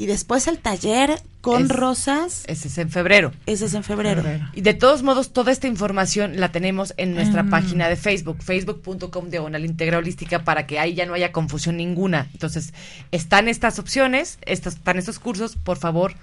Y 0.00 0.06
después 0.06 0.46
el 0.46 0.56
taller 0.56 1.20
con 1.42 1.68
rosas. 1.68 2.44
Ese 2.46 2.68
es 2.68 2.78
en 2.78 2.88
febrero. 2.88 3.32
Ese 3.44 3.66
es 3.66 3.74
en 3.74 3.84
febrero. 3.84 4.22
Y 4.54 4.62
de 4.62 4.72
todos 4.72 5.02
modos, 5.02 5.34
toda 5.34 5.52
esta 5.52 5.66
información 5.66 6.40
la 6.40 6.50
tenemos 6.50 6.94
en 6.96 7.14
nuestra 7.14 7.42
mm. 7.42 7.50
página 7.50 7.86
de 7.86 7.96
Facebook, 7.96 8.38
facebook.com 8.42 9.28
diagonal 9.28 9.62
integra 9.62 9.98
holística, 9.98 10.42
para 10.42 10.66
que 10.66 10.78
ahí 10.78 10.94
ya 10.94 11.04
no 11.04 11.12
haya 11.12 11.32
confusión 11.32 11.76
ninguna. 11.76 12.30
Entonces, 12.32 12.72
están 13.12 13.46
estas 13.46 13.78
opciones, 13.78 14.38
estos, 14.46 14.76
están 14.76 14.96
estos 14.96 15.18
cursos, 15.18 15.56
por 15.56 15.76
favor, 15.76 16.14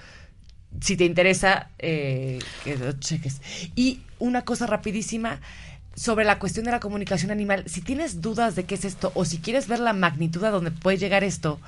si 0.82 0.98
te 0.98 1.06
interesa, 1.06 1.70
eh, 1.78 2.40
que 2.64 2.78
lo 2.78 2.94
cheques. 2.94 3.42
Y 3.76 4.00
una 4.18 4.42
cosa 4.42 4.66
rapidísima 4.66 5.40
sobre 5.96 6.26
la 6.26 6.40
cuestión 6.40 6.66
de 6.66 6.72
la 6.72 6.80
comunicación 6.80 7.30
animal, 7.30 7.64
si 7.68 7.82
tienes 7.82 8.22
dudas 8.22 8.56
de 8.56 8.64
qué 8.64 8.74
es 8.74 8.86
esto 8.86 9.12
o 9.14 9.24
si 9.24 9.38
quieres 9.38 9.68
ver 9.68 9.80
la 9.80 9.94
magnitud 9.94 10.44
a 10.46 10.50
donde 10.50 10.72
puede 10.72 10.98
llegar 10.98 11.24
esto, 11.24 11.60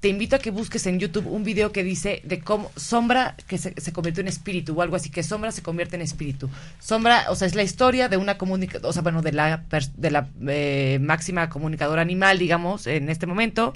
te 0.00 0.08
invito 0.08 0.36
a 0.36 0.38
que 0.38 0.50
busques 0.50 0.86
en 0.86 0.98
YouTube 0.98 1.26
un 1.26 1.44
video 1.44 1.72
que 1.72 1.84
dice 1.84 2.22
de 2.24 2.40
cómo 2.40 2.70
Sombra 2.74 3.36
que 3.46 3.58
se, 3.58 3.78
se 3.78 3.92
convirtió 3.92 4.22
en 4.22 4.28
espíritu 4.28 4.74
o 4.76 4.82
algo 4.82 4.96
así, 4.96 5.10
que 5.10 5.22
Sombra 5.22 5.52
se 5.52 5.62
convierte 5.62 5.96
en 5.96 6.02
espíritu. 6.02 6.48
Sombra, 6.78 7.26
o 7.28 7.34
sea, 7.34 7.46
es 7.46 7.54
la 7.54 7.62
historia 7.62 8.08
de 8.08 8.16
una 8.16 8.38
comunicadora, 8.38 8.88
o 8.88 8.92
sea, 8.92 9.02
bueno, 9.02 9.20
de 9.20 9.32
la, 9.32 9.62
de 9.96 10.10
la 10.10 10.28
eh, 10.48 10.98
máxima 11.02 11.50
comunicadora 11.50 12.00
animal, 12.00 12.38
digamos, 12.38 12.86
en 12.86 13.10
este 13.10 13.26
momento, 13.26 13.74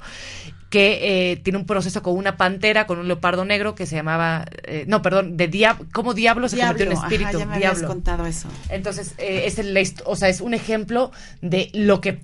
que 0.71 1.31
eh, 1.31 1.35
tiene 1.37 1.59
un 1.59 1.67
proceso 1.67 2.01
con 2.01 2.17
una 2.17 2.37
pantera, 2.37 2.87
con 2.87 2.97
un 2.97 3.07
leopardo 3.07 3.45
negro 3.45 3.75
que 3.75 3.85
se 3.85 3.95
llamaba, 3.95 4.45
eh, 4.63 4.85
no, 4.87 5.03
perdón, 5.03 5.37
de 5.37 5.47
diablo, 5.47 5.85
¿cómo 5.93 6.15
diablo 6.15 6.49
se 6.49 6.57
convirtió 6.57 6.87
en 6.87 6.91
espíritu? 6.93 7.39
ya 7.39 7.45
me 7.45 7.87
contado 7.87 8.25
eso. 8.25 8.47
Entonces, 8.69 9.13
es 9.19 9.59
el, 9.59 9.77
o 10.05 10.15
sea, 10.15 10.29
es 10.29 10.41
un 10.41 10.55
ejemplo 10.55 11.11
de 11.41 11.69
lo 11.73 12.01
que 12.01 12.19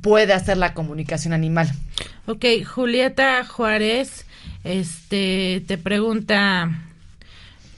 puede 0.00 0.32
hacer 0.32 0.56
la 0.56 0.74
comunicación 0.74 1.32
animal. 1.32 1.70
Ok, 2.26 2.44
Julieta 2.64 3.44
Juárez 3.44 4.26
este, 4.64 5.62
te 5.66 5.78
pregunta 5.78 6.88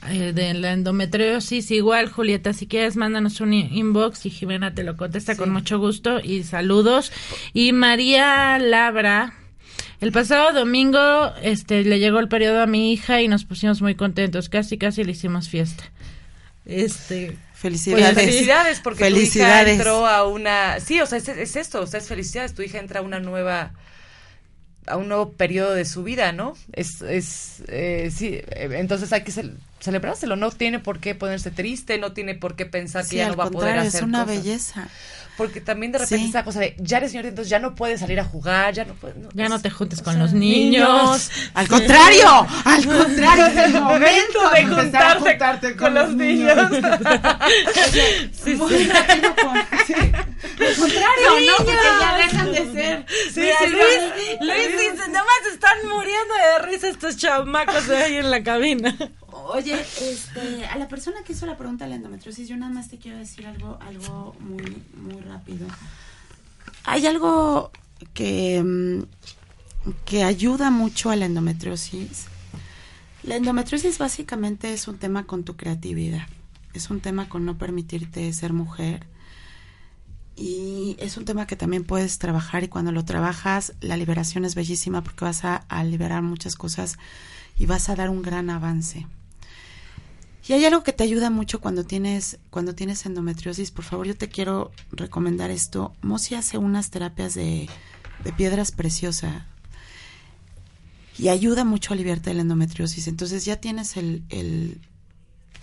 eh, 0.09 0.33
de 0.33 0.53
la 0.53 0.73
endometriosis. 0.73 1.71
Igual, 1.71 2.09
Julieta, 2.09 2.53
si 2.53 2.67
quieres, 2.67 2.95
mándanos 2.95 3.39
un 3.39 3.53
inbox 3.53 4.25
y 4.25 4.29
Jimena 4.29 4.73
te 4.73 4.83
lo 4.83 4.97
contesta 4.97 5.37
con 5.37 5.51
mucho 5.51 5.79
gusto 5.79 6.19
y 6.19 6.43
saludos. 6.43 7.11
Y 7.53 7.71
María 7.73 8.57
Labra. 8.59 9.33
El 9.99 10.11
pasado 10.11 10.51
domingo 10.51 11.31
este, 11.43 11.83
le 11.83 11.99
llegó 11.99 12.19
el 12.19 12.27
periodo 12.27 12.63
a 12.63 12.65
mi 12.65 12.91
hija 12.91 13.21
y 13.21 13.27
nos 13.27 13.45
pusimos 13.45 13.83
muy 13.83 13.93
contentos. 13.93 14.49
Casi, 14.49 14.79
casi 14.79 15.03
le 15.03 15.11
hicimos 15.11 15.47
fiesta. 15.47 15.83
Este, 16.65 17.37
Felicidades. 17.61 18.13
Pues 18.13 18.25
felicidades, 18.25 18.79
porque 18.79 19.09
tu 19.11 19.17
hija 19.17 19.69
entró 19.69 20.07
a 20.07 20.25
una... 20.25 20.79
Sí, 20.79 20.99
o 20.99 21.05
sea, 21.05 21.19
es, 21.19 21.27
es, 21.27 21.55
esto, 21.55 21.81
o 21.81 21.85
sea, 21.85 21.99
es 21.99 22.07
felicidades. 22.07 22.55
Tu 22.55 22.63
hija 22.63 22.79
entra 22.79 23.01
a 23.01 23.03
una 23.03 23.19
nueva... 23.19 23.73
a 24.87 24.97
un 24.97 25.07
nuevo 25.07 25.33
periodo 25.33 25.75
de 25.75 25.85
su 25.85 26.01
vida, 26.03 26.31
¿no? 26.31 26.57
Es, 26.73 27.03
es 27.03 27.61
eh, 27.67 28.11
sí, 28.11 28.33
eh, 28.33 28.69
entonces 28.71 29.13
hay 29.13 29.21
que 29.21 29.31
celebrárselo. 29.79 30.35
No 30.35 30.49
tiene 30.49 30.79
por 30.79 30.99
qué 30.99 31.13
ponerse 31.13 31.51
triste, 31.51 31.99
no 31.99 32.13
tiene 32.13 32.33
por 32.33 32.55
qué 32.55 32.65
pensar 32.65 33.07
que 33.07 33.17
ya 33.17 33.29
no 33.29 33.35
va 33.35 33.45
a 33.45 33.51
poder 33.51 33.77
hacer 33.77 34.01
es 34.01 34.07
una 34.07 34.25
belleza 34.25 34.89
porque 35.41 35.59
también 35.59 35.91
de 35.91 35.97
repente 35.97 36.27
esa 36.27 36.43
cosa 36.43 36.59
de 36.59 36.75
ya 36.77 36.97
eres 36.97 37.09
señor, 37.09 37.25
entonces 37.25 37.49
ya 37.49 37.57
no 37.57 37.73
puedes 37.73 37.99
salir 37.99 38.19
a 38.19 38.23
jugar, 38.23 38.75
ya 38.75 38.85
no 38.85 38.93
puedes. 38.93 39.17
ya 39.33 39.49
no 39.49 39.59
te 39.59 39.71
juntes 39.71 39.99
con 40.03 40.19
los 40.19 40.33
niños. 40.33 41.31
Al 41.55 41.67
contrario, 41.67 42.45
al 42.63 42.85
contrario, 42.85 43.45
es 43.47 43.57
el 43.57 43.81
momento 43.81 44.49
de 44.53 44.65
juntarte, 44.67 45.75
con, 45.75 45.95
los 45.95 46.13
niños. 46.13 46.55
sí, 48.43 48.53
Muy 48.53 48.83
rápido 48.83 49.35
con. 49.35 49.57
Al 49.57 50.75
contrario, 50.75 51.29
no, 51.47 51.57
porque 51.57 51.73
ya 51.99 52.17
dejan 52.17 52.51
de 52.51 52.71
ser. 52.71 53.05
Sí, 53.33 53.41
Luis, 53.41 54.41
Luis 54.41 54.71
dice, 54.79 55.09
nada 55.09 55.25
más 55.25 55.51
están 55.51 55.77
muriendo 55.89 56.35
de 56.35 56.67
risa 56.67 56.87
estos 56.87 57.17
chamacos 57.17 57.87
de 57.87 57.97
ahí 57.97 58.17
en 58.17 58.29
la 58.29 58.43
cabina. 58.43 58.95
Oye, 59.47 59.79
este, 60.01 60.65
a 60.65 60.77
la 60.77 60.87
persona 60.87 61.23
que 61.23 61.33
hizo 61.33 61.45
la 61.45 61.57
pregunta 61.57 61.85
de 61.85 61.91
la 61.91 61.95
endometriosis, 61.95 62.47
yo 62.47 62.57
nada 62.57 62.71
más 62.71 62.89
te 62.89 62.97
quiero 62.97 63.17
decir 63.17 63.47
algo, 63.47 63.77
algo 63.81 64.35
muy, 64.39 64.83
muy 64.95 65.21
rápido. 65.21 65.67
Hay 66.83 67.05
algo 67.05 67.71
que, 68.13 68.61
mm, 68.63 69.03
que 70.05 70.23
ayuda 70.23 70.69
mucho 70.69 71.09
a 71.09 71.15
la 71.15 71.25
endometriosis. 71.25 72.25
La 73.23 73.35
endometriosis 73.35 73.97
básicamente 73.97 74.73
es 74.73 74.87
un 74.87 74.97
tema 74.97 75.25
con 75.25 75.43
tu 75.43 75.55
creatividad. 75.55 76.27
Es 76.73 76.89
un 76.89 77.01
tema 77.01 77.29
con 77.29 77.45
no 77.45 77.57
permitirte 77.57 78.31
ser 78.33 78.53
mujer. 78.53 79.05
Y 80.35 80.95
es 80.99 81.17
un 81.17 81.25
tema 81.25 81.45
que 81.45 81.55
también 81.55 81.83
puedes 81.83 82.17
trabajar 82.17 82.63
y 82.63 82.67
cuando 82.67 82.91
lo 82.91 83.05
trabajas 83.05 83.73
la 83.81 83.97
liberación 83.97 84.45
es 84.45 84.55
bellísima 84.55 85.03
porque 85.03 85.25
vas 85.25 85.45
a, 85.45 85.57
a 85.57 85.83
liberar 85.83 86.23
muchas 86.23 86.55
cosas 86.55 86.97
y 87.59 87.65
vas 87.65 87.89
a 87.89 87.95
dar 87.95 88.09
un 88.09 88.21
gran 88.21 88.49
avance. 88.49 89.05
Y 90.51 90.53
hay 90.53 90.65
algo 90.65 90.83
que 90.83 90.91
te 90.91 91.05
ayuda 91.05 91.29
mucho 91.29 91.61
cuando 91.61 91.85
tienes, 91.85 92.37
cuando 92.49 92.75
tienes 92.75 93.05
endometriosis. 93.05 93.71
Por 93.71 93.85
favor, 93.85 94.05
yo 94.05 94.17
te 94.17 94.27
quiero 94.27 94.73
recomendar 94.91 95.49
esto. 95.49 95.93
Mosi 96.01 96.35
hace 96.35 96.57
unas 96.57 96.89
terapias 96.89 97.35
de, 97.35 97.69
de 98.25 98.33
piedras 98.33 98.73
preciosas 98.73 99.45
y 101.17 101.29
ayuda 101.29 101.63
mucho 101.63 101.93
a 101.93 101.95
aliviarte 101.95 102.31
de 102.31 102.33
la 102.33 102.41
endometriosis. 102.41 103.07
Entonces 103.07 103.45
ya 103.45 103.61
tienes 103.61 103.95
el, 103.95 104.23
el, 104.27 104.81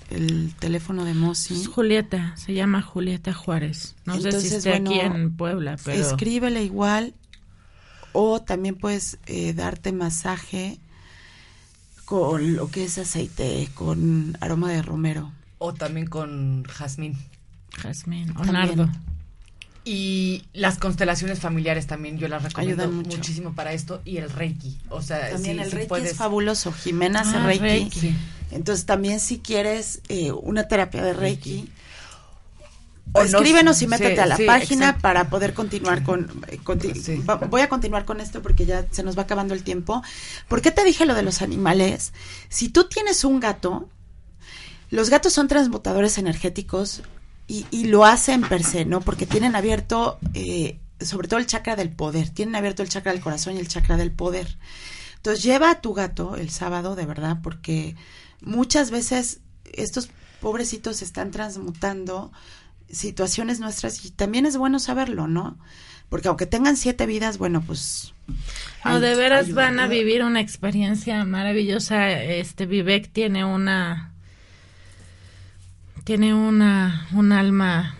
el 0.08 0.54
teléfono 0.58 1.04
de 1.04 1.12
Mosi. 1.12 1.52
Es 1.52 1.68
Julieta, 1.68 2.34
se 2.38 2.54
llama 2.54 2.80
Julieta 2.80 3.34
Juárez. 3.34 3.94
No 4.06 4.18
sé 4.18 4.40
si 4.40 4.54
esté 4.54 4.72
aquí 4.72 5.00
en 5.00 5.36
Puebla, 5.36 5.76
pero 5.84 6.00
Escríbele 6.00 6.64
igual 6.64 7.12
o 8.12 8.40
también 8.40 8.74
puedes 8.74 9.18
eh, 9.26 9.52
darte 9.52 9.92
masaje 9.92 10.80
con 12.08 12.56
lo 12.56 12.70
que 12.70 12.84
es 12.84 12.96
aceite, 12.96 13.68
con 13.74 14.36
aroma 14.40 14.72
de 14.72 14.80
romero. 14.80 15.30
O 15.58 15.74
también 15.74 16.06
con 16.06 16.64
jazmín. 16.64 17.18
Jazmín 17.76 18.30
o 18.30 18.42
También. 18.44 18.54
Nardo. 18.78 18.88
Y 19.84 20.44
las 20.52 20.78
constelaciones 20.78 21.38
familiares 21.38 21.86
también 21.86 22.18
yo 22.18 22.28
las 22.28 22.42
recomiendo 22.42 22.82
Ayudan 22.84 22.96
mucho. 22.98 23.16
muchísimo 23.18 23.54
para 23.54 23.72
esto. 23.72 24.00
Y 24.04 24.18
el 24.18 24.30
Reiki. 24.30 24.78
O 24.90 25.02
sea, 25.02 25.30
También 25.30 25.56
sí, 25.56 25.62
el 25.62 25.68
sí 25.70 25.76
Reiki 25.76 25.88
puedes- 25.88 26.10
es 26.12 26.16
fabuloso. 26.16 26.72
Jimena 26.72 27.20
hace 27.20 27.36
Ah, 27.36 27.44
Reiki. 27.46 27.62
Reiki. 27.62 28.00
Sí. 28.00 28.14
Entonces 28.50 28.86
también 28.86 29.20
si 29.20 29.38
quieres 29.38 30.00
eh, 30.08 30.32
una 30.32 30.66
terapia 30.68 31.02
de 31.02 31.12
Reiki, 31.12 31.68
O 33.12 33.22
escríbenos 33.22 33.76
y 33.78 33.80
sí, 33.80 33.86
métete 33.86 34.20
a 34.20 34.26
la 34.26 34.36
sí, 34.36 34.44
página 34.44 34.86
exacto. 34.86 35.02
para 35.02 35.30
poder 35.30 35.54
continuar 35.54 36.02
con... 36.04 36.30
eh, 36.48 36.58
conti- 36.62 36.94
Sí. 36.94 37.16
va- 37.18 37.36
voy 37.36 37.62
a 37.62 37.68
continuar 37.68 38.04
con 38.04 38.20
esto 38.20 38.42
porque 38.42 38.66
ya 38.66 38.86
se 38.90 39.02
nos 39.02 39.16
va 39.16 39.22
acabando 39.22 39.54
el 39.54 39.62
tiempo. 39.64 40.02
¿Por 40.46 40.60
qué 40.62 40.70
te 40.70 40.84
dije 40.84 41.06
lo 41.06 41.14
de 41.14 41.22
los 41.22 41.40
animales? 41.42 42.12
Si 42.48 42.68
tú 42.68 42.84
tienes 42.88 43.24
un 43.24 43.40
gato, 43.40 43.88
los 44.90 45.10
gatos 45.10 45.32
son 45.32 45.48
transmutadores 45.48 46.18
energéticos 46.18 47.02
y, 47.46 47.66
y 47.70 47.84
lo 47.84 48.04
hacen 48.04 48.42
per 48.42 48.62
se, 48.62 48.84
¿no? 48.84 49.00
Porque 49.00 49.26
tienen 49.26 49.56
abierto, 49.56 50.18
eh, 50.34 50.78
sobre 51.00 51.28
todo 51.28 51.40
el 51.40 51.46
chakra 51.46 51.76
del 51.76 51.90
poder, 51.90 52.28
tienen 52.30 52.56
abierto 52.56 52.82
el 52.82 52.88
chakra 52.90 53.12
del 53.12 53.20
corazón 53.22 53.56
y 53.56 53.58
el 53.58 53.68
chakra 53.68 53.96
del 53.96 54.12
poder. 54.12 54.58
Entonces 55.16 55.42
lleva 55.42 55.70
a 55.70 55.80
tu 55.80 55.94
gato 55.94 56.36
el 56.36 56.50
sábado, 56.50 56.94
de 56.94 57.06
verdad, 57.06 57.38
porque 57.42 57.96
muchas 58.40 58.90
veces 58.90 59.40
estos 59.72 60.10
pobrecitos 60.40 61.02
están 61.02 61.30
transmutando 61.32 62.30
situaciones 62.90 63.60
nuestras 63.60 64.04
y 64.04 64.10
también 64.10 64.46
es 64.46 64.56
bueno 64.56 64.78
saberlo, 64.78 65.28
¿no? 65.28 65.58
Porque 66.08 66.28
aunque 66.28 66.46
tengan 66.46 66.76
siete 66.76 67.06
vidas, 67.06 67.38
bueno, 67.38 67.60
pues... 67.60 68.14
No, 68.84 69.00
de 69.00 69.14
veras 69.14 69.46
ayuda, 69.46 69.62
van 69.62 69.80
a 69.80 69.88
vivir 69.88 70.22
una 70.22 70.40
experiencia 70.40 71.24
maravillosa. 71.24 72.10
Este 72.10 72.66
Vivek 72.66 73.12
tiene 73.12 73.44
una 73.44 74.12
tiene 76.04 76.32
una 76.32 77.06
un 77.12 77.32
alma 77.32 77.94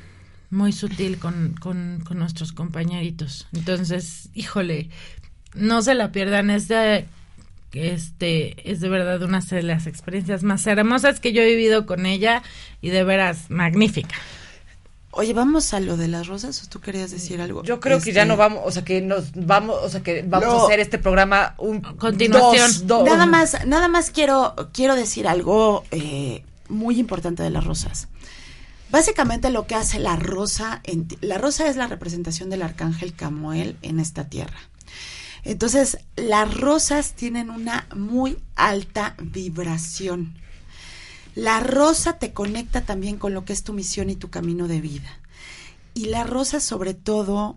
muy 0.50 0.72
sutil 0.72 1.18
con, 1.18 1.54
con, 1.60 2.02
con 2.06 2.18
nuestros 2.18 2.52
compañeritos. 2.52 3.46
Entonces, 3.52 4.30
híjole, 4.32 4.88
no 5.54 5.82
se 5.82 5.94
la 5.94 6.10
pierdan, 6.10 6.48
es 6.48 6.68
de 6.68 7.06
este 7.72 8.70
es 8.70 8.80
de 8.80 8.88
verdad 8.88 9.22
una 9.22 9.40
de 9.40 9.62
las 9.62 9.86
experiencias 9.86 10.42
más 10.42 10.66
hermosas 10.66 11.20
que 11.20 11.34
yo 11.34 11.42
he 11.42 11.46
vivido 11.46 11.84
con 11.84 12.06
ella 12.06 12.42
y 12.80 12.88
de 12.88 13.04
veras 13.04 13.50
magnífica. 13.50 14.14
Oye, 15.10 15.32
¿vamos 15.32 15.72
a 15.74 15.80
lo 15.80 15.96
de 15.96 16.06
las 16.06 16.26
rosas 16.26 16.62
o 16.62 16.68
tú 16.68 16.80
querías 16.80 17.10
decir 17.10 17.40
algo? 17.40 17.62
Yo 17.62 17.80
creo 17.80 17.98
que 18.00 18.12
ya 18.12 18.22
Este, 18.22 18.28
no 18.28 18.36
vamos, 18.36 18.60
o 18.64 18.70
sea, 18.70 18.84
que 18.84 19.00
nos 19.00 19.32
vamos, 19.34 19.76
o 19.82 19.88
sea, 19.88 20.02
que 20.02 20.22
vamos 20.26 20.48
No. 20.48 20.60
a 20.62 20.64
hacer 20.66 20.80
este 20.80 20.98
programa 20.98 21.54
un 21.58 21.80
Continuación. 21.80 22.70
dos- 22.70 22.86
dos- 22.86 23.04
Nada 23.04 23.24
más, 23.26 23.66
nada 23.66 23.88
más 23.88 24.10
quiero, 24.10 24.54
quiero 24.72 24.94
decir 24.94 25.26
algo 25.26 25.84
eh, 25.90 26.44
muy 26.68 26.98
importante 27.00 27.42
de 27.42 27.50
las 27.50 27.64
rosas. 27.64 28.08
Básicamente 28.90 29.50
lo 29.50 29.66
que 29.66 29.74
hace 29.74 29.98
la 29.98 30.16
rosa, 30.16 30.80
en 30.84 31.08
ti- 31.08 31.18
la 31.20 31.38
rosa 31.38 31.68
es 31.68 31.76
la 31.76 31.86
representación 31.86 32.48
del 32.50 32.62
arcángel 32.62 33.14
Camuel 33.14 33.76
en 33.82 34.00
esta 34.00 34.28
tierra. 34.28 34.58
Entonces, 35.44 35.98
las 36.16 36.52
rosas 36.54 37.12
tienen 37.14 37.48
una 37.50 37.86
muy 37.94 38.38
alta 38.56 39.14
vibración. 39.22 40.34
La 41.38 41.60
rosa 41.60 42.18
te 42.18 42.32
conecta 42.32 42.80
también 42.80 43.16
con 43.16 43.32
lo 43.32 43.44
que 43.44 43.52
es 43.52 43.62
tu 43.62 43.72
misión 43.72 44.10
y 44.10 44.16
tu 44.16 44.28
camino 44.28 44.66
de 44.66 44.80
vida. 44.80 45.20
Y 45.94 46.06
la 46.06 46.24
rosa 46.24 46.58
sobre 46.58 46.94
todo, 46.94 47.56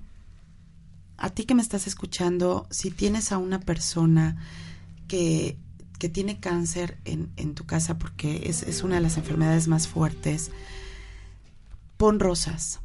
a 1.18 1.32
ti 1.32 1.46
que 1.46 1.56
me 1.56 1.64
estás 1.64 1.88
escuchando, 1.88 2.68
si 2.70 2.92
tienes 2.92 3.32
a 3.32 3.40
una 3.40 3.60
persona 3.60 4.38
que, 5.08 5.58
que 5.98 6.10
tiene 6.10 6.40
cáncer 6.40 7.00
en, 7.06 7.32
en 7.38 7.56
tu 7.56 7.66
casa, 7.66 7.98
porque 7.98 8.44
es, 8.46 8.62
es 8.62 8.84
una 8.84 8.98
de 8.98 9.02
las 9.02 9.18
enfermedades 9.18 9.68
más 9.68 9.88
fuertes, 9.88 10.52
pon 11.98 12.20
rosas. 12.20 12.82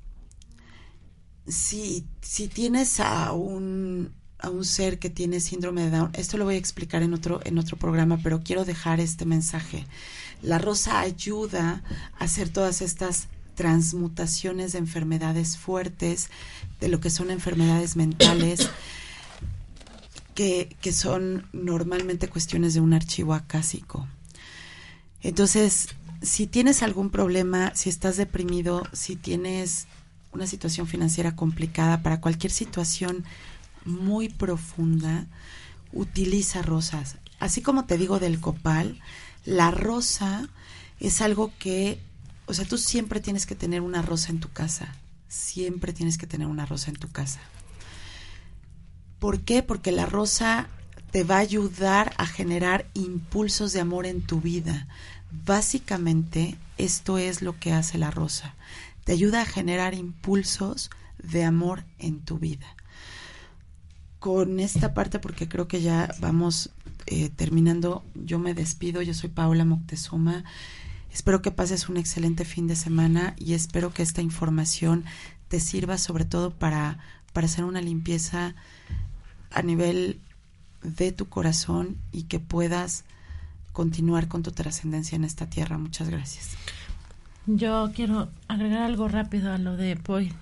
Si, 1.46 2.06
si 2.22 2.48
tienes 2.48 3.00
a 3.00 3.32
un, 3.32 4.14
a 4.38 4.48
un 4.48 4.64
ser 4.64 4.98
que 4.98 5.10
tiene 5.10 5.40
síndrome 5.40 5.82
de 5.82 5.90
Down, 5.90 6.10
esto 6.14 6.38
lo 6.38 6.46
voy 6.46 6.54
a 6.54 6.58
explicar 6.58 7.02
en 7.02 7.12
otro, 7.12 7.42
en 7.44 7.58
otro 7.58 7.76
programa, 7.76 8.18
pero 8.22 8.40
quiero 8.42 8.64
dejar 8.64 8.98
este 8.98 9.26
mensaje. 9.26 9.84
La 10.42 10.58
rosa 10.58 11.00
ayuda 11.00 11.82
a 12.18 12.24
hacer 12.24 12.48
todas 12.48 12.82
estas 12.82 13.28
transmutaciones 13.54 14.72
de 14.72 14.78
enfermedades 14.78 15.56
fuertes, 15.56 16.28
de 16.80 16.88
lo 16.88 17.00
que 17.00 17.10
son 17.10 17.30
enfermedades 17.30 17.96
mentales, 17.96 18.68
que, 20.34 20.76
que 20.80 20.92
son 20.92 21.46
normalmente 21.52 22.28
cuestiones 22.28 22.74
de 22.74 22.80
un 22.80 22.92
archivo 22.92 23.32
acásico. 23.34 24.06
Entonces, 25.22 25.88
si 26.22 26.46
tienes 26.46 26.82
algún 26.82 27.10
problema, 27.10 27.72
si 27.74 27.88
estás 27.88 28.16
deprimido, 28.16 28.82
si 28.92 29.16
tienes 29.16 29.86
una 30.32 30.46
situación 30.46 30.86
financiera 30.86 31.34
complicada, 31.34 32.02
para 32.02 32.20
cualquier 32.20 32.52
situación 32.52 33.24
muy 33.84 34.28
profunda, 34.28 35.26
utiliza 35.92 36.62
rosas. 36.62 37.16
Así 37.38 37.62
como 37.62 37.86
te 37.86 37.96
digo 37.96 38.18
del 38.18 38.40
copal, 38.40 39.00
la 39.46 39.70
rosa 39.70 40.48
es 41.00 41.22
algo 41.22 41.52
que, 41.58 42.00
o 42.46 42.54
sea, 42.54 42.64
tú 42.66 42.76
siempre 42.76 43.20
tienes 43.20 43.46
que 43.46 43.54
tener 43.54 43.80
una 43.80 44.02
rosa 44.02 44.30
en 44.30 44.40
tu 44.40 44.50
casa. 44.50 44.94
Siempre 45.28 45.92
tienes 45.92 46.18
que 46.18 46.26
tener 46.26 46.48
una 46.48 46.66
rosa 46.66 46.90
en 46.90 46.96
tu 46.96 47.08
casa. 47.10 47.40
¿Por 49.18 49.40
qué? 49.40 49.62
Porque 49.62 49.92
la 49.92 50.04
rosa 50.04 50.68
te 51.10 51.24
va 51.24 51.36
a 51.36 51.40
ayudar 51.40 52.12
a 52.18 52.26
generar 52.26 52.86
impulsos 52.94 53.72
de 53.72 53.80
amor 53.80 54.04
en 54.04 54.20
tu 54.22 54.40
vida. 54.40 54.88
Básicamente, 55.30 56.58
esto 56.76 57.18
es 57.18 57.40
lo 57.40 57.58
que 57.58 57.72
hace 57.72 57.98
la 57.98 58.10
rosa. 58.10 58.54
Te 59.04 59.12
ayuda 59.12 59.42
a 59.42 59.46
generar 59.46 59.94
impulsos 59.94 60.90
de 61.22 61.44
amor 61.44 61.84
en 61.98 62.20
tu 62.20 62.38
vida. 62.38 62.66
Con 64.18 64.58
esta 64.60 64.92
parte, 64.92 65.18
porque 65.18 65.48
creo 65.48 65.68
que 65.68 65.82
ya 65.82 66.12
vamos 66.18 66.70
eh, 67.06 67.30
terminando, 67.30 68.04
yo 68.14 68.38
me 68.38 68.54
despido. 68.54 69.02
Yo 69.02 69.14
soy 69.14 69.30
Paola 69.30 69.64
Moctezuma. 69.64 70.44
Espero 71.12 71.40
que 71.40 71.50
pases 71.50 71.88
un 71.88 71.96
excelente 71.96 72.44
fin 72.44 72.66
de 72.66 72.76
semana 72.76 73.34
y 73.38 73.54
espero 73.54 73.92
que 73.92 74.02
esta 74.02 74.22
información 74.22 75.04
te 75.48 75.60
sirva 75.60 75.98
sobre 75.98 76.24
todo 76.24 76.50
para, 76.50 76.98
para 77.32 77.46
hacer 77.46 77.64
una 77.64 77.80
limpieza 77.80 78.54
a 79.50 79.62
nivel 79.62 80.20
de 80.82 81.12
tu 81.12 81.28
corazón 81.28 81.96
y 82.12 82.24
que 82.24 82.40
puedas 82.40 83.04
continuar 83.72 84.28
con 84.28 84.42
tu 84.42 84.52
trascendencia 84.52 85.16
en 85.16 85.24
esta 85.24 85.48
tierra. 85.48 85.78
Muchas 85.78 86.08
gracias. 86.08 86.56
Yo 87.46 87.92
quiero 87.94 88.28
agregar 88.48 88.82
algo 88.82 89.06
rápido 89.08 89.52
a 89.52 89.58
lo 89.58 89.76
de 89.76 89.96
Poi. 89.96 90.32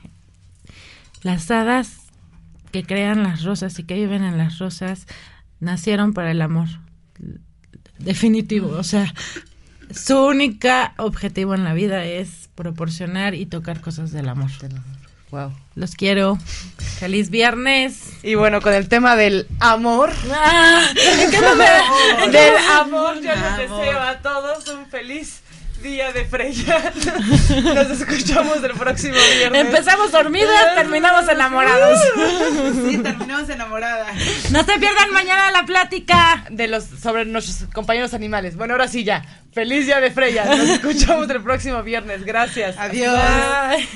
Las 1.23 1.51
hadas 1.51 1.99
que 2.73 2.85
crean 2.85 3.23
las 3.23 3.45
rosas 3.45 3.79
y 3.79 3.85
que 3.85 3.95
viven 3.95 4.25
en 4.25 4.39
las 4.39 4.59
rosas 4.59 5.07
nacieron 5.65 6.12
para 6.12 6.31
el 6.31 6.43
amor. 6.43 6.69
Definitivo. 7.99 8.69
O 8.77 8.85
sea, 8.85 9.12
su 9.91 10.19
única 10.19 10.95
objetivo 10.99 11.55
en 11.55 11.65
la 11.65 11.75
vida 11.75 12.05
es 12.05 12.49
proporcionar 12.55 13.35
y 13.35 13.47
tocar 13.47 13.81
cosas 13.81 14.12
del 14.12 14.29
amor. 14.29 14.51
Wow. 15.31 15.53
Los 15.75 15.97
quiero. 15.97 16.39
Feliz 16.99 17.31
viernes. 17.31 18.12
Y 18.23 18.37
bueno, 18.37 18.61
con 18.61 18.73
el 18.73 18.89
tema 18.89 19.17
del 19.17 19.49
amor. 19.59 20.12
Ah, 20.31 20.89
del 22.31 22.57
amor, 22.71 23.17
yo 23.17 23.35
les 23.35 23.57
deseo 23.57 24.01
a 24.01 24.19
todos 24.23 24.69
un 24.69 24.87
feliz 24.87 25.43
día 25.85 26.12
de 26.12 26.24
Freya. 26.24 26.93
Nos 27.74 27.91
escuchamos 27.91 28.64
el 28.64 28.72
próximo 28.72 29.14
viernes. 29.37 29.66
Empezamos 29.66 30.11
dormidas, 30.11 30.74
terminamos 30.74 31.28
enamorados. 31.28 32.01
Sí, 32.89 32.99
terminamos 32.99 33.49
enamorada. 33.51 34.07
No 34.51 34.64
te 34.64 34.78
pierdan 34.78 35.12
mañana 35.12 35.51
la 35.53 35.66
plática. 35.66 36.47
de 36.51 36.68
los 36.68 36.85
sobre 36.85 37.26
nuestros 37.26 37.68
compañeros 37.72 38.14
animales. 38.14 38.57
Bueno, 38.57 38.74
ahora 38.74 38.89
sí 38.89 39.05
ya. 39.05 39.24
Feliz 39.53 39.85
día 39.85 40.01
de 40.01 40.11
Freya. 40.11 40.47
Nos 40.47 40.68
escuchamos 40.70 41.28
el 41.28 41.43
próximo 41.43 41.82
viernes. 41.82 42.24
Gracias. 42.24 42.76
Adiós. 42.78 43.14
Bye. 43.14 43.87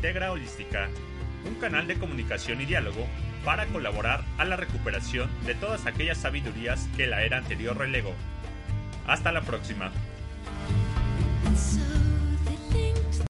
Integra 0.00 0.32
Holística, 0.32 0.88
un 1.46 1.56
canal 1.56 1.86
de 1.86 1.98
comunicación 1.98 2.58
y 2.62 2.64
diálogo 2.64 3.06
para 3.44 3.66
colaborar 3.66 4.24
a 4.38 4.46
la 4.46 4.56
recuperación 4.56 5.28
de 5.44 5.54
todas 5.54 5.84
aquellas 5.84 6.16
sabidurías 6.16 6.88
que 6.96 7.06
la 7.06 7.22
era 7.22 7.36
anterior 7.36 7.76
relegó. 7.76 8.14
Hasta 9.06 9.30
la 9.30 9.42
próxima. 9.42 9.92